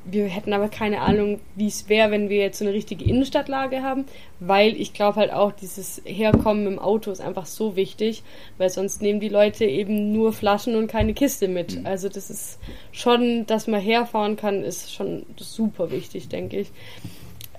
wir 0.04 0.26
hätten 0.26 0.52
aber 0.52 0.68
keine 0.68 1.00
Ahnung, 1.00 1.40
wie 1.54 1.66
es 1.66 1.88
wäre, 1.88 2.10
wenn 2.10 2.28
wir 2.28 2.38
jetzt 2.38 2.58
so 2.58 2.64
eine 2.64 2.74
richtige 2.74 3.04
Innenstadtlage 3.04 3.82
haben, 3.82 4.04
weil 4.40 4.76
ich 4.80 4.92
glaube 4.92 5.16
halt 5.16 5.32
auch, 5.32 5.52
dieses 5.52 6.02
Herkommen 6.04 6.66
im 6.66 6.78
Auto 6.78 7.10
ist 7.10 7.20
einfach 7.20 7.46
so 7.46 7.76
wichtig, 7.76 8.22
weil 8.58 8.68
sonst 8.70 9.00
nehmen 9.00 9.20
die 9.20 9.28
Leute 9.28 9.64
eben 9.64 10.12
nur 10.12 10.32
Flaschen 10.32 10.76
und 10.76 10.88
keine 10.88 11.14
Kiste 11.14 11.48
mit. 11.48 11.80
Mhm. 11.80 11.86
Also 11.86 12.08
das 12.08 12.30
ist 12.30 12.58
schon, 12.92 13.46
dass 13.46 13.66
man 13.66 13.80
herfahren 13.80 14.36
kann, 14.36 14.62
ist 14.62 14.92
schon 14.92 15.24
super 15.36 15.90
wichtig, 15.90 16.28
denke 16.28 16.60
ich. 16.60 16.70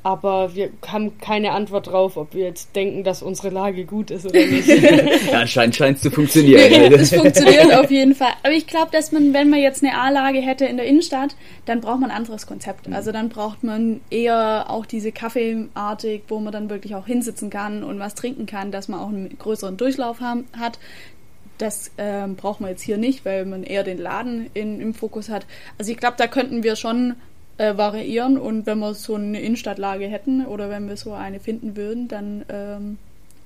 Aber 0.06 0.54
wir 0.54 0.70
haben 0.86 1.18
keine 1.18 1.54
Antwort 1.54 1.88
drauf, 1.88 2.16
ob 2.16 2.36
wir 2.36 2.44
jetzt 2.44 2.76
denken, 2.76 3.04
dass 3.04 3.24
unsere 3.24 3.50
Lage 3.50 3.86
gut 3.86 4.12
ist 4.12 4.28
oder 4.28 4.38
nicht. 4.40 4.68
ja, 5.32 5.40
anscheinend 5.40 5.76
scheint 5.76 5.98
es 5.98 6.04
zu 6.04 6.12
funktionieren. 6.12 6.94
Es 6.94 7.10
funktioniert 7.16 7.74
auf 7.74 7.90
jeden 7.90 8.14
Fall. 8.14 8.34
Aber 8.44 8.54
ich 8.54 8.68
glaube, 8.68 8.92
dass 8.92 9.12
man, 9.12 9.34
wenn 9.34 9.50
man 9.50 9.60
jetzt 9.60 9.84
eine 9.84 9.98
A-Lage 9.98 10.42
hätte 10.42 10.66
in 10.66 10.78
der 10.78 10.86
Innenstadt, 10.86 11.36
dann 11.66 11.82
braucht 11.82 12.02
man 12.02 12.12
ein 12.12 12.18
anderes 12.18 12.46
Konzept. 12.46 12.88
Also 12.94 13.12
dann 13.12 13.30
braucht 13.30 13.64
man 13.64 14.00
eher 14.12 14.70
auch 14.70 14.86
diese 14.86 15.12
Kaffeeartig, 15.12 16.22
wo 16.28 16.40
man 16.40 16.54
dann 16.54 16.70
wirklich 16.70 16.94
auch 16.94 17.08
hinsitzen 17.08 17.50
kann 17.50 17.84
und 17.84 17.98
was 17.98 18.14
trinken 18.14 18.46
kann, 18.46 18.72
dass 18.72 18.88
man 18.88 19.00
auch 19.00 19.10
einen 19.10 19.36
größeren 19.40 19.76
Durchlauf 19.76 20.20
haben, 20.20 20.46
hat. 20.56 20.78
Das 21.58 21.90
ähm, 21.98 22.36
braucht 22.36 22.62
man 22.62 22.70
jetzt 22.70 22.84
hier 22.84 22.98
nicht, 22.98 23.26
weil 23.26 23.46
man 23.46 23.64
eher 23.64 23.84
den 23.84 23.98
Laden 23.98 24.52
in, 24.54 24.80
im 24.80 24.94
Fokus 24.94 25.30
hat. 25.30 25.48
Also 25.80 25.92
ich 25.92 25.98
glaube, 25.98 26.16
da 26.20 26.28
könnten 26.28 26.62
wir 26.62 26.76
schon 26.76 27.16
äh, 27.58 27.78
variieren 27.78 28.38
und 28.38 28.66
wenn 28.66 28.80
wir 28.80 28.94
so 28.94 29.16
eine 29.16 29.40
Innenstadtlage 29.42 30.08
hätten 30.08 30.46
oder 30.46 30.70
wenn 30.70 30.88
wir 30.88 30.98
so 30.98 31.14
eine 31.14 31.40
finden 31.40 31.76
würden, 31.76 32.08
dann 32.08 32.46
ähm, 32.50 32.98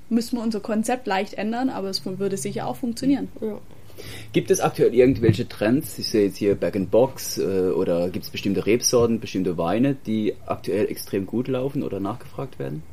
müssen 0.09 0.37
wir 0.37 0.43
unser 0.43 0.59
Konzept 0.59 1.07
leicht 1.07 1.35
ändern, 1.35 1.69
aber 1.69 1.89
es 1.89 2.05
würde 2.05 2.37
sicher 2.37 2.67
auch 2.67 2.75
funktionieren. 2.75 3.29
Ja. 3.41 3.59
Gibt 4.31 4.49
es 4.49 4.61
aktuell 4.61 4.93
irgendwelche 4.93 5.47
Trends? 5.47 5.99
Ich 5.99 6.07
sehe 6.07 6.27
jetzt 6.27 6.37
hier 6.37 6.55
Back 6.55 6.75
in 6.75 6.87
Box 6.87 7.37
äh, 7.37 7.41
oder 7.41 8.09
gibt 8.09 8.25
es 8.25 8.31
bestimmte 8.31 8.65
Rebsorten, 8.65 9.19
bestimmte 9.19 9.57
Weine, 9.57 9.95
die 10.05 10.35
aktuell 10.45 10.89
extrem 10.89 11.25
gut 11.25 11.47
laufen 11.47 11.83
oder 11.83 11.99
nachgefragt 11.99 12.59
werden? 12.59 12.83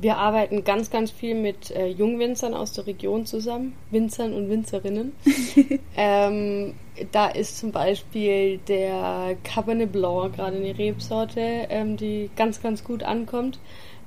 Wir 0.00 0.16
arbeiten 0.16 0.62
ganz, 0.62 0.90
ganz 0.90 1.10
viel 1.10 1.34
mit 1.34 1.72
äh, 1.72 1.88
Jungwinzern 1.88 2.54
aus 2.54 2.72
der 2.72 2.86
Region 2.86 3.26
zusammen, 3.26 3.74
Winzern 3.90 4.32
und 4.32 4.48
Winzerinnen. 4.48 5.12
ähm, 5.96 6.74
da 7.10 7.26
ist 7.26 7.58
zum 7.58 7.72
Beispiel 7.72 8.58
der 8.68 9.36
Cabernet 9.42 9.90
Blanc 9.90 10.36
gerade 10.36 10.56
eine 10.56 10.78
Rebsorte, 10.78 11.40
ähm, 11.40 11.96
die 11.96 12.30
ganz, 12.36 12.62
ganz 12.62 12.84
gut 12.84 13.02
ankommt. 13.02 13.58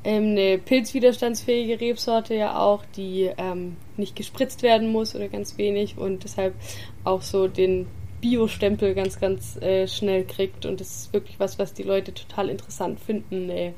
Ähm, 0.06 0.32
eine 0.32 0.58
pilzwiderstandsfähige 0.60 1.82
Rebsorte 1.82 2.36
ja 2.36 2.58
auch, 2.58 2.86
die 2.95 3.30
ähm, 3.38 3.75
nicht 3.97 4.15
gespritzt 4.15 4.63
werden 4.63 4.93
muss 4.93 5.13
oder 5.13 5.27
ganz 5.27 5.58
wenig 5.58 5.97
und 5.97 6.23
deshalb 6.23 6.56
auch 7.04 7.21
so 7.21 7.49
den 7.49 7.88
Bio-Stempel 8.21 8.95
ganz, 8.95 9.19
ganz 9.19 9.58
äh, 9.58 9.88
schnell 9.88 10.23
kriegt. 10.23 10.65
Und 10.65 10.80
das 10.80 10.95
ist 10.95 11.13
wirklich 11.13 11.38
was, 11.39 11.60
was 11.60 11.73
die 11.73 11.84
Leute 11.84 12.13
total 12.13 12.49
interessant 12.49 12.99
finden. 12.99 13.49
Äh, 13.49 13.73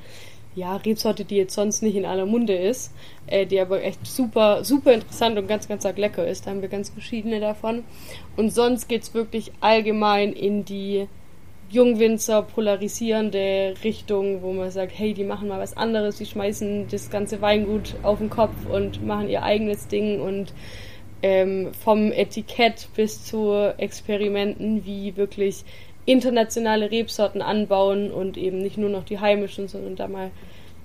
ja, 0.56 0.76
Rebsorte, 0.76 1.26
die 1.26 1.36
jetzt 1.36 1.56
sonst 1.56 1.82
nicht 1.82 1.96
in 1.96 2.06
aller 2.06 2.26
Munde 2.26 2.56
ist, 2.56 2.92
äh, 3.28 3.46
die 3.46 3.60
aber 3.60 3.84
echt 3.84 4.06
super, 4.06 4.64
super 4.64 4.94
interessant 4.94 5.38
und 5.38 5.48
ganz, 5.48 5.68
ganz 5.68 5.84
lecker 5.84 6.28
ist. 6.28 6.46
Da 6.46 6.52
haben 6.52 6.62
wir 6.62 6.70
ganz 6.70 6.90
verschiedene 6.90 7.40
davon. 7.40 7.84
Und 8.36 8.52
sonst 8.52 8.88
geht 8.88 9.04
es 9.04 9.14
wirklich 9.14 9.52
allgemein 9.62 10.34
in 10.34 10.66
die 10.66 11.08
Jungwinzer 11.70 12.44
polarisierende 12.44 13.74
Richtung, 13.84 14.44
wo 14.44 14.54
man 14.54 14.70
sagt, 14.70 14.92
hey, 14.96 15.14
die 15.14 15.24
machen 15.24 15.48
mal 15.48 15.60
was 15.60 15.76
anderes, 15.76 16.18
die 16.18 16.28
schmeißen 16.28 16.88
das 16.90 17.10
ganze 17.10 17.42
Weingut 17.42 17.96
auf 18.04 18.20
den 18.20 18.30
Kopf 18.30 18.54
und 18.72 19.04
machen 19.06 19.28
ihr 19.28 19.42
eigenes 19.42 19.88
Ding 19.88 20.22
und 20.22 20.54
ähm, 21.24 21.72
vom 21.74 22.12
Etikett 22.12 22.90
bis 22.96 23.26
zu 23.26 23.74
Experimenten, 23.78 24.86
wie 24.86 25.18
wirklich 25.18 25.64
internationale 26.06 26.92
Rebsorten 26.92 27.42
anbauen 27.42 28.12
und 28.12 28.38
eben 28.38 28.58
nicht 28.60 28.78
nur 28.78 28.90
noch 28.90 29.04
die 29.04 29.20
heimischen, 29.20 29.68
sondern 29.68 29.96
da 29.96 30.08
mal, 30.08 30.32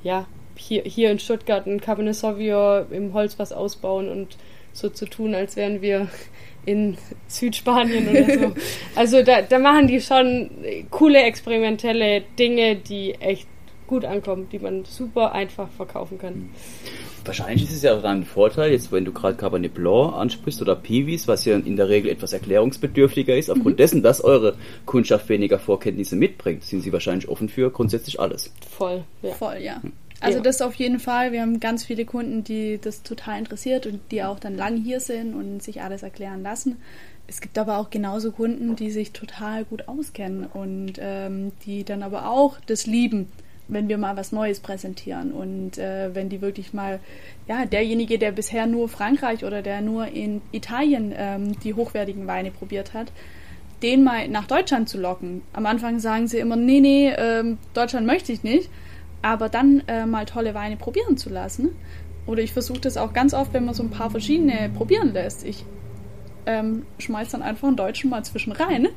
ja, 0.03 0.27
hier, 0.57 0.83
hier 0.83 1.11
in 1.11 1.19
Stuttgart 1.19 1.67
ein 1.67 1.81
Cabernet 1.81 2.15
Sauvignon 2.15 2.91
im 2.91 3.13
Holz 3.15 3.39
was 3.39 3.53
ausbauen 3.53 4.09
und 4.09 4.37
so 4.73 4.89
zu 4.89 5.07
tun, 5.07 5.35
als 5.35 5.57
wären 5.57 5.83
wir 5.83 6.09
in 6.67 6.99
Südspanien 7.27 8.09
oder 8.09 8.25
so. 8.25 8.55
Also 8.95 9.23
da, 9.23 9.43
da 9.43 9.59
machen 9.59 9.87
die 9.87 10.01
schon 10.01 10.51
coole 10.91 11.23
experimentelle 11.23 12.23
Dinge, 12.39 12.77
die 12.77 13.15
echt 13.15 13.49
gut 13.89 14.05
ankommen, 14.05 14.49
die 14.53 14.61
man 14.61 14.85
super 14.85 15.33
einfach 15.33 15.69
verkaufen 15.71 16.19
kann. 16.19 16.51
Wahrscheinlich 17.25 17.65
ist 17.65 17.73
es 17.77 17.83
ja 17.83 17.95
auch 17.95 18.03
dann 18.03 18.21
ein 18.21 18.25
Vorteil, 18.25 18.71
jetzt 18.71 18.93
wenn 18.93 19.05
du 19.05 19.13
gerade 19.13 19.37
Cabernet 19.37 19.75
Blanc 19.75 20.15
ansprichst 20.15 20.63
oder 20.63 20.77
Piwis, 20.77 21.29
was 21.29 21.45
ja 21.45 21.57
in 21.57 21.77
der 21.77 21.89
Regel 21.89 22.11
etwas 22.11 22.33
erklärungsbedürftiger 22.33 23.37
ist, 23.37 23.51
aufgrund 23.51 23.75
mhm. 23.75 23.79
dessen, 23.79 24.03
dass 24.03 24.23
eure 24.23 24.55
Kundschaft 24.87 25.29
weniger 25.29 25.59
Vorkenntnisse 25.59 26.17
mitbringt, 26.17 26.65
sind 26.65 26.83
sie 26.83 26.93
wahrscheinlich 26.93 27.29
offen 27.29 27.49
für 27.49 27.71
grundsätzlich 27.71 28.21
alles. 28.21 28.53
Voll, 28.71 29.05
ja. 29.23 29.33
Voll, 29.35 29.59
ja. 29.61 29.83
Also 30.21 30.39
ja. 30.39 30.43
das 30.43 30.63
auf 30.63 30.75
jeden 30.75 31.01
Fall. 31.01 31.33
Wir 31.33 31.43
haben 31.43 31.61
ganz 31.61 31.85
viele 31.85 32.05
Kunden, 32.05 32.45
die 32.45 32.79
das 32.81 33.03
total 33.03 33.39
interessiert 33.39 33.87
und 33.87 34.01
die 34.11 34.23
auch 34.23 34.39
dann 34.39 34.57
lang 34.57 34.77
hier 34.77 35.01
sind 35.01 35.35
und 35.35 35.63
sich 35.63 35.83
alles 35.83 36.03
erklären 36.03 36.43
lassen. 36.43 36.77
Es 37.27 37.43
gibt 37.43 37.59
aber 37.59 37.77
auch 37.77 37.91
genauso 37.91 38.33
Kunden, 38.33 38.75
die 38.75 38.91
sich 38.91 39.13
total 39.13 39.65
gut 39.65 39.87
auskennen 39.87 40.47
und 40.47 40.95
ähm, 40.99 41.53
die 41.67 41.85
dann 41.85 42.03
aber 42.03 42.31
auch 42.31 42.59
das 42.67 42.87
lieben 42.87 43.31
wenn 43.69 43.89
wir 43.89 43.99
mal 43.99 44.17
was 44.17 44.33
Neues 44.33 44.61
präsentieren 44.61 45.33
und 45.33 45.79
äh, 45.79 46.15
wenn 46.15 46.29
die 46.29 46.41
wirklich 46.41 46.73
mal, 46.73 47.01
ja, 47.47 47.67
derjenige, 47.67 48.19
der 48.19 48.33
bisher 48.33 48.67
nur 48.67 48.89
Frankreich 48.89 49.45
oder 49.45 49.63
der 49.63 49.83
nur 49.83 50.07
in 50.07 50.41
Italien 50.53 51.15
ähm, 51.17 51.59
die 51.61 51.75
hochwertigen 51.75 52.27
Weine 52.27 52.51
probiert 52.51 52.95
hat, 52.95 53.13
den 53.83 54.03
mal 54.03 54.27
nach 54.29 54.47
Deutschland 54.47 54.89
zu 54.89 54.99
locken. 54.99 55.43
Am 55.53 55.67
Anfang 55.67 56.01
sagen 56.01 56.27
sie 56.27 56.39
immer, 56.39 56.57
nee, 56.57 56.81
nee, 56.81 57.11
ähm, 57.11 57.59
Deutschland 57.75 58.07
möchte 58.07 58.33
ich 58.33 58.43
nicht, 58.43 58.71
aber 59.23 59.49
dann 59.49 59.83
äh, 59.87 60.07
mal 60.07 60.25
tolle 60.25 60.55
Weine 60.55 60.77
probieren 60.77 61.17
zu 61.17 61.29
lassen. 61.29 61.71
Oder 62.27 62.43
ich 62.43 62.53
versuche 62.53 62.81
das 62.81 62.97
auch 62.97 63.13
ganz 63.13 63.35
oft, 63.35 63.53
wenn 63.53 63.65
man 63.65 63.75
so 63.75 63.83
ein 63.83 63.91
paar 63.91 64.11
verschiedene 64.11 64.71
probieren 64.75 65.13
lässt. 65.13 65.47
Ich 65.47 65.65
ähm, 66.47 66.85
schmeiß 66.99 67.31
dann 67.31 67.43
einfach 67.43 67.69
einen 67.69 67.77
Deutschen 67.77 68.11
mal 68.11 68.25
zwischen 68.25 68.53
rein 68.53 68.89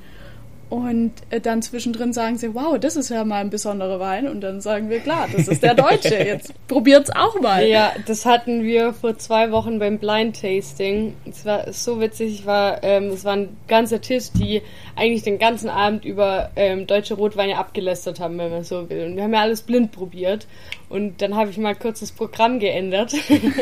und 0.72 1.12
äh, 1.32 1.42
dann 1.42 1.62
zwischendrin 1.62 2.14
sagen 2.14 2.38
sie, 2.38 2.56
wow, 2.56 2.80
das 2.80 2.96
ist 2.96 3.10
ja 3.10 3.26
mal 3.26 3.42
ein 3.42 3.50
besonderer 3.50 4.00
Wein. 4.00 4.26
Und 4.26 4.40
dann 4.40 4.62
sagen 4.62 4.90
wir, 4.90 5.02
klar, 5.02 5.28
das 5.30 5.50
ist 5.50 5.62
der 5.62 5.74
Deutsche. 5.74 6.16
Jetzt 6.16 6.54
probiert's 6.70 7.10
auch 7.14 7.42
mal. 7.42 7.68
Ja, 7.68 7.92
das 8.08 8.26
hatten 8.26 8.64
wir 8.64 8.94
vor 8.94 9.18
zwei 9.18 9.52
Wochen 9.52 9.80
beim 9.80 10.00
Blind 10.00 10.40
Tasting. 10.40 11.14
Es 11.30 11.46
war 11.46 11.74
so 11.74 12.00
witzig. 12.00 12.46
war, 12.46 12.82
ähm, 12.86 13.10
es 13.10 13.26
war 13.26 13.34
ein 13.34 13.58
ganzer 13.68 14.00
Tisch, 14.00 14.32
die 14.32 14.62
eigentlich 14.96 15.24
den 15.24 15.40
ganzen 15.40 15.70
Abend 15.70 16.06
über 16.06 16.52
ähm, 16.56 16.88
deutsche 16.88 17.16
Rotweine 17.16 17.58
abgelästert 17.58 18.22
haben, 18.22 18.38
wenn 18.38 18.52
man 18.52 18.64
so 18.64 18.90
will. 18.90 19.08
Und 19.08 19.18
wir 19.18 19.24
haben 19.24 19.34
ja 19.34 19.42
alles 19.42 19.64
blind 19.64 19.92
probiert. 19.92 20.48
Und 20.92 21.22
dann 21.22 21.36
habe 21.36 21.50
ich 21.50 21.58
mal 21.58 21.74
kurz 21.74 22.02
das 22.02 22.12
Programm 22.12 22.60
geändert 22.60 23.14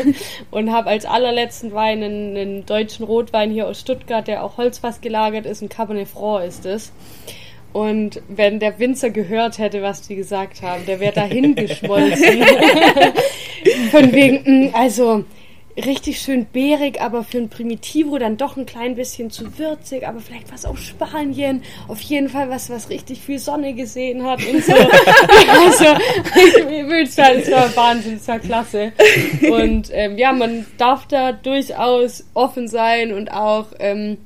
und 0.52 0.72
habe 0.72 0.90
als 0.90 1.06
allerletzten 1.06 1.74
Wein 1.74 2.02
einen, 2.02 2.36
einen, 2.36 2.66
deutschen 2.66 3.06
Rotwein 3.06 3.52
hier 3.52 3.68
aus 3.68 3.80
Stuttgart, 3.80 4.28
der 4.28 4.44
auch 4.44 4.58
Holzfass 4.58 5.00
gelagert 5.00 5.46
ist, 5.46 5.62
ein 5.62 5.70
Cabernet 5.70 6.08
Franc 6.08 6.44
ist 6.46 6.66
es. 6.66 6.92
Und 7.72 8.22
wenn 8.28 8.60
der 8.60 8.80
Winzer 8.80 9.12
gehört 9.12 9.60
hätte, 9.60 9.84
was 9.84 10.02
die 10.02 10.16
gesagt 10.16 10.64
haben, 10.64 10.88
der 10.88 11.00
wäre 11.00 11.14
dahin 11.14 11.54
geschmolzen. 11.56 12.44
Von 13.92 14.12
wegen, 14.12 14.70
mm, 14.70 14.70
also 14.74 15.24
richtig 15.86 16.20
schön 16.20 16.48
beerig, 16.52 17.02
aber 17.02 17.24
für 17.24 17.38
ein 17.38 17.50
Primitivo 17.50 18.18
dann 18.18 18.38
doch 18.38 18.58
ein 18.58 18.66
klein 18.66 18.96
bisschen 18.96 19.30
zu 19.32 19.58
würzig, 19.58 20.08
aber 20.08 20.20
vielleicht 20.20 20.52
was 20.52 20.66
aus 20.66 20.80
Spanien. 20.80 21.64
Auf 21.88 22.02
jeden 22.02 22.30
Fall 22.30 22.50
was, 22.50 22.70
was 22.70 22.90
richtig 22.90 23.22
viel 23.22 23.40
Sonne 23.40 23.74
gesehen 23.74 24.24
hat 24.24 24.40
und 24.46 24.64
so. 24.64 24.74
also, 24.74 25.86
ich 26.70 26.88
will 26.88 27.06
sagen, 27.08 27.40
es 27.40 27.52
war 27.52 27.76
Wahnsinn, 27.76 28.16
es 28.16 28.28
war 28.28 28.40
klasse. 28.40 28.92
Und 29.50 29.90
ähm, 29.94 30.18
ja, 30.18 30.34
man 30.34 30.66
darf 30.78 31.08
da 31.08 31.32
durchaus 31.32 32.26
offen 32.34 32.68
sein 32.68 33.14
und 33.14 33.32
auch 33.32 33.68
ähm, 33.80 34.18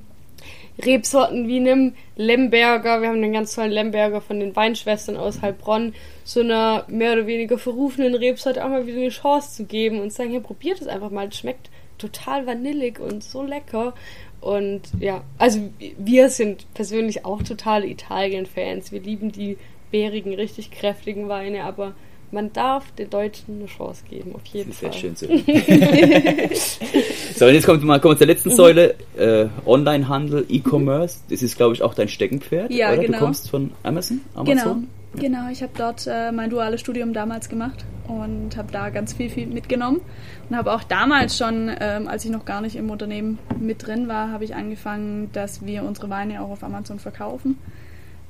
Rebsorten 0.81 1.47
wie 1.47 1.57
einem 1.57 1.93
Lemberger, 2.15 3.01
wir 3.01 3.09
haben 3.09 3.17
einen 3.17 3.33
ganz 3.33 3.53
tollen 3.53 3.71
Lemberger 3.71 4.21
von 4.21 4.39
den 4.39 4.55
Weinschwestern 4.55 5.17
aus 5.17 5.41
Heilbronn, 5.41 5.93
so 6.23 6.39
einer 6.39 6.85
mehr 6.87 7.13
oder 7.13 7.27
weniger 7.27 7.57
verrufenen 7.57 8.15
Rebsorte 8.15 8.63
auch 8.63 8.69
mal 8.69 8.87
wieder 8.87 8.97
eine 8.97 9.09
Chance 9.09 9.55
zu 9.55 9.65
geben 9.65 9.99
und 9.99 10.11
sagen, 10.11 10.31
hier, 10.31 10.39
probiert 10.39 10.81
es 10.81 10.87
einfach 10.87 11.11
mal, 11.11 11.27
es 11.27 11.37
schmeckt 11.37 11.69
total 11.97 12.45
vanillig 12.47 12.99
und 12.99 13.23
so 13.23 13.43
lecker. 13.43 13.93
Und 14.41 14.81
ja, 14.99 15.23
also 15.37 15.59
wir 15.97 16.29
sind 16.29 16.65
persönlich 16.73 17.23
auch 17.23 17.43
total 17.43 17.85
Italien-Fans. 17.85 18.91
Wir 18.91 18.99
lieben 18.99 19.31
die 19.31 19.57
bärigen, 19.91 20.33
richtig 20.33 20.71
kräftigen 20.71 21.29
Weine, 21.29 21.63
aber 21.63 21.93
man 22.33 22.51
darf 22.51 22.91
den 22.93 23.09
Deutschen 23.09 23.59
eine 23.59 23.67
Chance 23.67 24.03
geben, 24.09 24.35
auf 24.35 24.45
jeden 24.45 24.73
Fall. 24.73 24.91
Sehr 24.91 24.99
schön 24.99 25.15
zu 25.15 25.27
So, 27.35 27.45
und 27.45 27.53
jetzt 27.53 27.65
kommt 27.65 27.83
mal 27.83 27.99
kommen 27.99 28.15
wir 28.15 28.17
zur 28.17 28.27
letzten 28.27 28.51
Säule, 28.51 28.95
äh, 29.15 29.47
Onlinehandel, 29.65 30.45
E-Commerce. 30.49 31.19
Das 31.29 31.43
ist, 31.43 31.55
glaube 31.55 31.75
ich, 31.75 31.83
auch 31.83 31.93
dein 31.93 32.09
Steckenpferd, 32.09 32.71
ja, 32.71 32.91
oder? 32.91 33.03
Genau. 33.03 33.19
Du 33.19 33.23
kommst 33.23 33.49
von 33.49 33.71
Amazon? 33.83 34.21
Amazon? 34.33 34.55
Genau. 34.55 34.77
Genau, 35.15 35.47
ich 35.51 35.61
habe 35.61 35.73
dort 35.77 36.07
äh, 36.07 36.31
mein 36.31 36.49
duales 36.49 36.81
Studium 36.81 37.13
damals 37.13 37.47
gemacht 37.47 37.85
und 38.07 38.57
habe 38.57 38.71
da 38.71 38.89
ganz 38.89 39.13
viel, 39.13 39.29
viel 39.29 39.45
mitgenommen 39.45 40.01
und 40.49 40.57
habe 40.57 40.73
auch 40.73 40.83
damals 40.83 41.37
schon, 41.37 41.69
ähm, 41.79 42.07
als 42.07 42.25
ich 42.25 42.31
noch 42.31 42.45
gar 42.45 42.61
nicht 42.61 42.75
im 42.75 42.89
Unternehmen 42.89 43.37
mit 43.59 43.85
drin 43.85 44.07
war, 44.07 44.31
habe 44.31 44.43
ich 44.43 44.55
angefangen, 44.55 45.29
dass 45.31 45.63
wir 45.63 45.83
unsere 45.83 46.09
Weine 46.09 46.41
auch 46.41 46.49
auf 46.49 46.63
Amazon 46.63 46.97
verkaufen. 46.97 47.59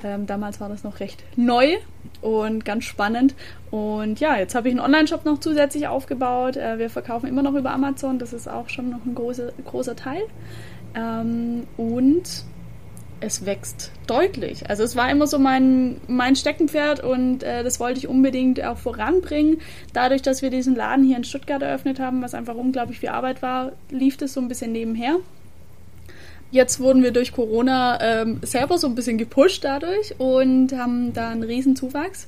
Ähm, 0.04 0.26
damals 0.26 0.60
war 0.62 0.70
das 0.70 0.84
noch 0.84 1.00
recht 1.00 1.24
neu 1.36 1.78
und 2.22 2.66
ganz 2.66 2.86
spannend. 2.86 3.36
Und 3.72 4.20
ja, 4.20 4.38
jetzt 4.38 4.56
habe 4.56 4.70
ich 4.70 4.74
einen 4.74 4.84
Online-Shop 4.84 5.26
noch 5.26 5.40
zusätzlich 5.40 5.88
aufgebaut. 5.88 6.58
Äh, 6.58 6.80
wir 6.80 6.90
verkaufen 6.90 7.28
immer 7.28 7.44
noch 7.44 7.56
über 7.56 7.72
Amazon, 7.72 8.20
das 8.20 8.34
ist 8.34 8.48
auch 8.48 8.70
schon 8.70 8.90
noch 8.90 9.06
ein 9.06 9.16
großer, 9.16 9.52
großer 9.66 9.96
Teil. 9.96 10.24
Ähm, 10.96 11.68
und 11.78 12.46
es 13.24 13.46
wächst 13.46 13.92
deutlich. 14.06 14.70
Also 14.70 14.84
es 14.84 14.96
war 14.96 15.10
immer 15.10 15.28
so 15.28 15.40
mein, 15.40 16.02
mein 16.08 16.36
Steckenpferd 16.36 17.02
und 17.04 17.44
äh, 17.44 17.64
das 17.64 17.80
wollte 17.80 18.00
ich 18.00 18.08
unbedingt 18.08 18.64
auch 18.64 18.78
voranbringen. 18.78 19.62
Dadurch, 19.94 20.22
dass 20.22 20.42
wir 20.42 20.50
diesen 20.50 20.76
Laden 20.76 21.06
hier 21.06 21.18
in 21.18 21.24
Stuttgart 21.24 21.62
eröffnet 21.62 22.00
haben, 22.00 22.22
was 22.22 22.34
einfach 22.34 22.56
unglaublich 22.56 23.00
viel 23.00 23.10
Arbeit 23.10 23.42
war, 23.42 23.72
lief 23.90 24.18
das 24.18 24.34
so 24.34 24.42
ein 24.42 24.50
bisschen 24.50 24.74
nebenher. 24.74 25.18
Jetzt 26.54 26.80
wurden 26.80 27.02
wir 27.02 27.10
durch 27.10 27.32
Corona 27.32 28.00
ähm, 28.00 28.38
selber 28.44 28.78
so 28.78 28.86
ein 28.86 28.94
bisschen 28.94 29.18
gepusht 29.18 29.64
dadurch 29.64 30.14
und 30.20 30.72
haben 30.74 31.12
da 31.12 31.32
einen 31.32 31.42
riesen 31.42 31.76
Zuwachs. 31.76 32.28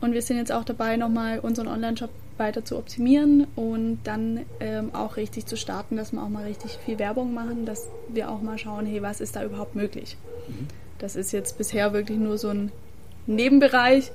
Und 0.00 0.14
wir 0.14 0.22
sind 0.22 0.38
jetzt 0.38 0.50
auch 0.50 0.64
dabei, 0.64 0.96
nochmal 0.96 1.40
unseren 1.40 1.68
Online-Shop 1.68 2.08
weiter 2.38 2.64
zu 2.64 2.78
optimieren 2.78 3.46
und 3.54 3.98
dann 4.04 4.46
ähm, 4.60 4.94
auch 4.94 5.18
richtig 5.18 5.44
zu 5.44 5.58
starten, 5.58 5.98
dass 5.98 6.12
wir 6.12 6.22
auch 6.22 6.30
mal 6.30 6.44
richtig 6.44 6.78
viel 6.86 6.98
Werbung 6.98 7.34
machen, 7.34 7.66
dass 7.66 7.90
wir 8.08 8.30
auch 8.30 8.40
mal 8.40 8.56
schauen, 8.56 8.86
hey, 8.86 9.02
was 9.02 9.20
ist 9.20 9.36
da 9.36 9.44
überhaupt 9.44 9.76
möglich? 9.76 10.16
Mhm. 10.48 10.68
Das 10.98 11.14
ist 11.14 11.32
jetzt 11.32 11.58
bisher 11.58 11.92
wirklich 11.92 12.16
nur 12.16 12.38
so 12.38 12.48
ein 12.48 12.72
Nebenbereich, 13.26 14.10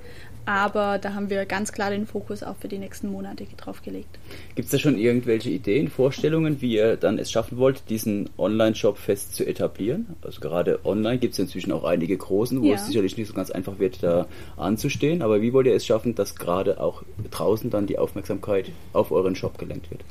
aber 0.45 0.97
da 0.97 1.13
haben 1.13 1.29
wir 1.29 1.45
ganz 1.45 1.71
klar 1.71 1.91
den 1.91 2.05
Fokus 2.05 2.43
auch 2.43 2.55
für 2.57 2.67
die 2.67 2.77
nächsten 2.77 3.11
Monate 3.11 3.45
drauf 3.57 3.81
gelegt. 3.81 4.19
Gibt 4.55 4.65
es 4.65 4.71
da 4.71 4.79
schon 4.79 4.97
irgendwelche 4.97 5.49
Ideen, 5.49 5.89
Vorstellungen, 5.89 6.61
wie 6.61 6.75
ihr 6.75 6.97
dann 6.97 7.19
es 7.19 7.31
schaffen 7.31 7.57
wollt, 7.57 7.89
diesen 7.89 8.29
Online-Shop 8.37 8.97
fest 8.97 9.35
zu 9.35 9.45
etablieren? 9.45 10.07
Also 10.21 10.41
gerade 10.41 10.79
online 10.85 11.19
gibt 11.19 11.33
es 11.33 11.39
inzwischen 11.39 11.71
auch 11.71 11.83
einige 11.83 12.17
großen, 12.17 12.61
wo 12.61 12.65
ja. 12.65 12.75
es 12.75 12.87
sicherlich 12.87 13.17
nicht 13.17 13.27
so 13.27 13.33
ganz 13.33 13.51
einfach 13.51 13.79
wird, 13.79 14.03
da 14.03 14.27
anzustehen. 14.57 15.21
Aber 15.21 15.41
wie 15.41 15.53
wollt 15.53 15.67
ihr 15.67 15.75
es 15.75 15.85
schaffen, 15.85 16.15
dass 16.15 16.35
gerade 16.35 16.79
auch 16.79 17.03
draußen 17.29 17.69
dann 17.69 17.87
die 17.87 17.97
Aufmerksamkeit 17.97 18.71
auf 18.93 19.11
euren 19.11 19.35
Shop 19.35 19.57
gelenkt 19.57 19.91
wird? 19.91 20.03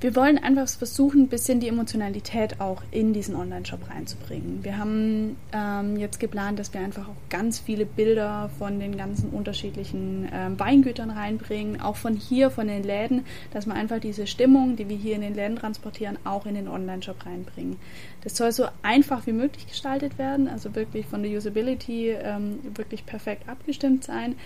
Wir 0.00 0.14
wollen 0.14 0.38
einfach 0.38 0.68
versuchen, 0.68 1.22
ein 1.22 1.28
bisschen 1.28 1.58
die 1.58 1.68
Emotionalität 1.68 2.60
auch 2.60 2.82
in 2.92 3.12
diesen 3.12 3.34
Online-Shop 3.34 3.90
reinzubringen. 3.90 4.62
Wir 4.62 4.78
haben 4.78 5.36
ähm, 5.52 5.96
jetzt 5.96 6.20
geplant, 6.20 6.58
dass 6.60 6.72
wir 6.72 6.80
einfach 6.80 7.08
auch 7.08 7.16
ganz 7.30 7.58
viele 7.58 7.84
Bilder 7.84 8.48
von 8.58 8.78
den 8.78 8.96
ganzen 8.96 9.30
unterschiedlichen 9.30 10.28
ähm, 10.32 10.58
Weingütern 10.58 11.10
reinbringen, 11.10 11.80
auch 11.80 11.96
von 11.96 12.14
hier, 12.14 12.50
von 12.50 12.68
den 12.68 12.84
Läden, 12.84 13.24
dass 13.52 13.66
wir 13.66 13.74
einfach 13.74 13.98
diese 13.98 14.28
Stimmung, 14.28 14.76
die 14.76 14.88
wir 14.88 14.96
hier 14.96 15.16
in 15.16 15.22
den 15.22 15.34
Läden 15.34 15.56
transportieren, 15.56 16.16
auch 16.24 16.46
in 16.46 16.54
den 16.54 16.68
Online-Shop 16.68 17.26
reinbringen. 17.26 17.76
Das 18.22 18.36
soll 18.36 18.52
so 18.52 18.66
einfach 18.82 19.26
wie 19.26 19.32
möglich 19.32 19.66
gestaltet 19.66 20.16
werden, 20.18 20.48
also 20.48 20.76
wirklich 20.76 21.06
von 21.06 21.22
der 21.22 21.36
Usability 21.36 22.10
ähm, 22.10 22.60
wirklich 22.74 23.04
perfekt 23.04 23.48
abgestimmt 23.48 24.04
sein. 24.04 24.36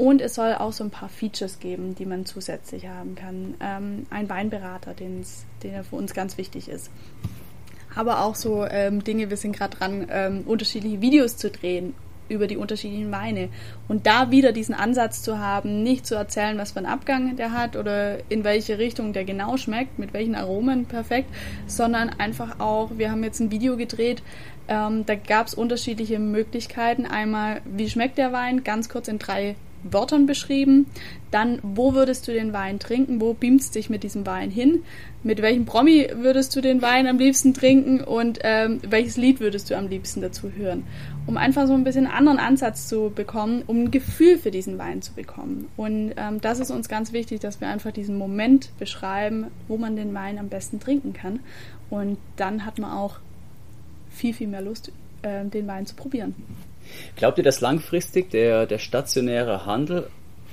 Und 0.00 0.22
es 0.22 0.34
soll 0.34 0.54
auch 0.54 0.72
so 0.72 0.82
ein 0.82 0.88
paar 0.88 1.10
Features 1.10 1.58
geben, 1.58 1.94
die 1.94 2.06
man 2.06 2.24
zusätzlich 2.24 2.86
haben 2.86 3.16
kann. 3.16 3.52
Ähm, 3.60 4.06
ein 4.08 4.30
Weinberater, 4.30 4.94
der 5.62 5.84
für 5.84 5.96
uns 5.96 6.14
ganz 6.14 6.38
wichtig 6.38 6.70
ist. 6.70 6.90
Aber 7.94 8.24
auch 8.24 8.34
so 8.34 8.64
ähm, 8.64 9.04
Dinge, 9.04 9.28
wir 9.28 9.36
sind 9.36 9.54
gerade 9.54 9.76
dran, 9.76 10.06
ähm, 10.10 10.44
unterschiedliche 10.46 11.02
Videos 11.02 11.36
zu 11.36 11.50
drehen 11.50 11.92
über 12.30 12.46
die 12.46 12.56
unterschiedlichen 12.56 13.12
Weine. 13.12 13.50
Und 13.88 14.06
da 14.06 14.30
wieder 14.30 14.52
diesen 14.52 14.74
Ansatz 14.74 15.20
zu 15.20 15.38
haben, 15.38 15.82
nicht 15.82 16.06
zu 16.06 16.14
erzählen, 16.14 16.56
was 16.56 16.72
für 16.72 16.78
einen 16.78 16.86
Abgang 16.86 17.36
der 17.36 17.52
hat 17.52 17.76
oder 17.76 18.20
in 18.30 18.42
welche 18.42 18.78
Richtung 18.78 19.12
der 19.12 19.26
genau 19.26 19.58
schmeckt, 19.58 19.98
mit 19.98 20.14
welchen 20.14 20.34
Aromen 20.34 20.86
perfekt, 20.86 21.28
sondern 21.66 22.08
einfach 22.08 22.58
auch, 22.58 22.92
wir 22.96 23.10
haben 23.10 23.22
jetzt 23.22 23.40
ein 23.40 23.50
Video 23.50 23.76
gedreht, 23.76 24.22
ähm, 24.66 25.04
da 25.04 25.14
gab 25.14 25.48
es 25.48 25.52
unterschiedliche 25.52 26.18
Möglichkeiten. 26.18 27.04
Einmal, 27.04 27.60
wie 27.66 27.90
schmeckt 27.90 28.16
der 28.16 28.32
Wein, 28.32 28.64
ganz 28.64 28.88
kurz 28.88 29.06
in 29.06 29.18
drei 29.18 29.56
Wörtern 29.82 30.26
beschrieben. 30.26 30.86
Dann, 31.30 31.58
wo 31.62 31.94
würdest 31.94 32.26
du 32.26 32.32
den 32.32 32.52
Wein 32.52 32.78
trinken? 32.78 33.20
Wo 33.20 33.34
beamst 33.34 33.74
dich 33.74 33.88
mit 33.88 34.02
diesem 34.02 34.26
Wein 34.26 34.50
hin? 34.50 34.82
Mit 35.22 35.42
welchem 35.42 35.64
Promi 35.64 36.08
würdest 36.14 36.54
du 36.56 36.60
den 36.60 36.82
Wein 36.82 37.06
am 37.06 37.18
liebsten 37.18 37.54
trinken? 37.54 38.00
Und 38.00 38.40
ähm, 38.42 38.80
welches 38.88 39.16
Lied 39.16 39.40
würdest 39.40 39.70
du 39.70 39.76
am 39.76 39.88
liebsten 39.88 40.20
dazu 40.20 40.50
hören? 40.50 40.84
Um 41.26 41.36
einfach 41.36 41.66
so 41.66 41.74
ein 41.74 41.84
bisschen 41.84 42.06
einen 42.06 42.14
anderen 42.14 42.38
Ansatz 42.38 42.88
zu 42.88 43.12
bekommen, 43.14 43.62
um 43.66 43.84
ein 43.84 43.90
Gefühl 43.90 44.38
für 44.38 44.50
diesen 44.50 44.78
Wein 44.78 45.02
zu 45.02 45.12
bekommen. 45.12 45.68
Und 45.76 46.14
ähm, 46.16 46.40
das 46.40 46.58
ist 46.58 46.70
uns 46.70 46.88
ganz 46.88 47.12
wichtig, 47.12 47.40
dass 47.40 47.60
wir 47.60 47.68
einfach 47.68 47.92
diesen 47.92 48.18
Moment 48.18 48.70
beschreiben, 48.78 49.46
wo 49.68 49.76
man 49.76 49.96
den 49.96 50.12
Wein 50.14 50.38
am 50.38 50.48
besten 50.48 50.80
trinken 50.80 51.12
kann. 51.12 51.40
Und 51.90 52.18
dann 52.36 52.64
hat 52.64 52.78
man 52.78 52.90
auch 52.90 53.16
viel, 54.10 54.34
viel 54.34 54.48
mehr 54.48 54.62
Lust, 54.62 54.92
äh, 55.22 55.44
den 55.44 55.66
Wein 55.66 55.86
zu 55.86 55.94
probieren. 55.94 56.34
Glaubt 57.16 57.38
ihr, 57.38 57.44
dass 57.44 57.60
langfristig 57.60 58.30
der, 58.30 58.66
der 58.66 58.78
stationäre 58.78 59.66
Handel 59.66 60.08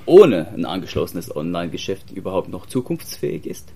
ohne 0.05 0.47
ein 0.49 0.65
angeschlossenes 0.65 1.35
Online-Geschäft 1.35 2.11
überhaupt 2.11 2.49
noch 2.49 2.65
zukunftsfähig 2.65 3.45
ist? 3.45 3.71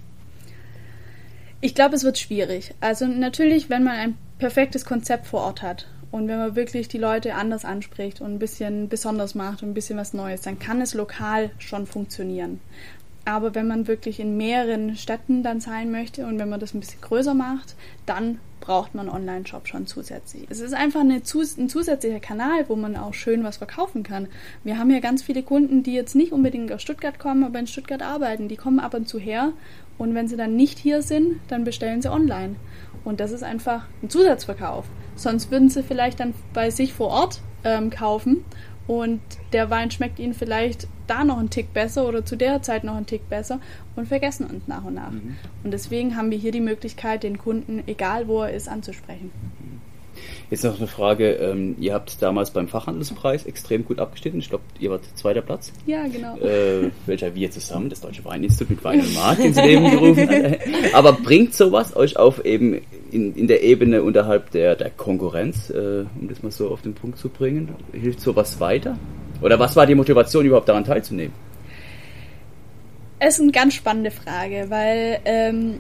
Ich 1.59 1.75
glaube, 1.75 1.95
es 1.95 2.03
wird 2.03 2.17
schwierig. 2.17 2.73
Also 2.79 3.05
natürlich, 3.05 3.69
wenn 3.69 3.83
man 3.83 3.95
ein 3.95 4.17
perfektes 4.39 4.83
Konzept 4.85 5.27
vor 5.27 5.41
Ort 5.41 5.61
hat 5.61 5.87
und 6.09 6.27
wenn 6.27 6.39
man 6.39 6.55
wirklich 6.55 6.87
die 6.87 6.97
Leute 6.97 7.35
anders 7.35 7.65
anspricht 7.65 8.19
und 8.19 8.33
ein 8.33 8.39
bisschen 8.39 8.89
besonders 8.89 9.35
macht 9.35 9.61
und 9.61 9.69
ein 9.69 9.73
bisschen 9.73 9.97
was 9.97 10.13
Neues, 10.13 10.41
dann 10.41 10.57
kann 10.57 10.81
es 10.81 10.93
lokal 10.93 11.51
schon 11.59 11.85
funktionieren. 11.85 12.59
Aber 13.25 13.53
wenn 13.53 13.67
man 13.67 13.87
wirklich 13.87 14.19
in 14.19 14.37
mehreren 14.37 14.95
Städten 14.95 15.43
dann 15.43 15.61
sein 15.61 15.91
möchte 15.91 16.25
und 16.25 16.39
wenn 16.39 16.49
man 16.49 16.59
das 16.59 16.73
ein 16.73 16.79
bisschen 16.79 17.01
größer 17.01 17.33
macht, 17.33 17.75
dann 18.05 18.39
braucht 18.61 18.95
man 18.95 19.09
Online-Shop 19.09 19.67
schon 19.67 19.87
zusätzlich. 19.87 20.45
Es 20.49 20.59
ist 20.59 20.73
einfach 20.73 21.01
eine, 21.01 21.15
ein 21.15 21.23
zusätzlicher 21.69 22.19
Kanal, 22.19 22.69
wo 22.69 22.75
man 22.75 22.95
auch 22.95 23.13
schön 23.13 23.43
was 23.43 23.57
verkaufen 23.57 24.03
kann. 24.03 24.27
Wir 24.63 24.77
haben 24.77 24.91
ja 24.91 24.99
ganz 24.99 25.23
viele 25.23 25.43
Kunden, 25.43 25.83
die 25.83 25.93
jetzt 25.93 26.15
nicht 26.15 26.31
unbedingt 26.31 26.71
aus 26.71 26.81
Stuttgart 26.81 27.19
kommen, 27.19 27.43
aber 27.43 27.59
in 27.59 27.67
Stuttgart 27.67 28.01
arbeiten. 28.01 28.47
Die 28.47 28.55
kommen 28.55 28.79
ab 28.79 28.93
und 28.93 29.09
zu 29.09 29.19
her 29.19 29.51
und 29.97 30.15
wenn 30.15 30.27
sie 30.27 30.37
dann 30.37 30.55
nicht 30.55 30.79
hier 30.79 31.01
sind, 31.01 31.39
dann 31.49 31.63
bestellen 31.63 32.01
sie 32.01 32.11
online. 32.11 32.55
Und 33.03 33.19
das 33.19 33.31
ist 33.31 33.43
einfach 33.43 33.85
ein 34.01 34.09
Zusatzverkauf. 34.09 34.85
Sonst 35.15 35.51
würden 35.51 35.69
sie 35.69 35.83
vielleicht 35.83 36.19
dann 36.19 36.33
bei 36.53 36.69
sich 36.69 36.93
vor 36.93 37.09
Ort 37.09 37.41
ähm, 37.63 37.89
kaufen 37.89 38.45
und 38.87 39.21
der 39.53 39.69
Wein 39.69 39.91
schmeckt 39.91 40.19
ihnen 40.19 40.33
vielleicht 40.33 40.87
da 41.07 41.23
noch 41.23 41.37
einen 41.37 41.49
Tick 41.49 41.73
besser 41.73 42.07
oder 42.07 42.25
zu 42.25 42.35
der 42.35 42.61
Zeit 42.61 42.83
noch 42.83 42.95
einen 42.95 43.05
Tick 43.05 43.29
besser 43.29 43.59
und 43.95 44.07
vergessen 44.07 44.45
uns 44.45 44.67
nach 44.67 44.83
und 44.83 44.95
nach. 44.95 45.11
Mhm. 45.11 45.35
Und 45.63 45.71
deswegen 45.71 46.15
haben 46.15 46.31
wir 46.31 46.37
hier 46.37 46.51
die 46.51 46.61
Möglichkeit, 46.61 47.23
den 47.23 47.37
Kunden, 47.37 47.83
egal 47.87 48.27
wo 48.27 48.41
er 48.41 48.53
ist, 48.53 48.67
anzusprechen. 48.67 49.31
Jetzt 50.49 50.65
noch 50.65 50.77
eine 50.77 50.87
Frage. 50.87 51.31
Ähm, 51.33 51.75
ihr 51.79 51.93
habt 51.93 52.21
damals 52.21 52.51
beim 52.51 52.67
Fachhandelspreis 52.67 53.45
extrem 53.45 53.85
gut 53.85 53.99
abgeschnitten. 53.99 54.39
Ich 54.39 54.49
glaube, 54.49 54.63
ihr 54.79 54.91
wart 54.91 55.03
zweiter 55.15 55.41
Platz. 55.41 55.71
Ja, 55.85 56.05
genau. 56.07 56.37
Äh, 56.37 56.91
welcher 57.05 57.33
wir 57.35 57.49
zusammen, 57.51 57.89
das 57.89 58.01
Deutsche 58.01 58.25
Weininstitut 58.25 58.69
mit 58.69 58.83
Wein 58.83 58.99
und 58.99 59.13
Markt 59.13 59.39
ins 59.39 59.55
Leben 59.63 59.89
gerufen 59.89 60.29
hat. 60.29 60.59
Aber 60.93 61.13
bringt 61.13 61.53
sowas 61.53 61.95
euch 61.95 62.17
auf 62.17 62.43
eben 62.43 62.81
in, 63.11 63.35
in 63.35 63.47
der 63.47 63.63
Ebene 63.63 64.03
unterhalb 64.03 64.51
der, 64.51 64.75
der 64.75 64.89
Konkurrenz, 64.89 65.69
äh, 65.69 66.05
um 66.19 66.27
das 66.27 66.41
mal 66.43 66.51
so 66.51 66.69
auf 66.69 66.81
den 66.81 66.93
Punkt 66.93 67.17
zu 67.17 67.29
bringen? 67.29 67.75
Hilft 67.93 68.21
sowas 68.21 68.59
weiter? 68.59 68.97
Oder 69.41 69.59
was 69.59 69.75
war 69.75 69.85
die 69.85 69.95
Motivation, 69.95 70.45
überhaupt 70.45 70.69
daran 70.69 70.83
teilzunehmen? 70.83 71.33
Es 73.19 73.35
ist 73.35 73.41
eine 73.41 73.51
ganz 73.51 73.75
spannende 73.75 74.11
Frage, 74.11 74.65
weil 74.69 75.19
ähm, 75.25 75.75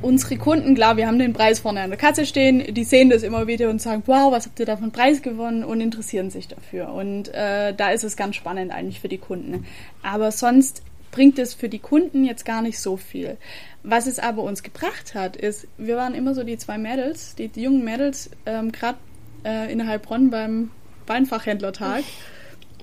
unsere 0.00 0.36
Kunden, 0.36 0.74
klar, 0.74 0.96
wir 0.96 1.06
haben 1.06 1.18
den 1.18 1.32
Preis 1.32 1.60
vorne 1.60 1.80
an 1.80 1.90
der 1.90 1.98
Katze 1.98 2.24
stehen, 2.24 2.74
die 2.74 2.84
sehen 2.84 3.10
das 3.10 3.22
immer 3.22 3.46
wieder 3.46 3.68
und 3.68 3.82
sagen, 3.82 4.02
wow, 4.06 4.32
was 4.32 4.46
habt 4.46 4.60
ihr 4.60 4.66
da 4.66 4.76
für 4.76 4.82
einen 4.82 4.92
Preis 4.92 5.22
gewonnen 5.22 5.64
und 5.64 5.80
interessieren 5.80 6.30
sich 6.30 6.48
dafür. 6.48 6.92
Und 6.92 7.28
äh, 7.34 7.74
da 7.74 7.90
ist 7.90 8.04
es 8.04 8.16
ganz 8.16 8.36
spannend 8.36 8.72
eigentlich 8.72 9.00
für 9.00 9.08
die 9.08 9.18
Kunden. 9.18 9.66
Aber 10.02 10.30
sonst 10.30 10.82
bringt 11.10 11.38
es 11.38 11.54
für 11.54 11.68
die 11.68 11.78
Kunden 11.78 12.24
jetzt 12.24 12.44
gar 12.44 12.62
nicht 12.62 12.78
so 12.78 12.96
viel. 12.96 13.36
Was 13.82 14.06
es 14.06 14.18
aber 14.18 14.42
uns 14.42 14.62
gebracht 14.62 15.14
hat, 15.14 15.36
ist, 15.36 15.66
wir 15.78 15.96
waren 15.96 16.14
immer 16.14 16.34
so 16.34 16.42
die 16.42 16.58
zwei 16.58 16.78
Mädels, 16.78 17.34
die, 17.36 17.48
die 17.48 17.62
jungen 17.62 17.84
Mädels, 17.84 18.30
ähm, 18.46 18.72
gerade 18.72 18.98
äh, 19.44 19.72
in 19.72 19.86
Heilbronn 19.86 20.30
beim 20.30 20.70
Weinfachhändlertag. 21.06 22.04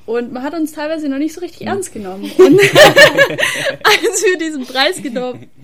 Und 0.06 0.32
man 0.32 0.44
hat 0.44 0.54
uns 0.54 0.72
teilweise 0.72 1.10
noch 1.10 1.18
nicht 1.18 1.34
so 1.34 1.42
richtig 1.42 1.66
ernst 1.66 1.92
genommen. 1.92 2.32
Und 2.38 2.60
als 3.84 4.24
wir 4.24 4.38
diesen 4.38 4.66
Preis 4.66 5.02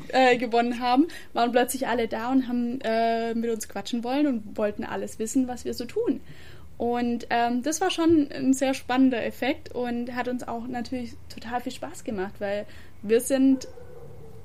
äh, 0.10 0.38
gewonnen 0.38 0.80
haben, 0.80 1.08
waren 1.34 1.52
plötzlich 1.52 1.88
alle 1.88 2.08
da 2.08 2.32
und 2.32 2.48
haben 2.48 2.80
äh, 2.82 3.36
mit 3.36 3.52
uns 3.52 3.70
quatschen 3.70 4.04
wollen 4.04 4.26
und 4.28 4.58
wollten 4.58 4.84
alles 4.84 5.20
wissen, 5.20 5.48
was 5.48 5.64
wir 5.64 5.76
so 5.76 5.86
tun. 5.86 6.22
Und 6.82 7.28
ähm, 7.30 7.62
das 7.62 7.80
war 7.80 7.92
schon 7.92 8.32
ein 8.32 8.56
sehr 8.56 8.74
spannender 8.74 9.24
Effekt 9.24 9.72
und 9.72 10.16
hat 10.16 10.28
uns 10.28 10.48
auch 10.48 10.66
natürlich 10.66 11.14
total 11.30 11.62
viel 11.62 11.74
Spaß 11.74 12.04
gemacht, 12.04 12.34
weil 12.40 12.66
wir 13.04 13.22
sind 13.22 13.68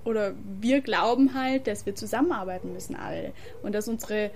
oder 0.05 0.35
wir 0.61 0.83
glauben 0.83 1.33
halt, 1.33 1.67
dass 1.67 1.87
wir 1.87 1.95
zusammenarbeiten 1.95 2.75
müssen 2.75 2.95
alle 2.95 3.33
und 3.63 3.75
dass 3.75 3.89
unsere 3.89 4.31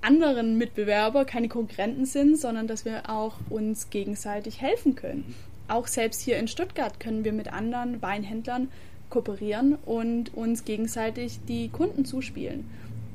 anderen 0.00 0.56
Mitbewerber 0.56 1.26
keine 1.26 1.50
Konkurrenten 1.50 2.06
sind, 2.06 2.38
sondern 2.38 2.68
dass 2.68 2.86
wir 2.86 3.10
auch 3.10 3.34
uns 3.50 3.90
gegenseitig 3.90 4.62
helfen 4.62 4.94
können. 4.94 5.34
Auch 5.68 5.88
selbst 5.88 6.22
hier 6.22 6.38
in 6.38 6.48
Stuttgart 6.48 6.98
können 7.00 7.22
wir 7.22 7.34
mit 7.34 7.52
anderen 7.52 8.00
Weinhändlern 8.00 8.70
kooperieren 9.10 9.74
und 9.84 10.32
uns 10.32 10.64
gegenseitig 10.64 11.40
die 11.46 11.68
Kunden 11.68 12.06
zuspielen. 12.06 12.64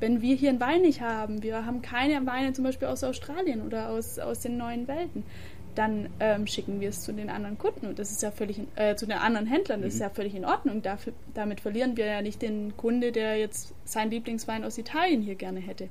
Wenn 0.02 0.20
wir 0.20 0.34
hier 0.34 0.48
einen 0.48 0.58
Wein 0.58 0.82
nicht 0.82 1.00
haben, 1.00 1.44
wir 1.44 1.64
haben 1.64 1.80
keine 1.80 2.26
Weine 2.26 2.52
zum 2.52 2.64
Beispiel 2.64 2.88
aus 2.88 3.04
Australien 3.04 3.62
oder 3.62 3.90
aus, 3.90 4.18
aus 4.18 4.40
den 4.40 4.56
neuen 4.56 4.88
Welten, 4.88 5.22
dann 5.76 6.08
ähm, 6.18 6.48
schicken 6.48 6.80
wir 6.80 6.88
es 6.88 7.02
zu 7.02 7.12
den 7.12 7.30
anderen 7.30 7.56
Kunden 7.56 7.86
und 7.86 8.00
das 8.00 8.10
ist 8.10 8.20
ja 8.20 8.32
völlig 8.32 8.62
äh, 8.74 8.96
zu 8.96 9.06
den 9.06 9.18
anderen 9.18 9.46
Händlern, 9.46 9.80
das 9.80 9.92
mhm. 9.92 9.94
ist 9.94 10.00
ja 10.00 10.10
völlig 10.10 10.34
in 10.34 10.44
Ordnung. 10.44 10.82
Dafür, 10.82 11.12
damit 11.34 11.60
verlieren 11.60 11.96
wir 11.96 12.06
ja 12.06 12.20
nicht 12.20 12.42
den 12.42 12.76
Kunde, 12.76 13.12
der 13.12 13.36
jetzt 13.36 13.74
seinen 13.84 14.10
Lieblingswein 14.10 14.64
aus 14.64 14.76
Italien 14.76 15.22
hier 15.22 15.36
gerne 15.36 15.60
hätte. 15.60 15.88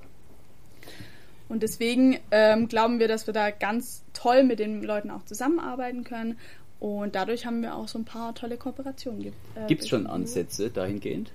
Und 1.48 1.64
deswegen 1.64 2.20
ähm, 2.32 2.68
glauben 2.68 3.00
wir, 3.00 3.08
dass 3.08 3.28
wir 3.28 3.34
da 3.34 3.50
ganz 3.50 4.04
toll 4.12 4.44
mit 4.44 4.60
den 4.60 4.84
Leuten 4.84 5.10
auch 5.10 5.24
zusammenarbeiten 5.24 6.04
können. 6.04 6.38
Und 6.82 7.16
dadurch 7.16 7.46
haben 7.46 7.62
wir 7.62 7.78
auch 7.78 7.88
so 7.88 7.98
ein 7.98 8.04
paar 8.04 8.36
tolle 8.36 8.58
Kooperationen. 8.58 9.28
Äh, 9.56 9.68
Gibt 9.70 9.84
es 9.84 9.88
schon 9.88 10.06
Ansätze 10.06 10.70
dahingehend? 10.70 11.32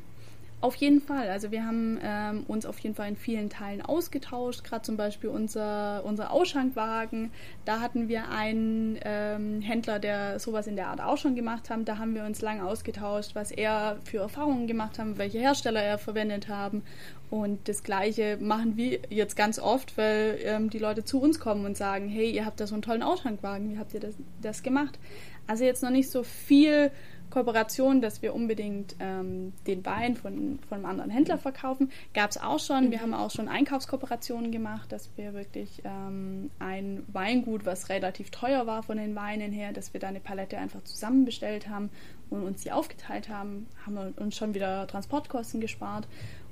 Auf 0.67 0.75
jeden 0.75 1.01
Fall. 1.01 1.31
Also 1.31 1.53
wir 1.53 1.65
haben 1.65 1.97
ähm, 2.03 2.43
uns 2.49 2.67
auf 2.67 2.81
jeden 2.81 2.97
Fall 2.97 3.09
in 3.09 3.15
vielen 3.15 3.51
Teilen 3.51 3.83
ausgetauscht. 3.83 4.65
Gerade 4.65 4.83
zum 4.83 4.97
Beispiel 4.97 5.31
unser, 5.31 6.05
unser 6.05 6.33
Ausschankwagen. 6.33 7.31
Da 7.65 7.79
hatten 7.79 8.09
wir 8.09 8.31
einen 8.31 8.99
ähm, 9.05 9.61
Händler, 9.61 10.01
der 10.01 10.41
sowas 10.41 10.67
in 10.67 10.75
der 10.75 10.89
Art 10.89 11.01
auch 11.01 11.19
schon 11.19 11.37
gemacht 11.37 11.71
hat. 11.71 11.79
Da 11.85 11.99
haben 11.99 12.17
wir 12.17 12.25
uns 12.25 12.43
lange 12.43 12.65
ausgetauscht, 12.65 13.37
was 13.37 13.53
er 13.53 13.99
für 14.03 14.19
Erfahrungen 14.19 14.67
gemacht 14.67 14.99
hat, 14.99 15.19
welche 15.19 15.39
Hersteller 15.39 15.81
er 15.81 15.99
verwendet 15.99 16.49
haben. 16.49 16.83
Und 17.31 17.69
das 17.69 17.85
Gleiche 17.85 18.37
machen 18.41 18.77
wir 18.77 18.99
jetzt 19.09 19.37
ganz 19.37 19.61
oft, 19.61 19.97
weil 19.97 20.37
ähm, 20.43 20.69
die 20.69 20.81
Leute 20.81 21.05
zu 21.05 21.21
uns 21.21 21.39
kommen 21.39 21.65
und 21.65 21.77
sagen, 21.77 22.09
hey, 22.09 22.29
ihr 22.29 22.45
habt 22.45 22.59
da 22.59 22.67
so 22.67 22.75
einen 22.75 22.83
tollen 22.83 23.05
Ausschankwagen, 23.05 23.71
wie 23.71 23.79
habt 23.79 23.95
ihr 23.95 24.01
das, 24.01 24.17
das 24.43 24.65
gemacht? 24.65 24.99
Also 25.47 25.63
jetzt 25.63 25.85
noch 25.85 25.91
nicht 25.91 26.11
so 26.11 26.25
viel 26.25 26.91
Kooperation, 27.31 28.01
dass 28.01 28.23
wir 28.23 28.35
unbedingt 28.35 28.97
ähm, 29.01 29.53
den 29.67 29.85
Wein 29.85 30.17
von, 30.17 30.59
von 30.69 30.79
einem 30.79 30.87
anderen 30.87 31.11
Händler 31.11 31.39
verkaufen. 31.39 31.91
Gab 32.15 32.31
es 32.31 32.39
auch 32.39 32.59
schon. 32.59 32.91
Wir 32.91 33.01
haben 33.01 33.15
auch 33.15 33.31
schon 33.31 33.49
Einkaufskooperationen 33.49 34.53
gemacht, 34.53 34.93
dass 34.93 35.11
wir 35.17 35.35
wirklich 35.35 35.83
ähm, 35.85 36.51
ein 36.59 37.03
Weingut, 37.13 37.67
was 37.67 37.89
relativ 37.89 38.31
teuer 38.31 38.67
war 38.67 38.83
von 38.83 38.97
den 38.97 39.15
Weinen 39.15 39.53
her, 39.53 39.73
dass 39.73 39.93
wir 39.93 40.01
da 40.01 40.09
eine 40.09 40.21
Palette 40.21 40.59
einfach 40.59 40.83
zusammenbestellt 40.85 41.69
haben 41.69 41.91
und 42.31 42.43
uns 42.43 42.63
die 42.63 42.73
aufgeteilt 42.73 43.29
haben, 43.29 43.67
haben 43.85 43.95
wir 43.95 44.13
uns 44.23 44.37
schon 44.37 44.55
wieder 44.55 44.87
Transportkosten 44.87 45.61
gespart 45.61 46.07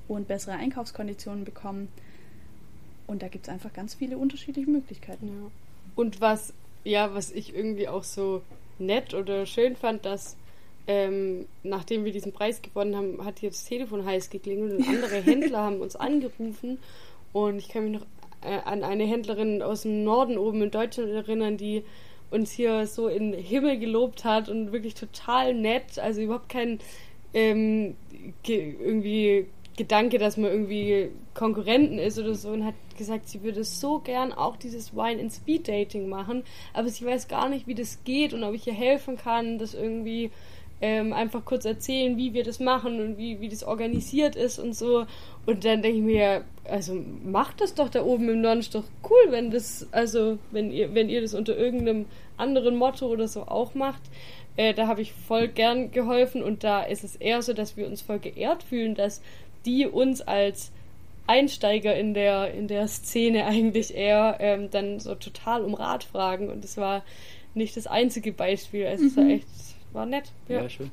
und 0.07 0.27
bessere 0.27 0.55
Einkaufskonditionen 0.55 1.45
bekommen. 1.45 1.89
Und 3.07 3.21
da 3.21 3.27
gibt 3.27 3.47
es 3.47 3.53
einfach 3.53 3.73
ganz 3.73 3.95
viele 3.95 4.17
unterschiedliche 4.17 4.69
Möglichkeiten. 4.69 5.27
Ja. 5.27 5.51
Und 5.95 6.21
was, 6.21 6.53
ja, 6.83 7.13
was 7.13 7.31
ich 7.31 7.55
irgendwie 7.55 7.87
auch 7.87 8.03
so 8.03 8.41
nett 8.79 9.13
oder 9.13 9.45
schön 9.45 9.75
fand, 9.75 10.05
dass 10.05 10.35
ähm, 10.87 11.47
nachdem 11.63 12.05
wir 12.05 12.11
diesen 12.11 12.31
Preis 12.31 12.61
gewonnen 12.61 12.95
haben, 12.95 13.25
hat 13.25 13.39
hier 13.39 13.49
das 13.49 13.65
Telefon 13.65 14.05
heiß 14.05 14.29
geklingelt 14.29 14.73
und 14.73 14.87
andere 14.87 15.15
Händler 15.23 15.59
haben 15.59 15.81
uns 15.81 15.95
angerufen. 15.95 16.79
Und 17.33 17.57
ich 17.57 17.69
kann 17.69 17.83
mich 17.83 17.99
noch 17.99 18.05
äh, 18.41 18.59
an 18.65 18.83
eine 18.83 19.05
Händlerin 19.05 19.61
aus 19.61 19.81
dem 19.81 20.03
Norden 20.03 20.37
oben 20.37 20.61
in 20.61 20.71
Deutschland 20.71 21.09
erinnern, 21.09 21.57
die 21.57 21.83
uns 22.31 22.51
hier 22.51 22.87
so 22.87 23.07
in 23.07 23.31
den 23.31 23.41
Himmel 23.41 23.79
gelobt 23.79 24.25
hat 24.25 24.49
und 24.49 24.71
wirklich 24.71 24.95
total 24.95 25.53
nett. 25.53 25.99
Also 25.99 26.21
überhaupt 26.21 26.49
kein 26.49 26.79
ähm, 27.33 27.95
ge 28.43 28.75
irgendwie 28.79 29.47
Gedanke, 29.77 30.19
dass 30.19 30.37
man 30.37 30.51
irgendwie 30.51 31.09
Konkurrenten 31.33 31.99
ist 31.99 32.17
oder 32.17 32.33
so 32.33 32.49
und 32.49 32.65
hat 32.65 32.75
gesagt, 32.97 33.27
sie 33.27 33.43
würde 33.43 33.63
so 33.65 33.99
gern 33.99 34.31
auch 34.31 34.55
dieses 34.55 34.95
Wine 34.95 35.19
in 35.19 35.29
Speed 35.29 35.67
Dating 35.67 36.07
machen, 36.07 36.43
aber 36.73 36.87
sie 36.87 37.05
weiß 37.05 37.27
gar 37.27 37.49
nicht, 37.49 37.67
wie 37.67 37.75
das 37.75 38.03
geht 38.05 38.33
und 38.33 38.45
ob 38.45 38.53
ich 38.53 38.65
ihr 38.67 38.73
helfen 38.73 39.17
kann, 39.17 39.57
das 39.57 39.73
irgendwie 39.73 40.31
ähm, 40.81 41.13
einfach 41.13 41.45
kurz 41.45 41.65
erzählen, 41.65 42.17
wie 42.17 42.33
wir 42.33 42.43
das 42.43 42.59
machen 42.59 42.99
und 42.99 43.17
wie, 43.17 43.39
wie 43.39 43.49
das 43.49 43.63
organisiert 43.63 44.35
ist 44.35 44.59
und 44.59 44.73
so. 44.73 45.05
Und 45.45 45.63
dann 45.63 45.81
denke 45.81 45.97
ich 45.97 46.03
mir, 46.03 46.43
also 46.65 47.01
macht 47.23 47.61
das 47.61 47.73
doch 47.73 47.89
da 47.89 48.03
oben 48.03 48.29
im 48.29 48.41
Norden, 48.41 48.59
ist 48.59 48.75
doch 48.75 48.83
cool, 49.09 49.31
wenn 49.31 49.51
das, 49.51 49.87
also 49.91 50.37
wenn 50.51 50.71
ihr, 50.71 50.93
wenn 50.93 51.09
ihr 51.09 51.21
das 51.21 51.33
unter 51.33 51.57
irgendeinem 51.57 52.05
anderen 52.37 52.75
Motto 52.75 53.07
oder 53.07 53.27
so 53.27 53.43
auch 53.43 53.73
macht. 53.73 54.01
Äh, 54.57 54.73
da 54.73 54.87
habe 54.87 55.01
ich 55.01 55.13
voll 55.13 55.47
gern 55.47 55.91
geholfen 55.91 56.41
und 56.41 56.63
da 56.63 56.83
ist 56.83 57.03
es 57.03 57.15
eher 57.15 57.41
so, 57.41 57.53
dass 57.53 57.77
wir 57.77 57.87
uns 57.87 58.01
voll 58.01 58.19
geehrt 58.19 58.63
fühlen, 58.63 58.95
dass 58.95 59.21
die 59.65 59.85
uns 59.85 60.21
als 60.21 60.71
Einsteiger 61.27 61.95
in 61.95 62.13
der, 62.13 62.53
in 62.53 62.67
der 62.67 62.87
Szene 62.87 63.45
eigentlich 63.45 63.95
eher 63.95 64.37
ähm, 64.39 64.69
dann 64.69 64.99
so 64.99 65.15
total 65.15 65.63
um 65.63 65.73
Rat 65.73 66.03
fragen 66.03 66.49
und 66.49 66.63
das 66.63 66.77
war 66.77 67.03
nicht 67.53 67.75
das 67.75 67.87
einzige 67.87 68.31
Beispiel. 68.31 68.85
Also 68.85 69.03
mhm. 69.03 69.09
es 69.09 69.17
war 69.17 69.25
echt 69.25 69.47
war 69.95 70.05
nett. 70.05 70.31
Ja. 70.47 70.61
ja, 70.61 70.69
schön. 70.69 70.91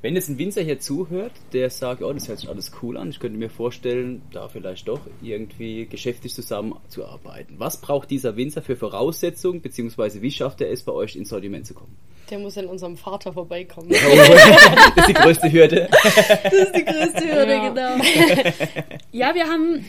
Wenn 0.00 0.14
jetzt 0.14 0.28
ein 0.28 0.38
Winzer 0.38 0.62
hier 0.62 0.78
zuhört, 0.78 1.32
der 1.52 1.68
sagt, 1.70 2.02
oh, 2.02 2.12
das 2.12 2.28
hört 2.28 2.38
sich 2.38 2.48
alles 2.48 2.72
cool 2.82 2.96
an, 2.96 3.10
ich 3.10 3.18
könnte 3.18 3.38
mir 3.38 3.50
vorstellen, 3.50 4.22
da 4.32 4.48
vielleicht 4.48 4.88
doch 4.88 5.00
irgendwie 5.20 5.86
geschäftlich 5.86 6.32
zusammenzuarbeiten. 6.32 7.56
Was 7.58 7.80
braucht 7.80 8.10
dieser 8.10 8.36
Winzer 8.36 8.62
für 8.62 8.76
Voraussetzungen, 8.76 9.60
beziehungsweise 9.60 10.22
wie 10.22 10.30
schafft 10.30 10.60
er 10.60 10.70
es, 10.70 10.82
bei 10.84 10.92
euch 10.92 11.16
ins 11.16 11.28
Sortiment 11.28 11.66
zu 11.66 11.74
kommen? 11.74 11.96
Der 12.30 12.38
muss 12.38 12.56
an 12.56 12.66
unserem 12.66 12.96
Vater 12.96 13.32
vorbeikommen. 13.32 13.88
das 13.90 14.96
ist 14.96 15.08
die 15.08 15.14
größte 15.14 15.52
Hürde. 15.52 15.88
Das 15.90 16.52
ist 16.52 16.74
die 16.74 16.84
größte 16.84 17.20
Hürde, 17.20 17.52
ja. 17.52 17.68
genau. 17.68 18.04
Ja, 19.12 19.34
wir 19.34 19.46
haben 19.46 19.84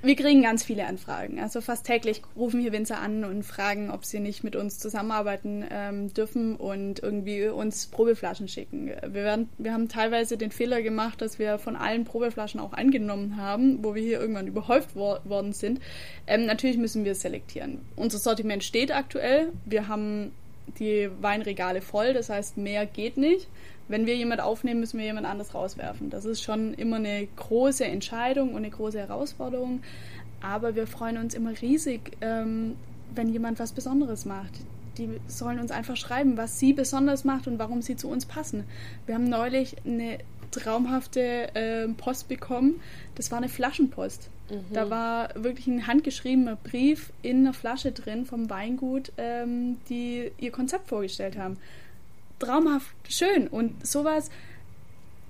wir 0.00 0.14
kriegen 0.14 0.42
ganz 0.42 0.62
viele 0.62 0.86
Anfragen. 0.86 1.40
Also 1.40 1.60
fast 1.60 1.84
täglich 1.84 2.22
rufen 2.36 2.60
hier 2.60 2.72
Winzer 2.72 3.00
an 3.00 3.24
und 3.24 3.42
fragen, 3.42 3.90
ob 3.90 4.04
sie 4.04 4.20
nicht 4.20 4.44
mit 4.44 4.54
uns 4.54 4.78
zusammenarbeiten 4.78 5.64
ähm, 5.70 6.14
dürfen 6.14 6.54
und 6.54 7.02
irgendwie 7.02 7.48
uns 7.48 7.86
Probeflaschen 7.86 8.46
schicken. 8.46 8.86
Wir, 8.86 9.24
werden, 9.24 9.48
wir 9.58 9.72
haben 9.72 9.88
teilweise 9.88 10.36
den 10.36 10.52
Fehler 10.52 10.82
gemacht, 10.82 11.20
dass 11.20 11.40
wir 11.40 11.58
von 11.58 11.74
allen 11.74 12.04
Probeflaschen 12.04 12.60
auch 12.60 12.74
angenommen 12.74 13.36
haben, 13.36 13.82
wo 13.82 13.96
wir 13.96 14.02
hier 14.02 14.20
irgendwann 14.20 14.46
überhäuft 14.46 14.94
wor 14.94 15.20
worden 15.24 15.52
sind. 15.52 15.80
Ähm, 16.28 16.46
natürlich 16.46 16.78
müssen 16.78 17.04
wir 17.04 17.16
selektieren. 17.16 17.80
Unser 17.96 18.18
Sortiment 18.18 18.62
steht 18.62 18.94
aktuell. 18.94 19.52
Wir 19.64 19.88
haben 19.88 20.30
die 20.78 21.08
Weinregale 21.20 21.80
voll, 21.80 22.12
das 22.12 22.28
heißt, 22.28 22.56
mehr 22.56 22.86
geht 22.86 23.16
nicht 23.16 23.48
wenn 23.88 24.06
wir 24.06 24.14
jemand 24.14 24.40
aufnehmen, 24.40 24.80
müssen 24.80 24.98
wir 24.98 25.06
jemand 25.06 25.26
anderes 25.26 25.54
rauswerfen. 25.54 26.10
Das 26.10 26.24
ist 26.24 26.42
schon 26.42 26.74
immer 26.74 26.96
eine 26.96 27.26
große 27.36 27.84
Entscheidung 27.84 28.50
und 28.50 28.58
eine 28.58 28.70
große 28.70 28.98
Herausforderung. 28.98 29.80
Aber 30.40 30.74
wir 30.74 30.86
freuen 30.86 31.16
uns 31.16 31.34
immer 31.34 31.50
riesig, 31.60 32.16
ähm, 32.20 32.76
wenn 33.14 33.28
jemand 33.32 33.58
was 33.58 33.72
Besonderes 33.72 34.24
macht. 34.24 34.52
Die 34.98 35.08
sollen 35.26 35.58
uns 35.58 35.70
einfach 35.70 35.96
schreiben, 35.96 36.36
was 36.36 36.58
sie 36.58 36.72
besonders 36.72 37.24
macht 37.24 37.46
und 37.46 37.58
warum 37.58 37.82
sie 37.82 37.96
zu 37.96 38.08
uns 38.08 38.26
passen. 38.26 38.64
Wir 39.06 39.14
haben 39.14 39.28
neulich 39.28 39.76
eine 39.84 40.18
traumhafte 40.50 41.54
äh, 41.54 41.88
Post 41.88 42.28
bekommen. 42.28 42.80
Das 43.14 43.30
war 43.30 43.38
eine 43.38 43.48
Flaschenpost. 43.48 44.28
Mhm. 44.50 44.72
Da 44.72 44.90
war 44.90 45.30
wirklich 45.34 45.66
ein 45.66 45.86
handgeschriebener 45.86 46.56
Brief 46.56 47.12
in 47.22 47.38
einer 47.38 47.54
Flasche 47.54 47.92
drin 47.92 48.26
vom 48.26 48.50
Weingut, 48.50 49.12
ähm, 49.18 49.78
die 49.88 50.30
ihr 50.38 50.50
Konzept 50.50 50.88
vorgestellt 50.88 51.38
haben 51.38 51.58
traumhaft 52.38 52.94
schön. 53.08 53.48
Und 53.48 53.86
sowas 53.86 54.30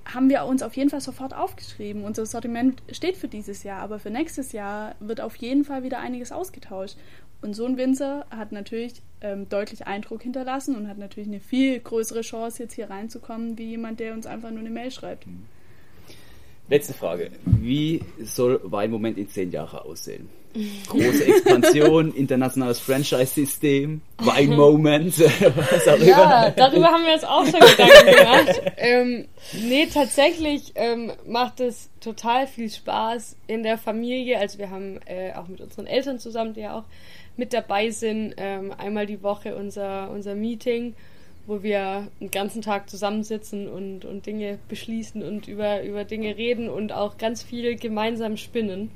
haben 0.04 0.30
wir 0.30 0.44
uns 0.44 0.62
auf 0.62 0.76
jeden 0.76 0.90
Fall 0.90 1.00
sofort 1.00 1.34
aufgeschrieben. 1.34 2.04
Unser 2.04 2.24
Sortiment 2.26 2.82
steht 2.90 3.16
für 3.16 3.28
dieses 3.28 3.62
Jahr, 3.62 3.80
aber 3.80 3.98
für 3.98 4.10
nächstes 4.10 4.52
Jahr 4.52 4.94
wird 5.00 5.20
auf 5.20 5.36
jeden 5.36 5.64
Fall 5.64 5.82
wieder 5.82 6.00
einiges 6.00 6.32
ausgetauscht. 6.32 6.96
Und 7.40 7.54
so 7.54 7.66
ein 7.66 7.76
Winzer 7.76 8.26
hat 8.30 8.50
natürlich 8.52 8.94
ähm, 9.20 9.48
deutlich 9.48 9.86
Eindruck 9.86 10.22
hinterlassen 10.22 10.76
und 10.76 10.88
hat 10.88 10.98
natürlich 10.98 11.28
eine 11.28 11.40
viel 11.40 11.78
größere 11.78 12.22
Chance, 12.22 12.62
jetzt 12.62 12.74
hier 12.74 12.90
reinzukommen, 12.90 13.58
wie 13.58 13.70
jemand, 13.70 14.00
der 14.00 14.14
uns 14.14 14.26
einfach 14.26 14.50
nur 14.50 14.60
eine 14.60 14.70
Mail 14.70 14.90
schreibt. 14.90 15.26
Letzte 16.68 16.94
Frage. 16.94 17.30
Wie 17.44 18.02
soll 18.22 18.60
Weinmoment 18.64 19.18
in 19.18 19.28
zehn 19.28 19.50
Jahren 19.50 19.78
aussehen? 19.78 20.28
Große 20.88 21.24
Expansion, 21.24 22.12
internationales 22.16 22.78
Franchise-System, 22.80 24.00
Wein-Moment, 24.18 25.18
was 25.20 25.88
auch 25.88 25.98
Ja, 25.98 26.50
darüber 26.50 26.88
haben 26.88 27.04
wir 27.04 27.14
uns 27.14 27.24
auch 27.24 27.44
schon 27.44 27.60
Gedanken 27.60 28.16
gemacht. 28.16 28.62
ähm, 28.76 29.28
nee, 29.52 29.86
tatsächlich 29.86 30.72
ähm, 30.74 31.12
macht 31.26 31.60
es 31.60 31.90
total 32.00 32.46
viel 32.46 32.70
Spaß 32.70 33.36
in 33.46 33.62
der 33.62 33.78
Familie. 33.78 34.38
Also 34.38 34.58
wir 34.58 34.70
haben 34.70 35.00
äh, 35.06 35.32
auch 35.34 35.48
mit 35.48 35.60
unseren 35.60 35.86
Eltern 35.86 36.18
zusammen, 36.18 36.54
die 36.54 36.60
ja 36.60 36.78
auch 36.78 36.84
mit 37.36 37.52
dabei 37.52 37.90
sind, 37.90 38.34
ähm, 38.36 38.72
einmal 38.76 39.06
die 39.06 39.22
Woche 39.22 39.54
unser, 39.54 40.10
unser 40.10 40.34
Meeting 40.34 40.94
wo 41.48 41.62
wir 41.62 42.08
den 42.20 42.30
ganzen 42.30 42.60
Tag 42.60 42.90
zusammensitzen 42.90 43.68
und, 43.68 44.04
und 44.04 44.26
Dinge 44.26 44.58
beschließen 44.68 45.22
und 45.22 45.48
über, 45.48 45.82
über 45.82 46.04
Dinge 46.04 46.36
reden 46.36 46.68
und 46.68 46.92
auch 46.92 47.16
ganz 47.16 47.42
viel 47.42 47.76
gemeinsam 47.76 48.36
spinnen. 48.36 48.90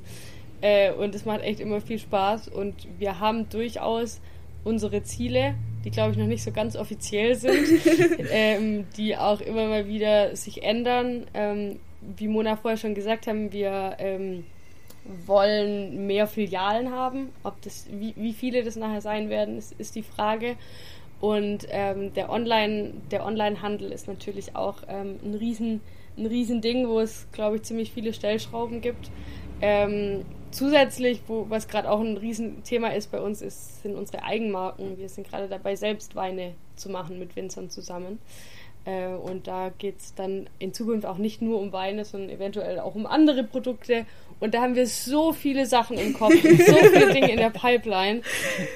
Äh, 0.63 0.93
und 0.93 1.13
es 1.13 1.25
macht 1.25 1.41
echt 1.41 1.59
immer 1.59 1.81
viel 1.81 1.99
Spaß 1.99 2.47
und 2.47 2.87
wir 2.97 3.19
haben 3.19 3.49
durchaus 3.49 4.21
unsere 4.63 5.03
Ziele, 5.03 5.55
die 5.83 5.91
glaube 5.91 6.13
ich 6.13 6.17
noch 6.17 6.25
nicht 6.25 6.41
so 6.41 6.53
ganz 6.53 6.77
offiziell 6.77 7.35
sind, 7.35 7.67
ähm, 8.31 8.85
die 8.95 9.17
auch 9.17 9.41
immer 9.41 9.67
mal 9.67 9.89
wieder 9.89 10.37
sich 10.37 10.63
ändern. 10.63 11.25
Ähm, 11.33 11.79
wie 12.15 12.29
Mona 12.29 12.55
vorher 12.55 12.77
schon 12.77 12.95
gesagt 12.95 13.27
haben, 13.27 13.51
wir 13.51 13.97
ähm, 13.99 14.45
wollen 15.25 16.07
mehr 16.07 16.27
Filialen 16.27 16.91
haben. 16.91 17.29
Ob 17.43 17.61
das, 17.61 17.87
wie, 17.91 18.13
wie 18.15 18.31
viele 18.31 18.63
das 18.63 18.77
nachher 18.77 19.01
sein 19.01 19.29
werden, 19.29 19.57
ist, 19.57 19.73
ist 19.77 19.95
die 19.95 20.03
Frage. 20.03 20.55
Und 21.19 21.67
ähm, 21.71 22.13
der 22.13 22.29
Online, 22.29 22.93
der 23.11 23.25
Onlinehandel 23.25 23.91
ist 23.91 24.07
natürlich 24.07 24.55
auch 24.55 24.77
ähm, 24.87 25.19
ein 25.25 25.33
riesen, 25.33 25.81
ein 26.17 26.25
riesen 26.25 26.61
Ding, 26.61 26.87
wo 26.87 27.01
es, 27.01 27.27
glaube 27.33 27.57
ich, 27.57 27.63
ziemlich 27.63 27.91
viele 27.91 28.13
Stellschrauben 28.13 28.79
gibt. 28.79 29.11
Ähm, 29.65 30.25
zusätzlich, 30.51 31.21
wo, 31.27 31.45
was 31.47 31.69
gerade 31.69 31.89
auch 31.89 32.01
ein 32.01 32.17
Riesenthema 32.17 32.89
ist 32.89 33.11
bei 33.11 33.21
uns, 33.21 33.41
ist, 33.41 33.81
sind 33.81 33.95
unsere 33.95 34.21
Eigenmarken. 34.21 34.97
Wir 34.97 35.07
sind 35.07 35.25
gerade 35.25 35.47
dabei, 35.47 35.77
selbst 35.77 36.17
Weine 36.17 36.55
zu 36.75 36.89
machen 36.89 37.17
mit 37.17 37.37
Winzern 37.37 37.69
zusammen. 37.69 38.19
Äh, 38.83 39.07
und 39.07 39.47
da 39.47 39.71
geht 39.77 39.99
es 39.99 40.15
dann 40.15 40.49
in 40.59 40.73
Zukunft 40.73 41.05
auch 41.05 41.17
nicht 41.17 41.41
nur 41.41 41.61
um 41.61 41.71
Weine, 41.71 42.03
sondern 42.03 42.29
eventuell 42.29 42.77
auch 42.81 42.93
um 42.93 43.05
andere 43.05 43.45
Produkte. 43.45 44.05
Und 44.43 44.53
da 44.53 44.61
haben 44.61 44.75
wir 44.75 44.85
so 44.87 45.31
viele 45.31 45.65
Sachen 45.65 45.97
im 45.97 46.11
Kopf 46.13 46.33
und 46.43 46.61
so 46.61 46.75
viele 46.75 47.13
Dinge 47.13 47.31
in 47.31 47.37
der 47.37 47.49
Pipeline. 47.49 48.21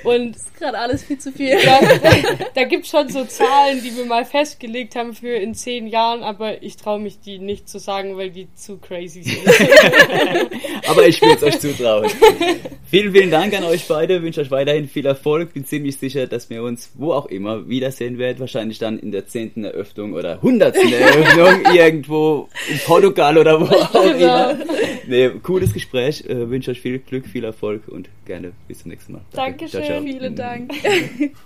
Und 0.05 0.34
Das 0.36 0.43
ist 0.43 0.57
gerade 0.59 0.78
alles 0.80 1.03
viel 1.03 1.18
zu 1.18 1.32
viel. 1.34 1.49
ja, 1.49 1.80
da 2.55 2.63
gibt 2.63 2.86
es 2.86 2.89
schon 2.89 3.09
so 3.09 3.26
Zahlen, 3.26 3.82
die 3.84 3.95
wir 3.97 4.05
mal 4.05 4.24
festgelegt 4.24 4.95
haben 4.95 5.13
für 5.13 5.36
in 5.36 5.53
zehn 5.53 5.88
Jahren, 5.88 6.24
aber 6.24 6.63
ich 6.63 6.78
traue 6.78 6.99
mich 6.99 7.20
die 7.20 7.39
nicht 7.39 7.68
zu 7.68 7.80
sagen, 7.80 8.15
weil 8.15 8.30
die 8.30 8.47
zu 8.55 8.78
crazy 8.78 9.24
sind. 9.24 9.39
Aber 10.88 11.05
ich 11.05 11.22
will 11.22 11.32
es 11.36 11.43
euch 11.43 11.59
zutrauen. 11.59 12.09
vielen, 12.89 13.11
vielen 13.13 13.30
Dank 13.32 13.53
an 13.57 13.63
euch 13.65 13.88
beide. 13.88 14.15
Ich 14.18 14.22
wünsche 14.22 14.41
euch 14.41 14.51
weiterhin 14.51 14.88
viel 14.88 15.05
Erfolg. 15.05 15.53
Bin 15.53 15.65
ziemlich 15.65 15.97
sicher, 15.97 16.28
dass 16.28 16.49
wir 16.49 16.63
uns 16.63 16.91
wo 16.95 17.11
auch 17.11 17.26
immer 17.26 17.68
wiedersehen 17.68 18.18
werden. 18.18 18.39
Wahrscheinlich 18.39 18.80
dann 18.80 18.97
in 18.99 19.11
der 19.11 19.28
zehnten 19.28 19.63
Eröffnung 19.65 20.13
oder 20.13 20.41
hundertsten 20.41 20.93
Eröffnung 20.93 21.65
irgendwo 21.76 22.47
in 22.72 22.80
Portugal 22.86 23.38
oder 23.38 23.59
wo 23.59 23.65
auch 23.65 23.91
Genau. 23.91 24.51
immer. 24.51 24.57
Nee, 25.07 25.32
cooles 25.58 25.74
Gespräch. 25.74 26.24
Äh, 26.26 26.49
wünsche 26.49 26.72
euch 26.72 26.82
viel 26.82 26.99
Glück, 26.99 27.26
viel 27.26 27.43
Erfolg 27.43 27.88
und 27.88 28.10
gerne 28.26 28.51
bis 28.68 28.80
zum 28.80 28.91
nächsten 28.91 29.14
Mal. 29.14 29.22
Danke. 29.32 29.66
Dankeschön. 29.66 30.03
Vielen 30.03 30.36
Dank. 30.36 30.72